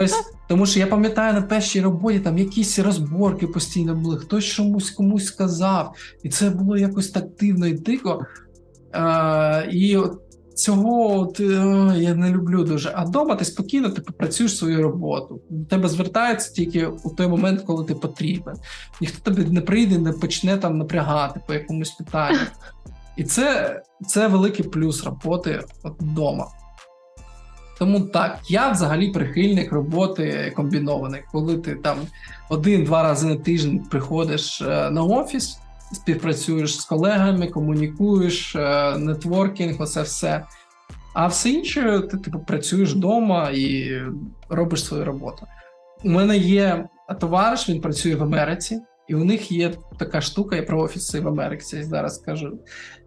Ось, 0.00 0.14
тому 0.48 0.66
що 0.66 0.78
я 0.78 0.86
пам'ятаю 0.86 1.34
на 1.34 1.42
першій 1.42 1.80
роботі 1.80 2.20
там 2.20 2.38
якісь 2.38 2.78
розборки 2.78 3.46
постійно 3.46 3.94
були, 3.94 4.16
хтось 4.16 4.44
чомусь 4.44 4.90
комусь 4.90 5.26
сказав, 5.26 5.94
і 6.22 6.28
це 6.28 6.50
було 6.50 6.76
якось 6.76 7.10
так 7.10 7.24
дивно 7.40 7.66
і 7.66 7.72
дико. 7.72 8.26
А, 8.92 9.62
І 9.70 9.96
от 9.96 10.20
цього 10.54 11.20
от, 11.20 11.40
е, 11.40 11.44
я 11.96 12.14
не 12.14 12.30
люблю 12.30 12.64
дуже. 12.64 12.92
А 12.94 13.04
вдома 13.04 13.34
ти 13.34 13.44
спокійно 13.44 13.90
ти 13.90 14.02
працюєш 14.02 14.56
свою 14.56 14.82
роботу. 14.82 15.40
До 15.50 15.64
тебе 15.64 15.88
звертаються 15.88 16.52
тільки 16.52 16.86
у 16.86 17.10
той 17.10 17.28
момент, 17.28 17.60
коли 17.60 17.84
ти 17.84 17.94
потрібен. 17.94 18.54
Ніхто 19.00 19.30
тобі 19.30 19.50
не 19.50 19.60
прийде, 19.60 19.98
не 19.98 20.12
почне 20.12 20.56
там 20.56 20.78
напрягати 20.78 21.40
по 21.46 21.54
якомусь 21.54 21.90
питанню. 21.90 22.38
І 23.20 23.24
це 23.24 23.80
це 24.06 24.26
великий 24.26 24.66
плюс 24.66 25.04
роботи 25.04 25.60
вдома. 25.84 26.46
Тому 27.78 28.00
так, 28.00 28.38
я 28.48 28.70
взагалі 28.70 29.10
прихильник 29.10 29.72
роботи 29.72 30.52
комбінованої, 30.56 31.24
коли 31.32 31.58
ти 31.58 31.74
там 31.74 31.98
один-два 32.50 33.02
рази 33.02 33.28
на 33.28 33.36
тиждень 33.36 33.78
приходиш 33.90 34.62
е, 34.62 34.90
на 34.90 35.02
офіс, 35.02 35.58
співпрацюєш 35.92 36.80
з 36.80 36.84
колегами, 36.84 37.46
комунікуєш, 37.48 38.56
е, 38.56 38.98
нетворкінг, 38.98 39.82
оце 39.82 40.02
все. 40.02 40.44
А 41.14 41.26
все 41.26 41.50
інше, 41.50 42.00
ти 42.10 42.16
типу 42.16 42.38
працюєш 42.38 42.92
вдома 42.92 43.50
і 43.50 43.92
робиш 44.48 44.84
свою 44.84 45.04
роботу. 45.04 45.46
У 46.04 46.08
мене 46.10 46.36
є 46.36 46.88
товариш, 47.20 47.68
він 47.68 47.80
працює 47.80 48.14
в 48.14 48.22
Америці. 48.22 48.80
І 49.10 49.14
у 49.14 49.24
них 49.24 49.52
є 49.52 49.72
така 49.98 50.20
штука, 50.20 50.56
я 50.56 50.62
про 50.62 50.80
офіси 50.80 51.20
в 51.20 51.28
Америці 51.28 51.82
зараз 51.82 52.14
скажу, 52.14 52.58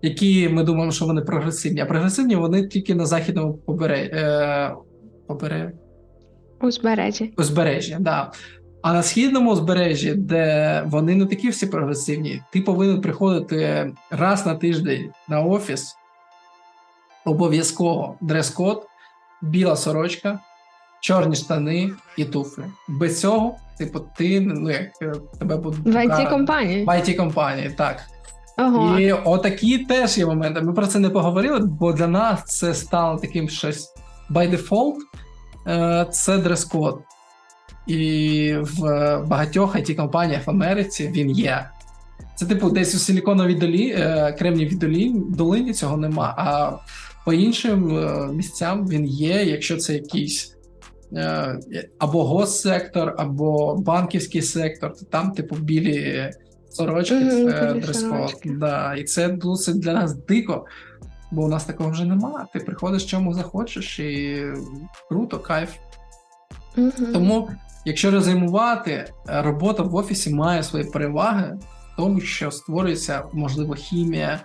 які 0.01 0.49
ми 0.49 0.63
думаємо, 0.63 0.91
що 0.91 1.05
вони 1.05 1.21
прогресивні. 1.21 1.81
А 1.81 1.85
прогресивні 1.85 2.35
вони 2.35 2.67
тільки 2.67 2.95
на 2.95 3.05
західному 3.05 3.53
побережжі. 3.53 4.11
Е, 4.13 4.75
побере... 5.27 5.71
Узбережжі. 6.61 7.33
Узбережжя, 7.37 7.97
да. 7.99 8.31
А 8.81 8.93
на 8.93 9.03
східному 9.03 9.51
узбережжі, 9.51 10.13
де 10.13 10.83
вони 10.87 11.15
не 11.15 11.25
такі 11.25 11.49
всі 11.49 11.65
прогресивні, 11.65 12.41
ти 12.53 12.61
повинен 12.61 13.01
приходити 13.01 13.91
раз 14.11 14.45
на 14.45 14.55
тиждень 14.55 15.09
на 15.29 15.41
офіс. 15.41 15.95
Обов'язково 17.25 18.17
дрес-код, 18.21 18.85
біла 19.41 19.75
сорочка, 19.75 20.39
чорні 21.01 21.35
штани 21.35 21.91
і 22.17 22.25
туфлі. 22.25 22.63
Без 22.87 23.19
цього 23.19 23.57
Типу, 23.85 23.99
ти 24.17 24.41
ну 24.41 24.71
як 24.71 24.89
е, 25.01 25.13
тебе 25.39 25.57
будуть 25.57 25.79
в 25.79 25.95
it 25.95 26.29
компанії 26.29 26.85
В 26.85 26.87
it 26.87 27.15
компанії, 27.15 27.69
так. 27.77 28.01
Ого. 28.57 28.99
І 28.99 29.11
отакі 29.11 29.77
теж 29.77 30.17
є 30.17 30.25
моменти. 30.25 30.61
Ми 30.61 30.73
про 30.73 30.87
це 30.87 30.99
не 30.99 31.09
поговорили, 31.09 31.59
бо 31.59 31.93
для 31.93 32.07
нас 32.07 32.43
це 32.45 32.73
стало 32.73 33.19
таким 33.19 33.49
щось 33.49 33.93
by 34.31 34.57
default. 34.57 34.95
Е, 35.67 36.07
це 36.11 36.37
дрес-код. 36.37 37.01
І 37.87 38.55
в 38.59 38.81
багатьох 39.27 39.75
it 39.75 39.95
компаніях 39.95 40.47
в 40.47 40.49
Америці 40.49 41.11
він 41.15 41.29
є. 41.29 41.69
Це, 42.35 42.45
типу, 42.45 42.69
десь 42.69 42.95
у 42.95 42.97
Силіконовій 42.97 43.55
долі, 43.55 43.95
е, 43.97 44.35
Кремнівій 44.39 44.75
долі, 44.75 45.11
долині 45.15 45.73
цього 45.73 45.97
нема. 45.97 46.35
А 46.37 46.71
по 47.25 47.33
іншим 47.33 47.99
місцям 48.35 48.87
він 48.87 49.05
є, 49.05 49.43
якщо 49.43 49.77
це 49.77 49.93
якийсь 49.93 50.53
або 51.99 52.23
госсектор, 52.23 53.15
або 53.17 53.75
банківський 53.75 54.41
сектор, 54.41 54.93
то 54.93 55.05
там, 55.05 55.31
типу, 55.31 55.55
білі 55.55 56.31
сорочки, 56.69 57.15
mm-hmm, 57.15 57.81
дрес-код. 57.81 58.33
Да. 58.45 58.95
І 58.95 59.03
це 59.03 59.29
досить 59.29 59.79
для 59.79 59.93
нас 59.93 60.15
дико, 60.15 60.65
бо 61.31 61.43
у 61.43 61.47
нас 61.47 61.65
такого 61.65 61.89
вже 61.89 62.05
немає. 62.05 62.45
Ти 62.53 62.59
приходиш 62.59 63.05
чому 63.05 63.33
захочеш, 63.33 63.99
і 63.99 64.43
круто, 65.09 65.39
кайф. 65.39 65.69
Mm-hmm. 66.77 67.13
Тому, 67.13 67.49
якщо 67.85 68.11
резюмувати, 68.11 69.05
робота 69.27 69.83
в 69.83 69.95
офісі 69.95 70.33
має 70.33 70.63
свої 70.63 70.85
переваги, 70.85 71.57
в 71.93 71.95
тому, 71.97 72.21
що 72.21 72.51
створюється, 72.51 73.23
можливо, 73.33 73.73
хімія 73.73 74.39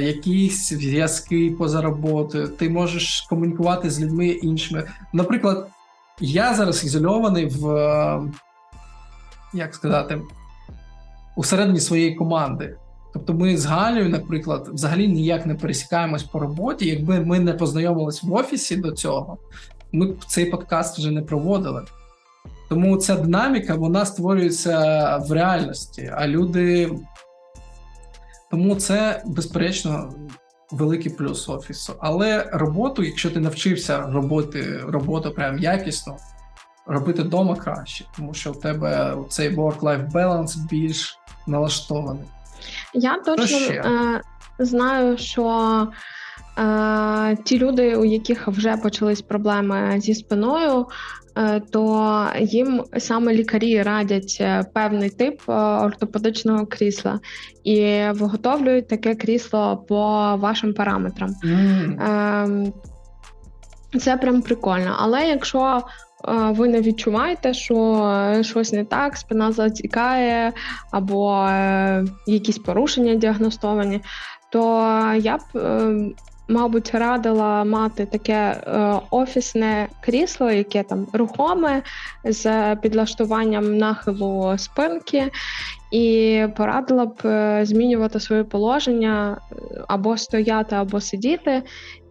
якісь 0.00 0.68
зв'язки 0.68 1.54
поза 1.58 1.82
роботою, 1.82 2.48
ти 2.48 2.70
можеш 2.70 3.20
комунікувати 3.20 3.90
з 3.90 4.00
людьми 4.00 4.26
іншими. 4.26 4.84
Наприклад, 5.12 5.68
я 6.20 6.54
зараз 6.54 6.84
ізольований 6.84 7.46
в 7.46 7.66
як 9.54 9.74
сказати, 9.74 10.20
усередині 11.36 11.80
своєї 11.80 12.14
команди. 12.14 12.76
Тобто 13.12 13.34
ми 13.34 13.56
з 13.56 13.66
Галею, 13.66 14.08
наприклад, 14.08 14.68
взагалі 14.72 15.08
ніяк 15.08 15.46
не 15.46 15.54
пересікаємось 15.54 16.22
по 16.22 16.38
роботі. 16.38 16.88
Якби 16.88 17.20
ми 17.20 17.40
не 17.40 17.52
познайомились 17.52 18.22
в 18.22 18.32
офісі 18.32 18.76
до 18.76 18.92
цього, 18.92 19.38
ми 19.92 20.06
б 20.06 20.24
цей 20.24 20.44
подкаст 20.44 20.98
вже 20.98 21.10
не 21.10 21.22
проводили. 21.22 21.82
Тому 22.68 22.96
ця 22.96 23.16
динаміка 23.16 23.74
вона 23.74 24.06
створюється 24.06 25.16
в 25.16 25.32
реальності, 25.32 26.12
а 26.16 26.26
люди 26.26 26.90
тому 28.50 28.76
це, 28.76 29.22
безперечно, 29.26 30.12
великий 30.70 31.12
плюс 31.12 31.48
офісу. 31.48 31.94
Але 32.00 32.50
роботу, 32.52 33.02
якщо 33.02 33.30
ти 33.30 33.40
навчився 33.40 34.00
робити 34.00 34.80
роботу 34.88 35.30
прям 35.30 35.58
якісно, 35.58 36.16
робити 36.86 37.22
вдома 37.22 37.56
краще, 37.56 38.04
тому 38.16 38.34
що 38.34 38.52
в 38.52 38.60
тебе 38.60 39.16
цей 39.28 39.56
work-life 39.56 40.12
balance 40.12 40.56
більш 40.70 41.18
налаштований. 41.46 42.24
Я 42.94 43.18
точно 43.18 43.58
е, 43.58 44.20
знаю, 44.58 45.18
що 45.18 45.86
е, 46.58 47.36
ті 47.44 47.58
люди, 47.58 47.96
у 47.96 48.04
яких 48.04 48.48
вже 48.48 48.76
почались 48.76 49.22
проблеми 49.22 50.00
зі 50.00 50.14
спиною, 50.14 50.86
то 51.70 52.26
їм 52.40 52.84
саме 52.98 53.34
лікарі 53.34 53.82
радять 53.82 54.38
е, 54.40 54.64
певний 54.74 55.10
тип 55.10 55.40
е, 55.48 55.52
ортопедичного 55.52 56.66
крісла 56.66 57.20
і 57.64 58.02
виготовлюють 58.12 58.88
таке 58.88 59.14
крісло 59.14 59.84
по 59.88 59.96
вашим 60.36 60.74
параметрам. 60.74 61.30
Mm. 61.44 62.72
Це 64.00 64.16
прям 64.16 64.42
прикольно. 64.42 64.96
Але 64.98 65.28
якщо 65.28 65.82
ви 66.28 66.68
не 66.68 66.80
відчуваєте, 66.80 67.54
що 67.54 68.38
щось 68.42 68.72
не 68.72 68.84
так, 68.84 69.16
спина 69.16 69.52
затікає, 69.52 70.52
або 70.90 71.48
якісь 72.26 72.58
порушення 72.58 73.14
діагностовані, 73.14 74.00
то 74.52 74.60
я 75.20 75.36
б 75.36 75.40
ем, 75.54 76.14
мабуть, 76.50 76.94
радила 76.94 77.64
мати 77.64 78.06
таке 78.06 78.32
е, 78.32 78.94
офісне 79.10 79.88
крісло, 80.00 80.50
яке 80.50 80.82
там 80.82 81.06
рухоме 81.12 81.82
з 82.24 82.76
підлаштуванням 82.76 83.76
нахилу 83.78 84.58
спинки, 84.58 85.30
і 85.90 86.46
порадила 86.56 87.06
б 87.06 87.20
е, 87.24 87.60
змінювати 87.64 88.20
своє 88.20 88.44
положення 88.44 89.36
е, 89.52 89.54
або 89.88 90.16
стояти, 90.16 90.76
або 90.76 91.00
сидіти. 91.00 91.62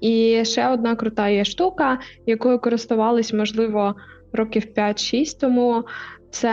І 0.01 0.45
ще 0.45 0.69
одна 0.69 0.95
крута 0.95 1.29
є 1.29 1.45
штука, 1.45 1.99
якою 2.25 2.59
користувались, 2.59 3.33
можливо, 3.33 3.95
років 4.33 4.63
5-6 4.77 5.39
тому. 5.39 5.83
Це 6.31 6.51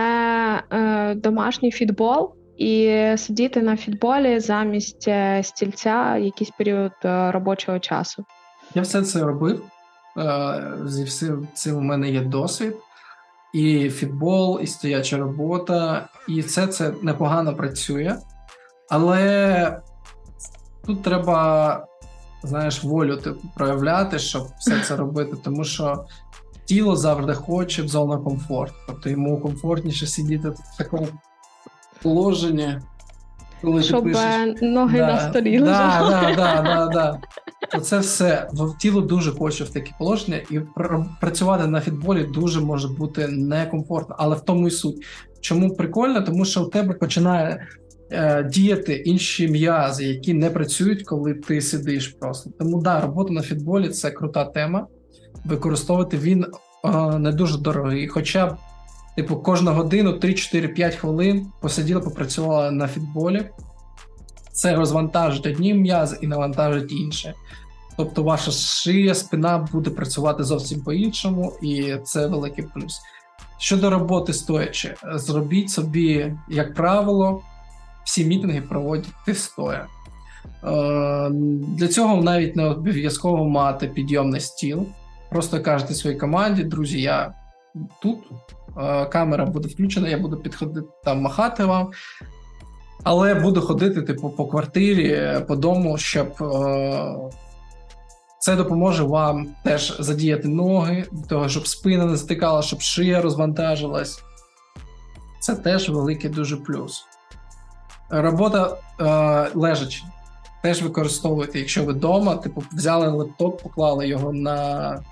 е, 0.70 1.14
домашній 1.14 1.70
фітбол 1.70 2.34
і 2.58 3.02
сидіти 3.16 3.62
на 3.62 3.76
фітболі 3.76 4.40
замість 4.40 5.08
е, 5.08 5.42
стільця 5.44 6.16
якийсь 6.16 6.50
період 6.50 6.92
е, 7.04 7.30
робочого 7.30 7.78
часу. 7.78 8.24
Я 8.74 8.82
все 8.82 9.02
це 9.02 9.24
робив. 9.24 9.62
Е, 10.18 10.72
зі 10.84 11.04
всім 11.04 11.48
цим 11.54 11.76
у 11.76 11.80
мене 11.80 12.10
є 12.10 12.20
досвід. 12.20 12.76
І 13.54 13.90
фітбол, 13.90 14.60
і 14.62 14.66
стояча 14.66 15.16
робота, 15.16 16.08
і 16.28 16.40
все 16.40 16.66
це 16.66 16.92
непогано 17.02 17.54
працює. 17.54 18.16
Але 18.90 19.80
тут 20.86 21.02
треба, 21.02 21.86
знаєш, 22.42 22.84
волю 22.84 23.16
типу, 23.16 23.40
проявляти, 23.56 24.18
щоб 24.18 24.46
все 24.58 24.80
це 24.80 24.96
робити. 24.96 25.36
Тому 25.44 25.64
що 25.64 26.04
тіло 26.64 26.96
завжди 26.96 27.34
хоче 27.34 27.82
в 27.82 27.88
зону 27.88 28.24
комфорту. 28.24 28.74
Тобто 28.86 29.10
йому 29.10 29.40
комфортніше 29.40 30.06
сидіти 30.06 30.48
в 30.48 30.58
такому 30.78 31.08
положенні, 32.14 32.78
коли 33.62 33.82
Щоб 33.82 34.04
ти 34.04 34.10
пишеш. 34.10 34.62
е, 34.62 34.66
ноги 34.66 34.98
Да, 34.98 35.06
на 35.06 35.30
столі 35.30 35.58
да, 35.58 35.64
лежали. 35.64 36.10
да, 36.10 36.34
да, 36.36 36.62
да, 36.62 36.86
да. 36.94 37.20
Оце 37.78 37.98
все 37.98 38.48
В- 38.52 38.78
тіло 38.78 39.00
дуже 39.00 39.30
хоче 39.32 39.64
в 39.64 39.70
такі 39.70 39.92
положення, 39.98 40.36
і 40.50 40.60
працювати 41.20 41.66
на 41.66 41.80
фітболі 41.80 42.24
дуже 42.34 42.60
може 42.60 42.88
бути 42.88 43.28
некомфортно, 43.28 44.16
але 44.18 44.36
в 44.36 44.40
тому 44.40 44.68
і 44.68 44.70
суть. 44.70 44.96
Чому 45.40 45.74
прикольно? 45.76 46.22
Тому 46.22 46.44
що 46.44 46.62
у 46.62 46.66
тебе 46.66 46.94
починає 46.94 47.66
е, 48.10 48.44
діяти 48.44 48.94
інші 48.94 49.48
м'язи, 49.48 50.04
які 50.04 50.34
не 50.34 50.50
працюють, 50.50 51.02
коли 51.04 51.34
ти 51.34 51.60
сидиш 51.60 52.08
просто. 52.08 52.50
Тому 52.58 52.82
да, 52.82 53.00
робота 53.00 53.32
на 53.32 53.42
фітболі 53.42 53.88
це 53.88 54.10
крута 54.10 54.44
тема. 54.44 54.86
Використовувати 55.44 56.16
він 56.18 56.46
е, 56.84 57.18
не 57.18 57.32
дуже 57.32 57.58
дорогий. 57.58 58.08
Хоча 58.08 58.56
типу, 59.16 59.36
кожну 59.36 59.72
годину 59.72 60.10
3-4-5 60.10 60.96
хвилин 60.96 61.46
посиділа, 61.60 62.00
попрацювала 62.00 62.70
на 62.70 62.88
фітболі. 62.88 63.50
Це 64.52 64.76
розвантажить 64.76 65.46
одні 65.46 65.74
м'язи 65.74 66.18
і 66.20 66.26
навантажить 66.26 66.92
інші. 66.92 67.32
Тобто 67.96 68.22
ваша 68.22 68.50
шия, 68.50 69.14
спина 69.14 69.68
буде 69.72 69.90
працювати 69.90 70.44
зовсім 70.44 70.80
по-іншому, 70.80 71.52
і 71.62 71.96
це 72.04 72.26
великий 72.26 72.64
плюс. 72.74 73.00
Щодо 73.58 73.90
роботи 73.90 74.32
стоячи, 74.32 74.94
зробіть 75.14 75.70
собі, 75.70 76.34
як 76.48 76.74
правило, 76.74 77.42
всі 78.04 78.24
мітинги 78.24 78.60
проводити 78.60 79.34
стоя. 79.34 79.86
Е, 80.64 81.30
Для 81.76 81.88
цього 81.88 82.22
навіть 82.22 82.56
не 82.56 82.64
обов'язково 82.64 83.44
мати 83.44 83.88
підйомний 83.88 84.40
стіл. 84.40 84.86
Просто 85.30 85.62
кажете 85.62 85.94
своїй 85.94 86.16
команді, 86.16 86.64
друзі, 86.64 87.00
я 87.00 87.34
тут, 88.02 88.18
е, 88.78 89.06
камера 89.06 89.46
буде 89.46 89.68
включена, 89.68 90.08
я 90.08 90.18
буду 90.18 90.36
підходити 90.36 90.88
там 91.04 91.20
махати 91.20 91.64
вам. 91.64 91.90
Але 93.04 93.34
буду 93.34 93.60
ходити, 93.60 94.02
типу, 94.02 94.30
по 94.30 94.46
квартирі, 94.46 95.40
по 95.48 95.56
дому, 95.56 95.98
щоб 95.98 96.42
е, 96.42 97.16
це 98.38 98.56
допоможе 98.56 99.02
вам 99.02 99.48
теж 99.64 99.96
задіяти 100.00 100.48
ноги, 100.48 101.04
для 101.12 101.22
того, 101.26 101.48
щоб 101.48 101.66
спина 101.66 102.04
не 102.04 102.16
затикала, 102.16 102.62
щоб 102.62 102.80
шия 102.80 103.22
розвантажилась. 103.22 104.22
Це 105.40 105.54
теж 105.54 105.88
великий 105.88 106.30
дуже 106.30 106.56
плюс. 106.56 107.04
Робота 108.10 108.76
е, 109.00 109.50
лежачи. 109.54 110.02
Теж 110.62 110.82
використовуйте, 110.82 111.58
якщо 111.58 111.84
ви 111.84 111.92
вдома, 111.92 112.36
типу, 112.36 112.62
взяли 112.72 113.08
лептоп, 113.08 113.62
поклали 113.62 114.08
його 114.08 114.32
на 114.32 115.02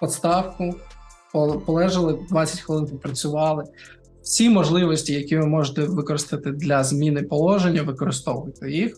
подставку, 0.00 0.72
по- 0.72 0.78
полежали 1.66 2.18
20 2.28 2.60
хвилин, 2.60 2.86
попрацювали. 2.86 3.64
Всі 4.22 4.50
можливості, 4.50 5.12
які 5.12 5.36
ви 5.36 5.46
можете 5.46 5.82
використати 5.82 6.50
для 6.50 6.84
зміни 6.84 7.22
положення, 7.22 7.82
використовуйте 7.82 8.70
їх. 8.70 8.96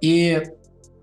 І 0.00 0.38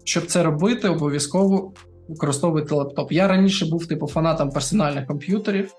щоб 0.03 0.25
це 0.25 0.43
робити, 0.43 0.89
обов'язково 0.89 1.73
використовуйте 2.07 2.75
лептоп. 2.75 3.11
Я 3.11 3.27
раніше 3.27 3.65
був 3.65 3.87
типу 3.87 4.07
фанатом 4.07 4.49
персональних 4.49 5.07
комп'ютерів, 5.07 5.71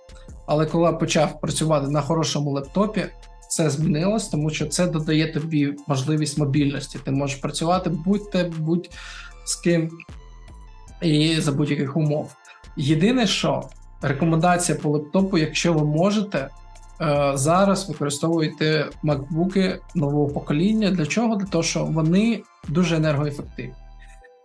але 0.47 0.67
коли 0.67 0.93
почав 0.93 1.41
працювати 1.41 1.89
на 1.89 2.01
хорошому 2.01 2.51
лептопі, 2.51 3.07
це 3.49 3.71
змінилось, 3.71 4.29
тому 4.29 4.51
що 4.51 4.67
це 4.67 4.87
додає 4.87 5.33
тобі 5.33 5.75
можливість 5.87 6.39
мобільності. 6.39 6.99
Ти 7.05 7.11
можеш 7.11 7.37
працювати 7.37 7.91
будь-де, 7.91 8.51
будь 8.59 8.91
з 9.45 9.57
ким 9.57 9.91
і 11.03 11.37
за 11.41 11.53
будь-яких 11.53 11.97
умов. 11.97 12.35
Єдине, 12.77 13.27
що 13.27 13.63
рекомендація 14.05 14.79
по 14.79 14.91
лептопу, 14.91 15.39
якщо 15.39 15.73
ви 15.73 15.85
можете, 15.85 16.49
е, 17.01 17.33
зараз 17.35 17.89
використовуйте 17.89 18.89
MacBook 19.05 19.79
нового 19.95 20.29
покоління. 20.29 20.91
Для 20.91 21.07
чого? 21.07 21.37
Для 21.37 21.47
того, 21.47 21.65
що 21.65 21.85
вони 21.85 22.43
дуже 22.69 22.97
енергоефективні. 22.97 23.75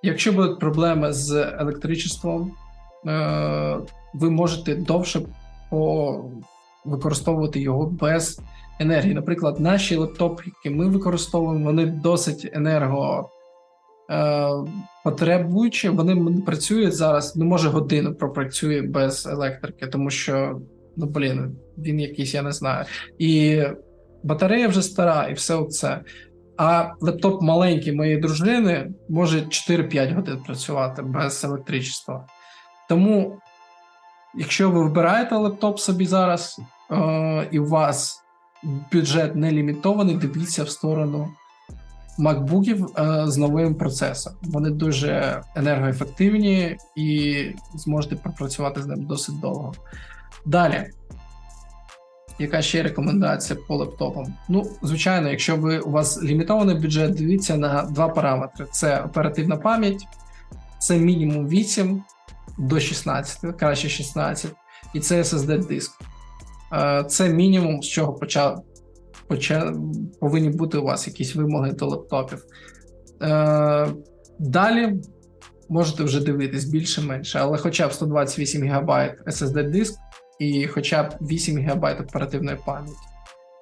Якщо 0.03 0.31
будуть 0.31 0.59
проблеми 0.59 1.13
з 1.13 1.31
електричеством, 1.59 2.51
е, 3.07 3.77
ви 4.13 4.29
можете 4.29 4.75
довше 4.75 5.21
використовувати 6.85 7.59
його 7.59 7.85
без 7.85 8.41
енергії. 8.79 9.13
Наприклад, 9.13 9.59
наші 9.59 9.95
лептопи, 9.95 10.43
які 10.45 10.77
ми 10.77 10.89
використовуємо, 10.89 11.65
вони 11.65 11.85
досить 11.85 12.49
енерго. 12.53 13.29
Е, 14.09 14.49
Потребуючи, 15.03 15.89
вони 15.89 16.41
працюють 16.41 16.95
зараз, 16.95 17.35
ну 17.35 17.45
може 17.45 17.69
годину 17.69 18.15
пропрацює 18.15 18.81
без 18.81 19.27
електрики, 19.27 19.87
тому 19.87 20.09
що, 20.09 20.61
ну 20.97 21.05
блін, 21.05 21.55
він 21.77 21.99
якийсь, 21.99 22.33
я 22.33 22.41
не 22.41 22.51
знаю. 22.51 22.85
І 23.19 23.63
батарея 24.23 24.67
вже 24.67 24.81
стара, 24.81 25.27
і 25.27 25.33
все 25.33 25.65
це. 25.65 26.01
А 26.57 26.91
лептоп 27.01 27.41
маленький 27.41 27.93
моєї 27.93 28.17
дружини 28.17 28.91
може 29.09 29.39
4-5 29.39 30.15
годин 30.15 30.37
працювати 30.45 31.01
без 31.01 31.43
електричества. 31.43 32.27
Тому, 32.89 33.39
якщо 34.37 34.69
ви 34.69 34.83
вибираєте 34.83 35.35
лептоп 35.35 35.79
собі 35.79 36.05
зараз, 36.05 36.59
е- 36.91 37.47
і 37.51 37.59
у 37.59 37.65
вас 37.65 38.21
бюджет 38.91 39.35
не 39.35 39.51
лімітований, 39.51 40.15
дивіться 40.15 40.63
в 40.63 40.69
сторону 40.69 41.29
макбуків 42.19 42.85
е- 42.85 43.23
з 43.27 43.37
новим 43.37 43.75
процесом. 43.75 44.33
Вони 44.41 44.69
дуже 44.69 45.41
енергоефективні 45.55 46.77
і 46.95 47.35
зможете 47.75 48.15
пропрацювати 48.15 48.81
з 48.81 48.85
ним 48.87 49.05
досить 49.05 49.39
довго. 49.39 49.73
Далі. 50.45 50.89
Яка 52.39 52.61
ще 52.61 52.83
рекомендація 52.83 53.59
по 53.67 53.75
лептопам? 53.75 54.33
Ну, 54.49 54.67
звичайно, 54.81 55.29
якщо 55.29 55.55
ви 55.55 55.79
у 55.79 55.91
вас 55.91 56.23
лімітований 56.23 56.75
бюджет, 56.75 57.13
дивіться 57.15 57.57
на 57.57 57.83
два 57.83 58.07
параметри: 58.07 58.67
це 58.71 59.01
оперативна 59.01 59.57
пам'ять, 59.57 60.07
це 60.79 60.97
мінімум 60.97 61.47
8 61.47 62.03
до 62.57 62.79
16, 62.79 63.57
краще 63.59 63.89
16, 63.89 64.51
і 64.93 64.99
це 64.99 65.21
SSD 65.21 65.67
диск. 65.67 65.91
Е, 66.73 67.03
Це 67.03 67.29
мінімум, 67.29 67.83
з 67.83 67.87
чого 67.87 68.13
поча, 69.29 69.73
повинні 70.19 70.49
бути 70.49 70.77
у 70.77 70.83
вас 70.83 71.07
якісь 71.07 71.35
вимоги 71.35 71.71
до 71.71 71.85
лептопів. 71.85 72.45
Е, 73.21 73.87
Далі 74.39 74.99
можете 75.69 76.03
вже 76.03 76.23
дивитись 76.23 76.65
більше-менше, 76.65 77.39
але 77.39 77.57
хоча 77.57 77.87
б 77.87 77.93
128 77.93 78.69
ГБ 78.69 78.89
SSD 79.27 79.69
диск 79.69 79.93
і 80.39 80.67
хоча 80.67 81.03
б 81.03 81.13
8 81.21 81.57
ГБ 81.57 81.83
оперативної 81.99 82.57
пам'яті. 82.65 82.93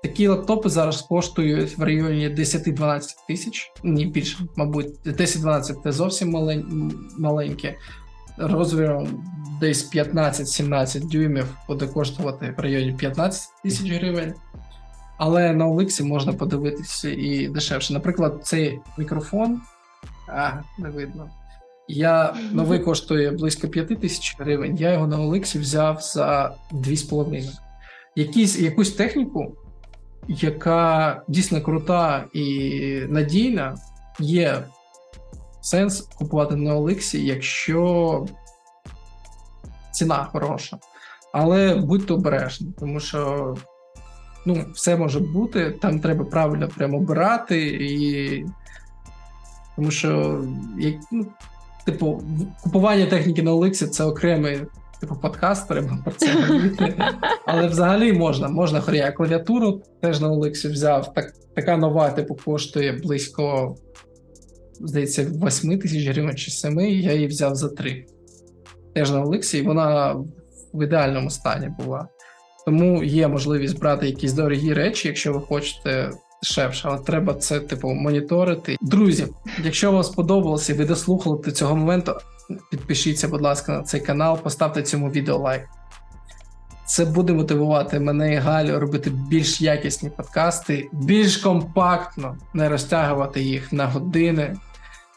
Такі 0.03 0.27
лаптопи 0.27 0.69
зараз 0.69 1.01
коштують 1.01 1.77
в 1.77 1.83
районі 1.83 2.29
10-12 2.29 3.01
тисяч, 3.27 3.71
ні 3.83 4.05
більше, 4.05 4.37
мабуть, 4.55 4.87
10-12 5.05 5.83
це 5.83 5.91
зовсім 5.91 6.29
маленьке. 7.17 7.75
Розміром 8.37 9.23
десь 9.59 9.95
15-17 9.95 11.07
дюймів 11.07 11.57
буде 11.67 11.87
коштувати 11.87 12.53
в 12.57 12.61
районі 12.61 12.93
15 12.93 13.41
тисяч 13.63 13.91
гривень. 13.91 14.33
Але 15.17 15.53
на 15.53 15.65
OLX 15.67 16.03
можна 16.03 16.33
подивитися 16.33 17.09
і 17.09 17.47
дешевше. 17.47 17.93
Наприклад, 17.93 18.39
цей 18.43 18.79
мікрофон, 18.97 19.61
а, 20.29 20.51
не 20.79 20.89
видно. 20.89 21.29
Я 21.87 22.35
новий 22.51 22.79
коштує 22.79 23.31
близько 23.31 23.67
5 23.67 23.99
тисяч 24.01 24.35
гривень. 24.39 24.75
Я 24.75 24.93
його 24.93 25.07
на 25.07 25.17
OLX 25.17 25.59
взяв 25.59 26.01
за 26.01 26.55
2,5. 26.71 27.49
Якісь, 28.15 28.59
якусь 28.59 28.93
техніку, 28.93 29.55
яка 30.27 31.21
дійсно 31.27 31.61
крута 31.61 32.25
і 32.33 33.01
надійна, 33.09 33.75
є 34.19 34.63
сенс 35.61 36.01
купувати 36.01 36.55
на 36.55 36.75
OLX, 36.75 37.17
якщо 37.17 38.25
ціна 39.91 40.23
хороша. 40.23 40.77
Але 41.33 41.75
будьте 41.75 42.13
обережні, 42.13 42.67
тому 42.79 42.99
що 42.99 43.55
ну, 44.47 44.65
все 44.73 44.97
може 44.97 45.19
бути, 45.19 45.71
там 45.81 45.99
треба 45.99 46.25
правильно 46.25 46.69
прямо 46.77 46.97
обирати, 46.97 47.67
і 47.67 48.45
тому 49.75 49.91
що 49.91 50.43
як, 50.79 50.95
ну, 51.11 51.25
типу, 51.85 52.23
купування 52.63 53.05
техніки 53.05 53.43
на 53.43 53.51
OLX 53.51 53.87
це 53.87 54.03
окремий 54.03 54.61
типу 54.99 55.15
подкаст, 55.15 55.67
треба 55.67 55.97
про 56.03 56.13
це 56.13 56.33
говорити. 56.33 56.95
Але 57.45 57.67
взагалі 57.67 58.13
можна. 58.13 58.47
Можна 58.47 58.81
хоча 58.81 58.97
я 58.97 59.11
клавіатуру 59.11 59.81
теж 60.01 60.21
на 60.21 60.29
OLX 60.29 60.71
взяв. 60.71 61.13
Так, 61.13 61.33
така 61.55 61.77
нова, 61.77 62.09
типу, 62.09 62.37
коштує 62.45 62.91
близько, 62.91 63.75
здається, 64.79 65.23
8 65.23 65.79
тисяч 65.79 66.07
гривень 66.07 66.35
чи 66.35 66.51
7, 66.51 66.79
я 66.79 67.13
її 67.13 67.27
взяв 67.27 67.55
за 67.55 67.69
3. 67.69 68.05
Теж 68.95 69.11
на 69.11 69.23
OLX, 69.23 69.55
і 69.55 69.61
вона 69.61 70.15
в 70.73 70.83
ідеальному 70.83 71.29
стані 71.29 71.69
була. 71.79 72.07
Тому 72.67 73.03
є 73.03 73.27
можливість 73.27 73.79
брати 73.79 74.07
якісь 74.07 74.33
дорогі 74.33 74.73
речі, 74.73 75.07
якщо 75.07 75.33
ви 75.33 75.41
хочете 75.41 76.11
дешевше, 76.43 76.87
але 76.87 76.99
треба 76.99 77.33
це, 77.33 77.59
типу, 77.59 77.93
моніторити. 77.93 78.77
Друзі, 78.81 79.27
якщо 79.63 79.91
вам 79.91 80.03
сподобалося 80.03 80.73
ви 80.73 80.85
дослухали 80.85 81.41
до 81.45 81.51
цього 81.51 81.75
моменту, 81.75 82.13
підпишіться, 82.71 83.27
будь 83.27 83.41
ласка, 83.41 83.71
на 83.71 83.83
цей 83.83 84.01
канал, 84.01 84.39
поставте 84.39 84.83
цьому 84.83 85.09
відео 85.09 85.37
лайк. 85.37 85.63
Це 86.85 87.05
буде 87.05 87.33
мотивувати 87.33 87.99
мене 87.99 88.33
і 88.33 88.37
Галю 88.37 88.79
робити 88.79 89.11
більш 89.29 89.61
якісні 89.61 90.09
подкасти, 90.09 90.89
більш 90.93 91.37
компактно, 91.37 92.37
не 92.53 92.69
розтягувати 92.69 93.41
їх 93.41 93.73
на 93.73 93.85
години, 93.87 94.55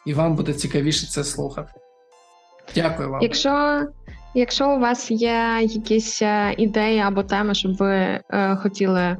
і 0.06 0.14
вам 0.14 0.36
буде 0.36 0.52
цікавіше 0.52 1.06
це 1.06 1.24
слухати. 1.24 1.72
Дякую 2.74 3.10
вам. 3.10 3.22
Якщо 3.22 3.82
якщо 4.34 4.70
у 4.70 4.78
вас 4.78 5.10
є 5.10 5.58
якісь 5.62 6.22
е, 6.22 6.54
ідеї 6.58 7.00
або 7.00 7.22
теми, 7.22 7.54
щоб 7.54 7.76
ви 7.76 7.94
е, 7.94 8.56
хотіли 8.56 9.00
е, 9.00 9.16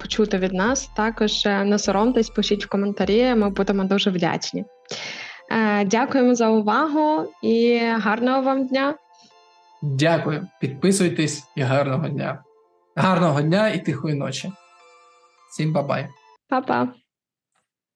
почути 0.00 0.38
від 0.38 0.52
нас, 0.52 0.90
також 0.96 1.44
не 1.44 1.78
соромтесь, 1.78 2.30
пишіть 2.30 2.64
в 2.64 2.68
коментарі, 2.68 3.34
ми 3.34 3.50
будемо 3.50 3.84
дуже 3.84 4.10
вдячні. 4.10 4.64
Е, 5.50 5.84
дякуємо 5.84 6.34
за 6.34 6.48
увагу 6.48 7.32
і 7.42 7.78
гарного 7.78 8.42
вам 8.42 8.66
дня! 8.66 8.94
Дякую. 9.82 10.48
Підписуйтесь 10.60 11.44
і 11.56 11.62
гарного 11.62 12.08
дня. 12.08 12.44
Гарного 12.96 13.42
дня 13.42 13.68
і 13.68 13.84
тихої 13.84 14.14
ночі. 14.14 14.52
Всім 15.50 15.72
бабай. 15.72 16.08
Па-па! 16.48 17.01